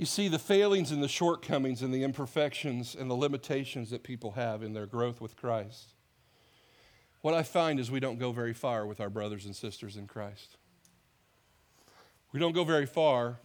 You 0.00 0.06
see, 0.06 0.28
the 0.28 0.38
failings 0.38 0.92
and 0.92 1.02
the 1.02 1.08
shortcomings 1.08 1.82
and 1.82 1.92
the 1.92 2.02
imperfections 2.02 2.94
and 2.98 3.10
the 3.10 3.14
limitations 3.14 3.90
that 3.90 4.02
people 4.02 4.30
have 4.30 4.62
in 4.62 4.72
their 4.72 4.86
growth 4.86 5.20
with 5.20 5.36
Christ. 5.36 5.92
What 7.20 7.34
I 7.34 7.42
find 7.42 7.78
is 7.78 7.90
we 7.90 8.00
don't 8.00 8.18
go 8.18 8.32
very 8.32 8.54
far 8.54 8.86
with 8.86 8.98
our 8.98 9.10
brothers 9.10 9.44
and 9.44 9.54
sisters 9.54 9.98
in 9.98 10.06
Christ. 10.06 10.56
We 12.32 12.40
don't 12.40 12.52
go 12.52 12.64
very 12.64 12.86
far 12.86 13.36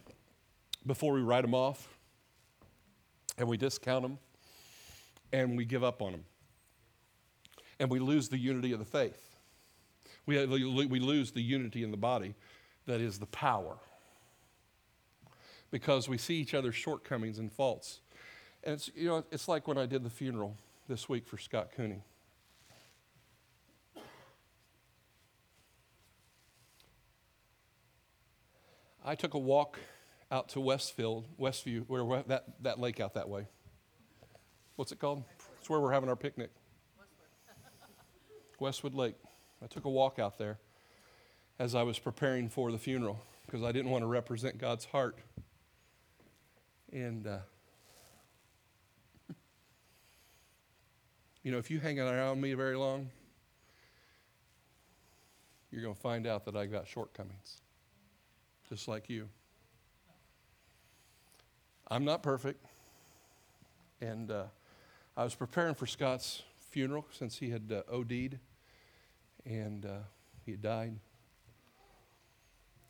before 0.86 1.12
we 1.12 1.20
write 1.20 1.42
them 1.42 1.54
off 1.54 1.98
and 3.36 3.46
we 3.46 3.58
discount 3.58 4.00
them 4.00 4.18
and 5.34 5.58
we 5.58 5.66
give 5.66 5.84
up 5.84 6.00
on 6.00 6.12
them. 6.12 6.24
And 7.78 7.90
we 7.90 7.98
lose 7.98 8.30
the 8.30 8.38
unity 8.38 8.72
of 8.72 8.78
the 8.78 8.86
faith. 8.86 9.25
We, 10.26 10.38
uh, 10.38 10.46
we 10.46 11.00
lose 11.00 11.30
the 11.30 11.40
unity 11.40 11.84
in 11.84 11.90
the 11.90 11.96
body 11.96 12.34
that 12.86 13.00
is 13.00 13.18
the 13.18 13.26
power 13.26 13.76
because 15.70 16.08
we 16.08 16.18
see 16.18 16.36
each 16.36 16.54
other's 16.54 16.74
shortcomings 16.74 17.38
and 17.38 17.52
faults. 17.52 18.00
And 18.64 18.74
it's, 18.74 18.90
you 18.94 19.08
know, 19.08 19.24
it's 19.30 19.48
like 19.48 19.68
when 19.68 19.78
I 19.78 19.86
did 19.86 20.02
the 20.02 20.10
funeral 20.10 20.56
this 20.88 21.08
week 21.08 21.26
for 21.26 21.38
Scott 21.38 21.70
Cooney. 21.76 22.02
I 29.04 29.14
took 29.14 29.34
a 29.34 29.38
walk 29.38 29.78
out 30.32 30.48
to 30.50 30.60
Westfield, 30.60 31.28
Westview, 31.40 31.84
where 31.86 32.24
that, 32.26 32.44
that 32.62 32.80
lake 32.80 32.98
out 32.98 33.14
that 33.14 33.28
way. 33.28 33.46
What's 34.74 34.90
it 34.90 34.98
called? 34.98 35.22
It's 35.60 35.70
where 35.70 35.80
we're 35.80 35.92
having 35.92 36.08
our 36.08 36.16
picnic. 36.16 36.50
Westwood 38.58 38.94
Lake. 38.94 39.14
I 39.66 39.68
took 39.68 39.84
a 39.84 39.90
walk 39.90 40.20
out 40.20 40.38
there 40.38 40.60
as 41.58 41.74
I 41.74 41.82
was 41.82 41.98
preparing 41.98 42.48
for 42.48 42.70
the 42.70 42.78
funeral 42.78 43.18
because 43.44 43.64
I 43.64 43.72
didn't 43.72 43.90
want 43.90 44.02
to 44.02 44.06
represent 44.06 44.58
God's 44.58 44.84
heart. 44.84 45.18
And, 46.92 47.26
uh, 47.26 47.38
you 51.42 51.50
know, 51.50 51.58
if 51.58 51.68
you 51.68 51.80
hang 51.80 51.98
around 51.98 52.40
me 52.40 52.54
very 52.54 52.76
long, 52.76 53.10
you're 55.72 55.82
going 55.82 55.96
to 55.96 56.00
find 56.00 56.28
out 56.28 56.44
that 56.44 56.54
I 56.54 56.66
got 56.66 56.86
shortcomings, 56.86 57.60
just 58.68 58.86
like 58.86 59.10
you. 59.10 59.28
I'm 61.88 62.04
not 62.04 62.22
perfect. 62.22 62.64
And 64.00 64.30
uh, 64.30 64.44
I 65.16 65.24
was 65.24 65.34
preparing 65.34 65.74
for 65.74 65.88
Scott's 65.88 66.44
funeral 66.70 67.04
since 67.10 67.38
he 67.38 67.50
had 67.50 67.72
uh, 67.72 67.92
OD'd 67.92 68.38
and 69.46 69.86
uh, 69.86 69.98
he 70.44 70.50
had 70.50 70.60
died. 70.60 70.96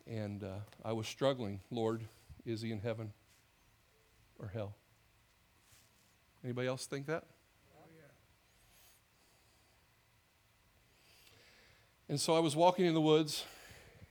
And 0.05 0.43
uh, 0.43 0.59
I 0.83 0.93
was 0.93 1.07
struggling, 1.07 1.61
Lord, 1.69 2.01
is 2.45 2.61
he 2.61 2.71
in 2.71 2.79
heaven 2.79 3.13
or 4.39 4.49
hell? 4.53 4.73
Anybody 6.43 6.67
else 6.67 6.85
think 6.85 7.05
that? 7.07 7.23
And 12.09 12.19
so 12.19 12.35
I 12.35 12.39
was 12.39 12.55
walking 12.55 12.85
in 12.85 12.93
the 12.93 13.01
woods 13.01 13.43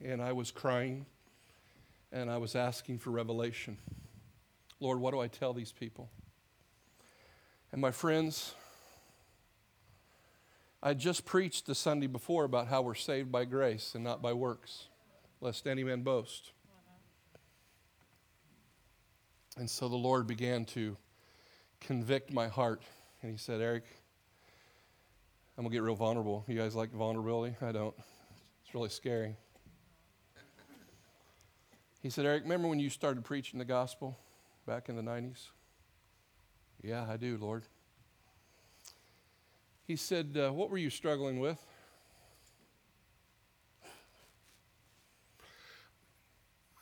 and 0.04 0.20
I 0.20 0.32
was 0.32 0.50
crying 0.50 1.06
and 2.12 2.30
I 2.30 2.36
was 2.36 2.54
asking 2.54 2.98
for 2.98 3.10
revelation. 3.10 3.78
Lord, 4.80 5.00
what 5.00 5.12
do 5.12 5.20
I 5.20 5.28
tell 5.28 5.54
these 5.54 5.72
people? 5.72 6.10
And 7.72 7.80
my 7.80 7.90
friends, 7.90 8.54
I 10.86 10.94
just 10.94 11.24
preached 11.24 11.66
the 11.66 11.74
Sunday 11.74 12.06
before 12.06 12.44
about 12.44 12.68
how 12.68 12.80
we're 12.80 12.94
saved 12.94 13.32
by 13.32 13.44
grace 13.44 13.96
and 13.96 14.04
not 14.04 14.22
by 14.22 14.32
works, 14.32 14.86
lest 15.40 15.66
any 15.66 15.82
man 15.82 16.02
boast. 16.02 16.52
And 19.56 19.68
so 19.68 19.88
the 19.88 19.96
Lord 19.96 20.28
began 20.28 20.64
to 20.66 20.96
convict 21.80 22.32
my 22.32 22.46
heart. 22.46 22.82
And 23.20 23.32
He 23.32 23.36
said, 23.36 23.60
Eric, 23.60 23.82
I'm 25.58 25.64
going 25.64 25.72
to 25.72 25.74
get 25.74 25.82
real 25.82 25.96
vulnerable. 25.96 26.44
You 26.46 26.56
guys 26.56 26.76
like 26.76 26.92
vulnerability? 26.92 27.56
I 27.60 27.72
don't. 27.72 27.96
It's 28.64 28.72
really 28.72 28.88
scary. 28.88 29.34
He 32.00 32.10
said, 32.10 32.26
Eric, 32.26 32.44
remember 32.44 32.68
when 32.68 32.78
you 32.78 32.90
started 32.90 33.24
preaching 33.24 33.58
the 33.58 33.64
gospel 33.64 34.16
back 34.68 34.88
in 34.88 34.94
the 34.94 35.02
90s? 35.02 35.48
Yeah, 36.80 37.04
I 37.10 37.16
do, 37.16 37.38
Lord. 37.38 37.64
He 39.86 39.96
said, 39.96 40.36
uh, 40.36 40.52
What 40.52 40.70
were 40.70 40.78
you 40.78 40.90
struggling 40.90 41.38
with? 41.38 41.64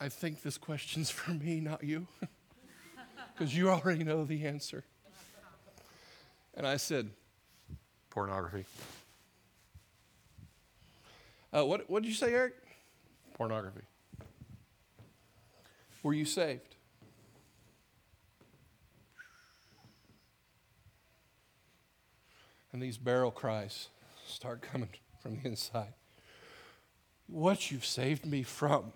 I 0.01 0.09
think 0.09 0.43
this 0.43 0.59
question's 0.59 1.11
for 1.11 1.33
me, 1.33 1.61
not 1.61 1.85
you, 1.85 2.07
because 3.33 3.57
you 3.57 3.71
already 3.71 4.05
know 4.05 4.25
the 4.25 4.47
answer. 4.47 4.85
And 6.55 6.67
I 6.67 6.77
said, 6.77 7.11
Pornography. 8.11 8.65
Uh, 11.53 11.65
what, 11.65 11.89
what 11.89 12.03
did 12.03 12.09
you 12.09 12.15
say, 12.15 12.33
Eric? 12.33 12.55
Pornography. 13.35 13.83
Were 16.03 16.15
you 16.15 16.25
saved? 16.25 16.74
And 22.75 22.83
these 22.83 22.99
barrel 22.99 23.31
cries 23.31 23.87
start 24.27 24.61
coming 24.61 24.89
from 25.23 25.37
the 25.37 25.49
inside. 25.49 25.95
What 27.29 27.71
you've 27.71 27.87
saved 27.87 28.27
me 28.27 28.43
from, 28.43 28.93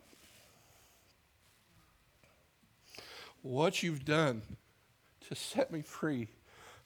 what 3.40 3.80
you've 3.84 4.04
done 4.04 4.42
to 5.28 5.34
set 5.36 5.70
me 5.70 5.82
free 5.82 6.26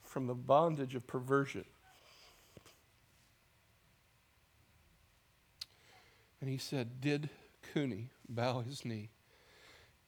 from 0.03 0.27
the 0.27 0.35
bondage 0.35 0.95
of 0.95 1.07
perversion. 1.07 1.65
And 6.43 6.51
he 6.51 6.59
said, 6.59 7.01
Did 7.01 7.31
Cooney 7.73 8.11
bow 8.29 8.61
his 8.61 8.85
knee 8.85 9.09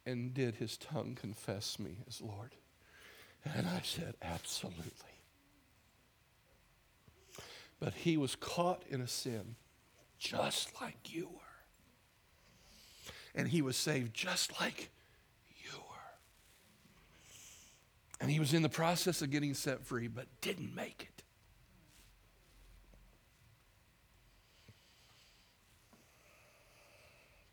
and 0.04 0.34
did 0.34 0.56
his 0.56 0.76
tongue 0.76 1.16
confess 1.18 1.78
me 1.78 1.96
as 2.06 2.20
Lord? 2.20 2.54
And 3.42 3.66
I 3.66 3.80
said, 3.82 4.16
Absolutely. 4.20 5.13
But 7.84 7.92
he 7.92 8.16
was 8.16 8.34
caught 8.34 8.82
in 8.88 9.02
a 9.02 9.06
sin 9.06 9.56
just 10.18 10.80
like 10.80 11.14
you 11.14 11.26
were. 11.26 11.40
And 13.34 13.46
he 13.46 13.60
was 13.60 13.76
saved 13.76 14.14
just 14.14 14.58
like 14.58 14.88
you 15.62 15.72
were. 15.76 16.16
And 18.22 18.30
he 18.30 18.40
was 18.40 18.54
in 18.54 18.62
the 18.62 18.70
process 18.70 19.20
of 19.20 19.30
getting 19.30 19.52
set 19.52 19.84
free, 19.84 20.08
but 20.08 20.24
didn't 20.40 20.74
make 20.74 21.10
it. 21.10 21.22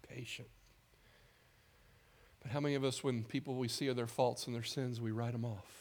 Patient. 0.07 0.47
But 2.41 2.53
how 2.53 2.61
many 2.61 2.75
of 2.75 2.85
us, 2.85 3.03
when 3.03 3.25
people 3.25 3.55
we 3.55 3.67
see 3.67 3.89
are 3.89 3.93
their 3.93 4.07
faults 4.07 4.47
and 4.47 4.55
their 4.55 4.63
sins, 4.63 5.01
we 5.01 5.11
write 5.11 5.33
them 5.33 5.43
off? 5.43 5.80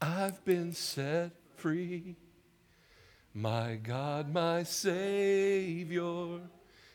I've 0.00 0.44
been 0.44 0.72
set 0.72 1.32
free. 1.56 2.16
My 3.32 3.76
God, 3.76 4.32
my 4.32 4.62
Savior, 4.62 6.40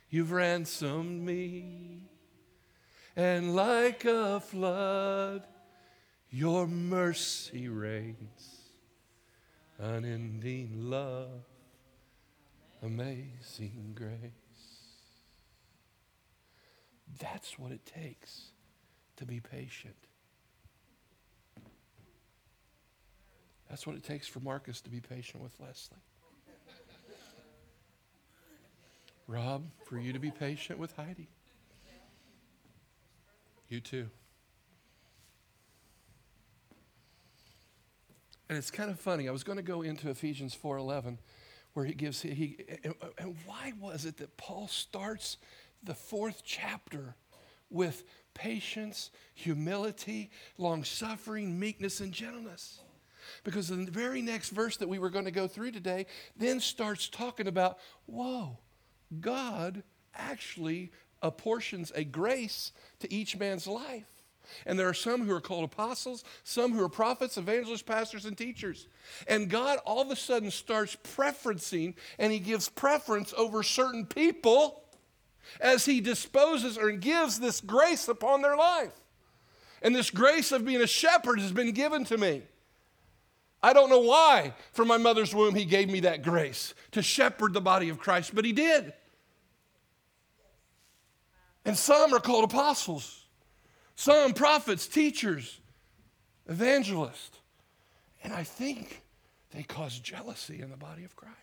you've 0.10 0.32
ransomed 0.32 1.24
me. 1.24 2.02
And 3.16 3.56
like 3.56 4.06
a 4.06 4.40
flood, 4.40 5.44
Your 6.34 6.66
mercy 6.66 7.68
rains, 7.68 8.62
unending 9.78 10.90
love, 10.90 11.44
amazing 12.82 13.92
grace. 13.96 14.32
That's 17.20 17.60
what 17.60 17.74
it 17.74 17.86
takes 17.86 18.52
to 19.18 19.26
be 19.26 19.42
patient. 19.42 20.08
That's 23.72 23.88
what 23.88 23.96
it 23.96 24.04
takes 24.04 24.28
for 24.28 24.42
Marcus 24.42 24.82
to 24.82 24.90
be 24.90 25.00
patient 25.00 25.42
with 25.42 25.58
Leslie. 25.58 25.96
Rob, 29.28 29.64
for 29.86 29.98
you 29.98 30.12
to 30.12 30.20
be 30.20 30.30
patient 30.30 30.78
with 30.78 30.94
Heidi. 30.98 31.30
You 33.70 33.80
too. 33.80 34.10
And 38.50 38.58
it's 38.58 38.72
kind 38.72 38.92
of 38.92 39.00
funny. 39.00 39.30
I 39.30 39.32
was 39.32 39.46
going 39.46 39.56
to 39.56 39.64
go 39.64 39.84
into 39.84 40.10
Ephesians 40.10 40.54
4:11 40.62 41.18
where 41.72 41.86
he 41.86 41.94
gives 41.94 42.22
he 42.22 42.58
and, 42.84 42.94
and 43.18 43.38
why 43.46 43.72
was 43.80 44.04
it 44.04 44.18
that 44.18 44.36
Paul 44.36 44.68
starts 44.68 45.38
the 45.82 45.94
fourth 45.94 46.42
chapter 46.44 47.16
with 47.70 48.04
patience, 48.34 49.12
humility, 49.34 50.30
long 50.58 50.84
suffering, 50.84 51.58
meekness, 51.58 52.02
and 52.02 52.12
gentleness. 52.12 52.82
Because 53.44 53.68
the 53.68 53.86
very 53.86 54.22
next 54.22 54.50
verse 54.50 54.78
that 54.78 54.90
we 54.90 55.00
were 55.00 55.10
going 55.10 55.26
to 55.26 55.32
go 55.32 55.48
through 55.48 55.72
today 55.72 56.06
then 56.38 56.60
starts 56.60 57.08
talking 57.08 57.48
about, 57.48 57.78
whoa, 58.06 58.58
God 59.20 59.84
actually 60.16 60.92
apportions 61.22 61.92
a 61.96 62.04
grace 62.04 62.72
to 63.00 63.14
each 63.14 63.38
man's 63.38 63.68
life. 63.68 64.08
And 64.66 64.78
there 64.78 64.90
are 64.90 64.94
some 64.94 65.26
who 65.26 65.34
are 65.34 65.42
called 65.42 65.64
apostles, 65.64 66.24
some 66.44 66.74
who 66.74 66.84
are 66.84 66.90
prophets, 66.90 67.38
evangelists, 67.38 67.84
pastors, 67.84 68.26
and 68.26 68.38
teachers. 68.38 68.88
And 69.28 69.50
God 69.50 69.80
all 69.86 70.02
of 70.02 70.10
a 70.10 70.16
sudden 70.16 70.52
starts 70.52 70.98
preferencing, 71.16 71.96
and 72.20 72.32
He 72.32 72.40
gives 72.40 72.68
preference 72.70 73.34
over 73.38 73.64
certain 73.64 74.06
people 74.06 74.84
as 75.60 75.86
He 75.86 76.02
disposes 76.02 76.78
or 76.78 76.92
gives 76.92 77.40
this 77.40 77.62
grace 77.62 78.08
upon 78.08 78.42
their 78.42 78.58
life. 78.58 78.94
And 79.82 79.96
this 79.96 80.10
grace 80.10 80.52
of 80.52 80.66
being 80.66 80.82
a 80.82 80.88
shepherd 80.88 81.40
has 81.40 81.52
been 81.52 81.72
given 81.72 82.04
to 82.06 82.18
me. 82.18 82.44
I 83.64 83.74
don't 83.74 83.90
know 83.90 84.00
why 84.00 84.54
from 84.74 84.88
my 84.88 84.98
mother's 84.98 85.36
womb 85.36 85.56
He 85.56 85.66
gave 85.66 85.90
me 85.90 86.02
that 86.02 86.24
grace 86.24 86.74
to 86.92 87.02
shepherd 87.02 87.54
the 87.54 87.62
body 87.62 87.90
of 87.90 88.00
Christ, 88.00 88.34
but 88.34 88.46
He 88.46 88.54
did. 88.54 88.94
And 91.64 91.78
some 91.78 92.14
are 92.14 92.20
called 92.20 92.44
apostles, 92.44 93.26
some 93.96 94.34
prophets, 94.34 94.88
teachers, 94.88 95.60
evangelists. 96.48 97.38
And 98.24 98.34
I 98.34 98.44
think 98.44 99.02
they 99.54 99.64
cause 99.64 100.00
jealousy 100.00 100.62
in 100.62 100.70
the 100.70 100.78
body 100.78 101.04
of 101.04 101.16
Christ. 101.16 101.36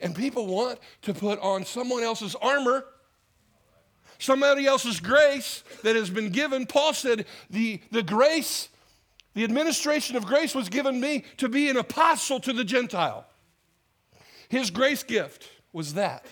And 0.00 0.14
people 0.14 0.46
want 0.46 0.78
to 1.02 1.14
put 1.14 1.38
on 1.40 1.64
someone 1.64 2.02
else's 2.02 2.34
armor, 2.36 2.84
somebody 4.18 4.66
else's 4.66 5.00
grace 5.00 5.62
that 5.82 5.96
has 5.96 6.10
been 6.10 6.30
given. 6.30 6.66
Paul 6.66 6.92
said, 6.92 7.26
the, 7.50 7.80
the 7.90 8.02
grace, 8.02 8.68
the 9.34 9.44
administration 9.44 10.16
of 10.16 10.26
grace 10.26 10.54
was 10.54 10.68
given 10.68 11.00
me 11.00 11.24
to 11.38 11.48
be 11.48 11.68
an 11.68 11.76
apostle 11.76 12.40
to 12.40 12.52
the 12.52 12.64
Gentile. 12.64 13.26
His 14.48 14.70
grace 14.70 15.02
gift 15.02 15.48
was 15.72 15.94
that. 15.94 16.24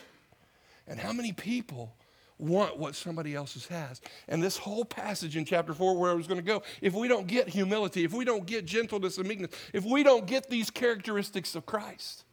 And 0.86 0.98
how 0.98 1.12
many 1.12 1.32
people 1.32 1.94
want 2.42 2.78
what 2.78 2.94
somebody 2.94 3.34
else's 3.34 3.66
has. 3.68 4.00
And 4.28 4.42
this 4.42 4.56
whole 4.56 4.84
passage 4.84 5.36
in 5.36 5.44
chapter 5.44 5.72
4, 5.72 5.96
where 5.96 6.10
I 6.10 6.14
was 6.14 6.26
going 6.26 6.40
to 6.40 6.46
go, 6.46 6.62
if 6.80 6.92
we 6.92 7.08
don't 7.08 7.26
get 7.26 7.48
humility, 7.48 8.04
if 8.04 8.12
we 8.12 8.24
don't 8.24 8.44
get 8.46 8.64
gentleness 8.64 9.18
and 9.18 9.28
meekness, 9.28 9.52
if 9.72 9.84
we 9.84 10.02
don't 10.02 10.26
get 10.26 10.50
these 10.50 10.70
characteristics 10.70 11.54
of 11.54 11.66
Christ 11.66 12.24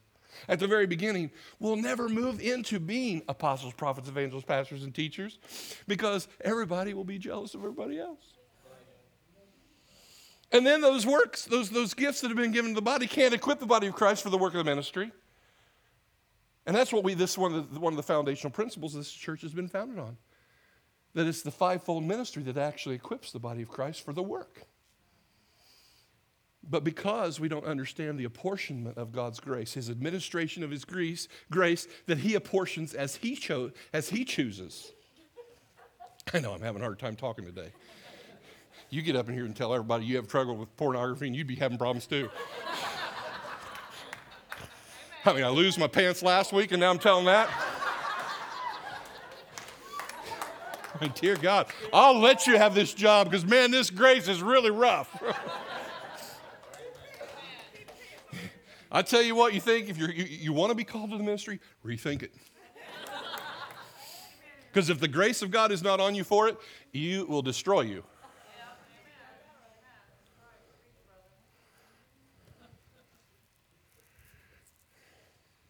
at 0.48 0.60
the 0.60 0.68
very 0.68 0.88
beginning, 0.88 1.32
we'll 1.60 1.76
never 1.76 2.10
move 2.10 2.42
into 2.42 2.80
being 2.80 3.22
apostles, 3.28 3.74
prophets, 3.74 4.10
evangelists, 4.10 4.46
pastors, 4.46 4.84
and 4.84 4.94
teachers 4.94 5.38
because 5.88 6.28
everybody 6.42 6.94
will 6.94 7.04
be 7.04 7.20
jealous 7.20 7.54
of 7.54 7.62
everybody 7.62 8.00
else. 8.00 8.39
And 10.52 10.66
then 10.66 10.82
those 10.82 11.06
works, 11.06 11.46
those, 11.46 11.70
those 11.70 11.94
gifts 11.94 12.22
that 12.22 12.30
have 12.30 12.38
been 12.38 12.52
given 12.52 12.72
to 12.72 12.76
the 12.76 12.82
body 12.82 13.06
can't 13.06 13.34
equip 13.34 13.60
the 13.60 13.66
body 13.66 13.88
of 13.88 13.94
Christ 13.94 14.24
for 14.24 14.30
the 14.30 14.38
work 14.38 14.54
of 14.54 14.58
the 14.58 14.64
ministry. 14.64 15.12
And 16.66 16.76
that's 16.76 16.92
what 16.92 17.04
we, 17.04 17.14
this 17.14 17.38
one 17.38 17.54
of, 17.54 17.74
the, 17.74 17.80
one 17.80 17.94
of 17.94 17.98
the 17.98 18.04
foundational 18.04 18.52
principles 18.52 18.94
this 18.94 19.12
church 19.12 19.42
has 19.42 19.54
been 19.54 19.68
founded 19.68 20.00
on. 20.00 20.18
That 21.14 21.28
it's 21.28 21.42
the 21.42 21.52
fivefold 21.52 22.04
ministry 22.04 22.44
that 22.44 22.58
actually 22.58 22.96
equips 22.96 23.32
the 23.32 23.40
body 23.40 23.62
of 23.62 23.70
Christ 23.70 24.04
for 24.04 24.14
the 24.14 24.24
work. 24.24 24.68
But 26.68 26.84
because 26.84 27.40
we 27.40 27.48
don't 27.48 27.66
understand 27.66 28.20
the 28.20 28.26
apportionment 28.26 28.98
of 28.98 29.12
God's 29.12 29.40
grace, 29.40 29.74
his 29.74 29.90
administration 29.90 30.64
of 30.64 30.70
his 30.70 30.86
grace, 30.86 31.28
grace 31.50 31.88
that 32.06 32.20
he 32.20 32.36
apportions 32.36 32.94
as 32.94 33.16
he 33.16 33.36
chose, 33.36 33.72
as 33.94 34.10
he 34.10 34.26
chooses. 34.26 34.92
I 36.34 36.40
know 36.40 36.54
I'm 36.54 36.62
having 36.62 36.82
a 36.82 36.86
hard 36.86 37.00
time 37.00 37.16
talking 37.16 37.46
today. 37.46 37.72
You 38.90 39.02
get 39.04 39.16
up 39.16 39.30
in 39.30 39.36
here 39.36 39.46
and 39.46 39.56
tell 39.56 39.74
everybody 39.74 40.06
you 40.06 40.16
have 40.16 40.28
trouble 40.28 40.56
with 40.56 40.76
pornography 40.76 41.28
and 41.28 41.36
you'd 41.36 41.48
be 41.48 41.56
having 41.56 41.78
problems 41.78 42.08
too. 42.08 42.30
I 45.26 45.34
mean, 45.34 45.44
I 45.44 45.50
lose 45.50 45.78
my 45.78 45.88
pants 45.88 46.24
last 46.24 46.54
week 46.54 46.72
and 46.72 46.80
now 46.80 46.90
I'm 46.90 46.98
telling 46.98 47.26
that. 47.26 47.50
My 51.00 51.08
dear 51.08 51.36
God, 51.36 51.68
I'll 51.94 52.20
let 52.20 52.48
you 52.48 52.58
have 52.58 52.74
this 52.74 52.94
job 52.94 53.30
because, 53.30 53.46
man, 53.46 53.72
this 53.72 53.90
grace 53.90 54.28
is 54.28 54.42
really 54.42 54.72
rough. 54.72 55.22
I 58.92 59.04
tell 59.04 59.22
you 59.22 59.36
what, 59.36 59.54
you 59.54 59.62
think 59.62 59.88
if 59.88 60.00
you, 60.00 60.08
you 60.08 60.52
want 60.52 60.72
to 60.72 60.76
be 60.76 60.84
called 60.84 61.12
to 61.12 61.18
the 61.18 61.24
ministry, 61.24 61.60
rethink 61.86 62.24
it. 62.24 62.34
Because 64.72 64.90
if 64.90 65.00
the 65.00 65.08
grace 65.08 65.42
of 65.42 65.52
God 65.52 65.72
is 65.72 65.84
not 65.84 66.00
on 66.00 66.16
you 66.16 66.24
for 66.24 66.48
it, 66.48 66.58
you 66.92 67.26
will 67.28 67.44
destroy 67.44 67.82
you. 67.82 68.04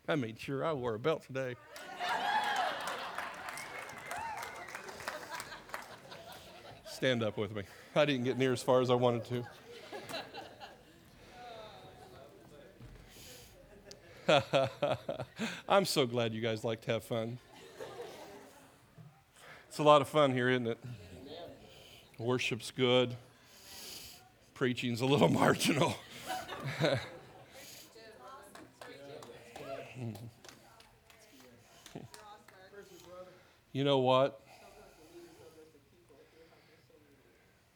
I 0.10 0.16
made 0.16 0.39
sure 0.39 0.66
I 0.66 0.74
wore 0.74 0.95
a 0.95 0.99
belt 0.99 1.22
today. 1.28 1.55
Stand 6.89 7.22
up 7.22 7.38
with 7.38 7.55
me. 7.55 7.62
I 7.95 8.05
didn't 8.05 8.24
get 8.24 8.36
near 8.39 8.51
as 8.51 8.64
far 8.64 8.82
as 8.82 8.89
I 8.89 8.95
wanted 8.95 9.45
to. 14.28 14.70
I'm 15.70 15.86
so 15.86 16.07
glad 16.07 16.34
you 16.34 16.41
guys 16.41 16.64
like 16.64 16.82
to 16.82 16.93
have 16.93 17.03
fun. 17.03 17.38
It's 19.68 19.78
a 19.78 19.84
lot 19.84 20.01
of 20.01 20.07
fun 20.07 20.34
here, 20.34 20.49
isn't 20.49 20.66
it? 20.66 20.80
Worship's 22.18 22.72
good. 22.72 23.16
Preaching's 24.55 25.01
a 25.01 25.05
little 25.05 25.30
marginal. 25.30 25.95
You 33.72 33.84
know 33.84 34.00
what? 34.00 34.41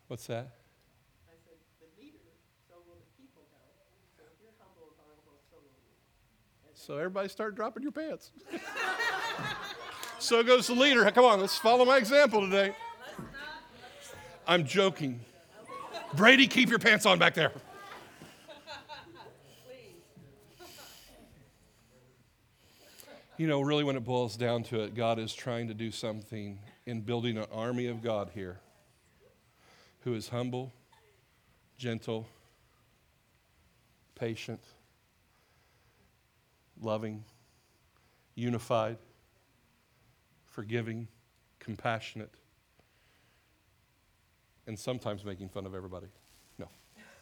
What's 0.07 0.25
that? 0.25 0.49
So 6.73 6.97
everybody 6.97 7.29
start 7.29 7.55
dropping 7.55 7.83
your 7.83 7.91
pants. 7.91 8.31
so 10.19 10.43
goes 10.43 10.67
the 10.67 10.73
leader. 10.73 11.09
Come 11.11 11.25
on, 11.25 11.39
let's 11.39 11.57
follow 11.57 11.85
my 11.85 11.97
example 11.97 12.41
today. 12.41 12.75
I'm 14.47 14.65
joking. 14.65 15.19
Brady, 16.15 16.47
keep 16.47 16.69
your 16.69 16.79
pants 16.79 17.05
on 17.05 17.19
back 17.19 17.35
there. 17.35 17.51
You 23.35 23.47
know, 23.47 23.61
really, 23.61 23.83
when 23.83 23.95
it 23.95 24.05
boils 24.05 24.37
down 24.37 24.61
to 24.65 24.81
it, 24.81 24.93
God 24.93 25.17
is 25.17 25.33
trying 25.33 25.67
to 25.67 25.73
do 25.73 25.89
something 25.89 26.59
in 26.85 27.01
building 27.01 27.37
an 27.37 27.45
army 27.51 27.87
of 27.87 28.03
God 28.03 28.29
here 28.33 28.59
who 30.01 30.13
is 30.13 30.29
humble, 30.29 30.71
gentle, 31.77 32.27
patient, 34.13 34.59
loving, 36.79 37.23
unified, 38.35 38.97
forgiving, 40.45 41.07
compassionate, 41.57 42.33
and 44.67 44.77
sometimes 44.77 45.25
making 45.25 45.49
fun 45.49 45.65
of 45.65 45.73
everybody. 45.73 46.07
No. 46.59 46.67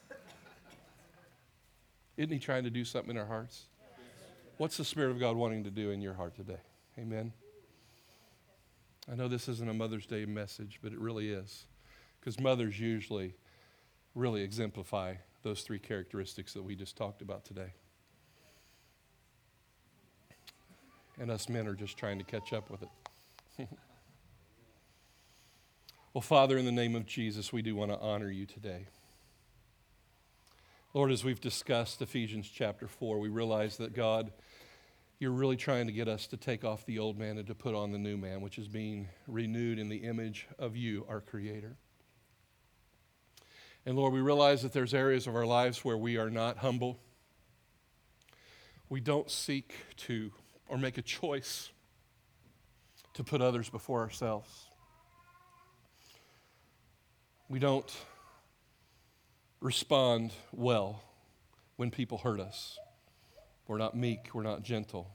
Isn't 2.17 2.33
he 2.33 2.39
trying 2.39 2.65
to 2.65 2.69
do 2.69 2.83
something 2.83 3.11
in 3.11 3.17
our 3.17 3.27
hearts? 3.27 3.67
What's 4.61 4.77
the 4.77 4.85
Spirit 4.85 5.09
of 5.09 5.19
God 5.19 5.37
wanting 5.37 5.63
to 5.63 5.71
do 5.71 5.89
in 5.89 6.01
your 6.01 6.13
heart 6.13 6.35
today? 6.35 6.59
Amen. 6.95 7.33
I 9.11 9.15
know 9.15 9.27
this 9.27 9.49
isn't 9.49 9.67
a 9.67 9.73
Mother's 9.73 10.05
Day 10.05 10.23
message, 10.25 10.77
but 10.83 10.93
it 10.93 10.99
really 10.99 11.31
is. 11.31 11.65
Because 12.19 12.39
mothers 12.39 12.79
usually 12.79 13.33
really 14.13 14.43
exemplify 14.43 15.15
those 15.41 15.63
three 15.63 15.79
characteristics 15.79 16.53
that 16.53 16.61
we 16.61 16.75
just 16.75 16.95
talked 16.95 17.23
about 17.23 17.43
today. 17.43 17.73
And 21.19 21.31
us 21.31 21.49
men 21.49 21.65
are 21.65 21.73
just 21.73 21.97
trying 21.97 22.19
to 22.19 22.23
catch 22.23 22.53
up 22.53 22.69
with 22.69 22.83
it. 22.83 23.67
well, 26.13 26.21
Father, 26.21 26.59
in 26.59 26.65
the 26.65 26.71
name 26.71 26.95
of 26.95 27.07
Jesus, 27.07 27.51
we 27.51 27.63
do 27.63 27.75
want 27.75 27.89
to 27.89 27.97
honor 27.97 28.29
you 28.29 28.45
today. 28.45 28.85
Lord, 30.93 31.11
as 31.11 31.23
we've 31.23 31.39
discussed 31.39 32.01
Ephesians 32.01 32.49
chapter 32.53 32.85
4, 32.85 33.17
we 33.19 33.29
realize 33.29 33.77
that 33.77 33.95
God, 33.95 34.33
you're 35.21 35.29
really 35.29 35.55
trying 35.55 35.85
to 35.85 35.93
get 35.93 36.07
us 36.07 36.25
to 36.25 36.35
take 36.35 36.65
off 36.65 36.83
the 36.87 36.97
old 36.97 37.15
man 37.15 37.37
and 37.37 37.45
to 37.45 37.53
put 37.53 37.75
on 37.75 37.91
the 37.91 37.99
new 37.99 38.17
man, 38.17 38.41
which 38.41 38.57
is 38.57 38.67
being 38.67 39.07
renewed 39.27 39.77
in 39.77 39.87
the 39.87 39.97
image 39.97 40.47
of 40.57 40.75
you, 40.75 41.05
our 41.07 41.21
Creator. 41.21 41.77
And 43.85 43.95
Lord, 43.95 44.13
we 44.13 44.19
realize 44.19 44.63
that 44.63 44.73
there's 44.73 44.95
areas 44.95 45.27
of 45.27 45.35
our 45.35 45.45
lives 45.45 45.85
where 45.85 45.95
we 45.95 46.17
are 46.17 46.31
not 46.31 46.57
humble. 46.57 46.99
We 48.89 48.99
don't 48.99 49.29
seek 49.29 49.75
to 50.07 50.31
or 50.67 50.79
make 50.79 50.97
a 50.97 51.03
choice 51.03 51.69
to 53.13 53.23
put 53.23 53.41
others 53.41 53.69
before 53.69 53.99
ourselves. 53.99 54.49
We 57.47 57.59
don't 57.59 57.95
respond 59.59 60.33
well 60.51 61.03
when 61.75 61.91
people 61.91 62.17
hurt 62.17 62.39
us. 62.39 62.79
We're 63.71 63.77
not 63.77 63.95
meek, 63.95 64.31
we're 64.33 64.43
not 64.43 64.63
gentle. 64.63 65.07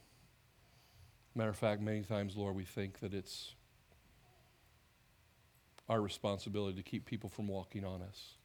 Matter 1.35 1.51
of 1.51 1.59
fact, 1.59 1.83
many 1.83 2.01
times, 2.01 2.39
Lord, 2.39 2.57
we 2.57 2.65
think 2.65 3.01
that 3.01 3.13
it's 3.13 3.53
our 5.91 6.01
responsibility 6.01 6.75
to 6.79 6.83
keep 6.83 7.05
people 7.05 7.29
from 7.29 7.49
walking 7.49 7.85
on 7.85 8.01
us. 8.01 8.39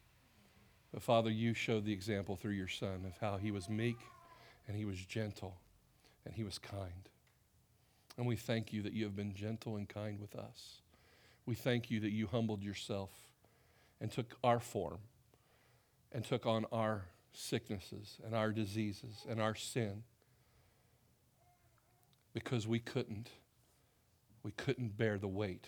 But 0.91 1.01
Father, 1.01 1.29
you 1.29 1.53
showed 1.53 1.85
the 1.85 1.93
example 1.93 2.35
through 2.35 2.51
your 2.51 2.67
Son 2.67 3.05
of 3.07 3.17
how 3.21 3.37
he 3.37 3.51
was 3.51 3.69
meek 3.69 3.95
and 4.67 4.75
he 4.75 4.83
was 4.83 4.97
gentle 4.97 5.55
and 6.25 6.35
he 6.35 6.43
was 6.43 6.57
kind. 6.57 7.07
And 8.17 8.27
we 8.27 8.35
thank 8.35 8.73
you 8.73 8.81
that 8.81 8.91
you 8.91 9.05
have 9.05 9.15
been 9.15 9.33
gentle 9.33 9.77
and 9.77 9.87
kind 9.87 10.19
with 10.19 10.35
us. 10.35 10.81
We 11.45 11.55
thank 11.55 11.89
you 11.89 12.01
that 12.01 12.11
you 12.11 12.27
humbled 12.27 12.63
yourself 12.63 13.11
and 14.01 14.11
took 14.11 14.35
our 14.43 14.59
form 14.59 14.99
and 16.11 16.25
took 16.25 16.45
on 16.45 16.65
our 16.73 17.05
sicknesses 17.33 18.19
and 18.25 18.35
our 18.35 18.51
diseases 18.51 19.25
and 19.29 19.41
our 19.41 19.55
sin 19.55 20.03
because 22.33 22.67
we 22.67 22.79
couldn't 22.79 23.29
we 24.43 24.51
couldn't 24.51 24.97
bear 24.97 25.19
the 25.19 25.27
weight 25.27 25.67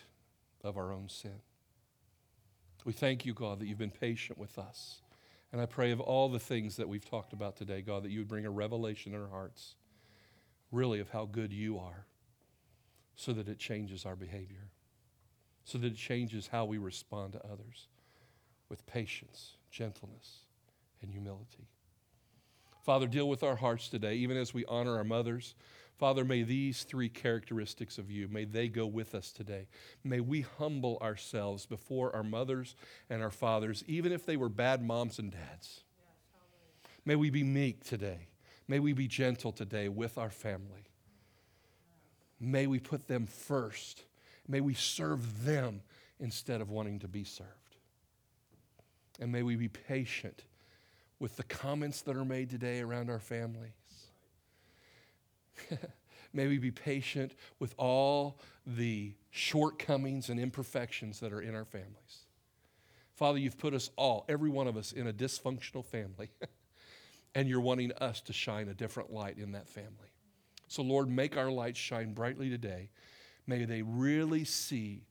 of 0.64 0.76
our 0.76 0.92
own 0.92 1.08
sin. 1.08 1.40
We 2.84 2.92
thank 2.92 3.24
you, 3.24 3.32
God, 3.32 3.60
that 3.60 3.66
you've 3.66 3.78
been 3.78 3.90
patient 3.90 4.36
with 4.36 4.58
us. 4.58 5.00
And 5.52 5.60
I 5.60 5.66
pray 5.66 5.92
of 5.92 6.00
all 6.00 6.28
the 6.28 6.40
things 6.40 6.76
that 6.76 6.88
we've 6.88 7.08
talked 7.08 7.32
about 7.32 7.56
today, 7.56 7.80
God, 7.80 8.02
that 8.02 8.10
you 8.10 8.18
would 8.18 8.28
bring 8.28 8.46
a 8.46 8.50
revelation 8.50 9.14
in 9.14 9.20
our 9.20 9.28
hearts, 9.28 9.76
really, 10.72 10.98
of 10.98 11.10
how 11.10 11.26
good 11.26 11.52
you 11.52 11.78
are, 11.78 12.06
so 13.14 13.32
that 13.32 13.46
it 13.46 13.60
changes 13.60 14.04
our 14.04 14.16
behavior, 14.16 14.70
so 15.62 15.78
that 15.78 15.92
it 15.92 15.96
changes 15.96 16.48
how 16.48 16.64
we 16.64 16.78
respond 16.78 17.34
to 17.34 17.46
others 17.46 17.86
with 18.68 18.84
patience, 18.86 19.56
gentleness, 19.70 20.43
and 21.04 21.12
humility. 21.12 21.68
Father, 22.82 23.06
deal 23.06 23.28
with 23.28 23.42
our 23.42 23.56
hearts 23.56 23.88
today, 23.88 24.14
even 24.16 24.36
as 24.36 24.52
we 24.52 24.64
honor 24.64 24.96
our 24.96 25.04
mothers. 25.04 25.54
Father, 25.96 26.24
may 26.24 26.42
these 26.42 26.82
three 26.82 27.08
characteristics 27.08 27.98
of 27.98 28.10
you, 28.10 28.26
may 28.28 28.44
they 28.44 28.68
go 28.68 28.86
with 28.86 29.14
us 29.14 29.30
today. 29.30 29.68
May 30.02 30.20
we 30.20 30.40
humble 30.40 30.98
ourselves 31.00 31.66
before 31.66 32.14
our 32.14 32.24
mothers 32.24 32.74
and 33.08 33.22
our 33.22 33.30
fathers, 33.30 33.84
even 33.86 34.12
if 34.12 34.26
they 34.26 34.36
were 34.36 34.48
bad 34.48 34.82
moms 34.82 35.18
and 35.18 35.30
dads. 35.30 35.82
May 37.04 37.16
we 37.16 37.30
be 37.30 37.44
meek 37.44 37.84
today. 37.84 38.28
May 38.66 38.80
we 38.80 38.92
be 38.92 39.06
gentle 39.06 39.52
today 39.52 39.88
with 39.88 40.18
our 40.18 40.30
family. 40.30 40.88
May 42.40 42.66
we 42.66 42.80
put 42.80 43.06
them 43.06 43.26
first. 43.26 44.04
May 44.48 44.60
we 44.60 44.74
serve 44.74 45.44
them 45.44 45.82
instead 46.18 46.60
of 46.60 46.70
wanting 46.70 46.98
to 47.00 47.08
be 47.08 47.24
served. 47.24 47.50
And 49.20 49.30
may 49.30 49.42
we 49.42 49.54
be 49.54 49.68
patient 49.68 50.44
with 51.18 51.36
the 51.36 51.42
comments 51.44 52.02
that 52.02 52.16
are 52.16 52.24
made 52.24 52.50
today 52.50 52.80
around 52.80 53.10
our 53.10 53.18
families. 53.18 53.70
May 56.32 56.48
we 56.48 56.58
be 56.58 56.70
patient 56.70 57.32
with 57.60 57.74
all 57.78 58.40
the 58.66 59.14
shortcomings 59.30 60.28
and 60.28 60.40
imperfections 60.40 61.20
that 61.20 61.32
are 61.32 61.40
in 61.40 61.54
our 61.54 61.64
families. 61.64 62.26
Father, 63.14 63.38
you've 63.38 63.58
put 63.58 63.74
us 63.74 63.90
all, 63.96 64.24
every 64.28 64.50
one 64.50 64.66
of 64.66 64.76
us, 64.76 64.90
in 64.90 65.06
a 65.06 65.12
dysfunctional 65.12 65.84
family, 65.84 66.30
and 67.34 67.48
you're 67.48 67.60
wanting 67.60 67.92
us 67.92 68.20
to 68.22 68.32
shine 68.32 68.68
a 68.68 68.74
different 68.74 69.12
light 69.12 69.38
in 69.38 69.52
that 69.52 69.68
family. 69.68 70.10
So, 70.66 70.82
Lord, 70.82 71.08
make 71.08 71.36
our 71.36 71.50
light 71.50 71.76
shine 71.76 72.14
brightly 72.14 72.50
today. 72.50 72.90
May 73.46 73.64
they 73.64 73.82
really 73.82 74.44
see 74.44 75.04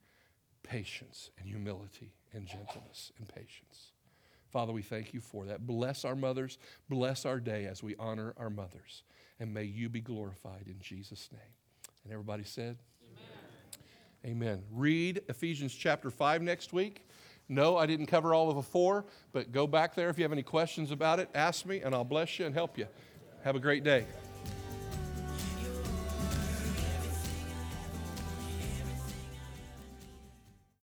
patience 0.63 1.29
and 1.39 1.47
humility 1.47 2.11
and 2.33 2.45
gentleness 2.45 3.13
and 3.17 3.27
patience. 3.27 3.92
Father, 4.53 4.71
we 4.71 4.83
thank 4.83 5.13
you 5.13 5.19
for 5.19 5.45
that. 5.47 5.67
Bless 5.67 6.05
our 6.05 6.15
mothers. 6.15 6.57
Bless 6.87 7.25
our 7.25 7.41
day 7.41 7.65
as 7.65 7.83
we 7.83 7.95
honor 7.97 8.33
our 8.37 8.49
mothers 8.49 9.03
and 9.39 9.53
may 9.53 9.63
you 9.63 9.89
be 9.89 9.99
glorified 9.99 10.67
in 10.67 10.79
Jesus' 10.79 11.29
name. 11.31 11.41
And 12.03 12.13
everybody 12.13 12.43
said, 12.43 12.77
Amen. 14.25 14.57
Amen. 14.57 14.63
Read 14.71 15.21
Ephesians 15.27 15.73
chapter 15.73 16.09
5 16.09 16.41
next 16.41 16.71
week. 16.71 17.07
No, 17.49 17.75
I 17.75 17.85
didn't 17.85 18.05
cover 18.05 18.33
all 18.33 18.49
of 18.49 18.55
the 18.55 18.61
four, 18.61 19.05
but 19.33 19.51
go 19.51 19.67
back 19.67 19.95
there 19.95 20.09
if 20.09 20.17
you 20.17 20.23
have 20.23 20.31
any 20.31 20.43
questions 20.43 20.91
about 20.91 21.19
it. 21.19 21.29
Ask 21.35 21.65
me, 21.65 21.81
and 21.81 21.93
I'll 21.93 22.05
bless 22.05 22.39
you 22.39 22.45
and 22.45 22.55
help 22.55 22.77
you. 22.77 22.87
Have 23.43 23.57
a 23.57 23.59
great 23.59 23.83
day. 23.83 24.05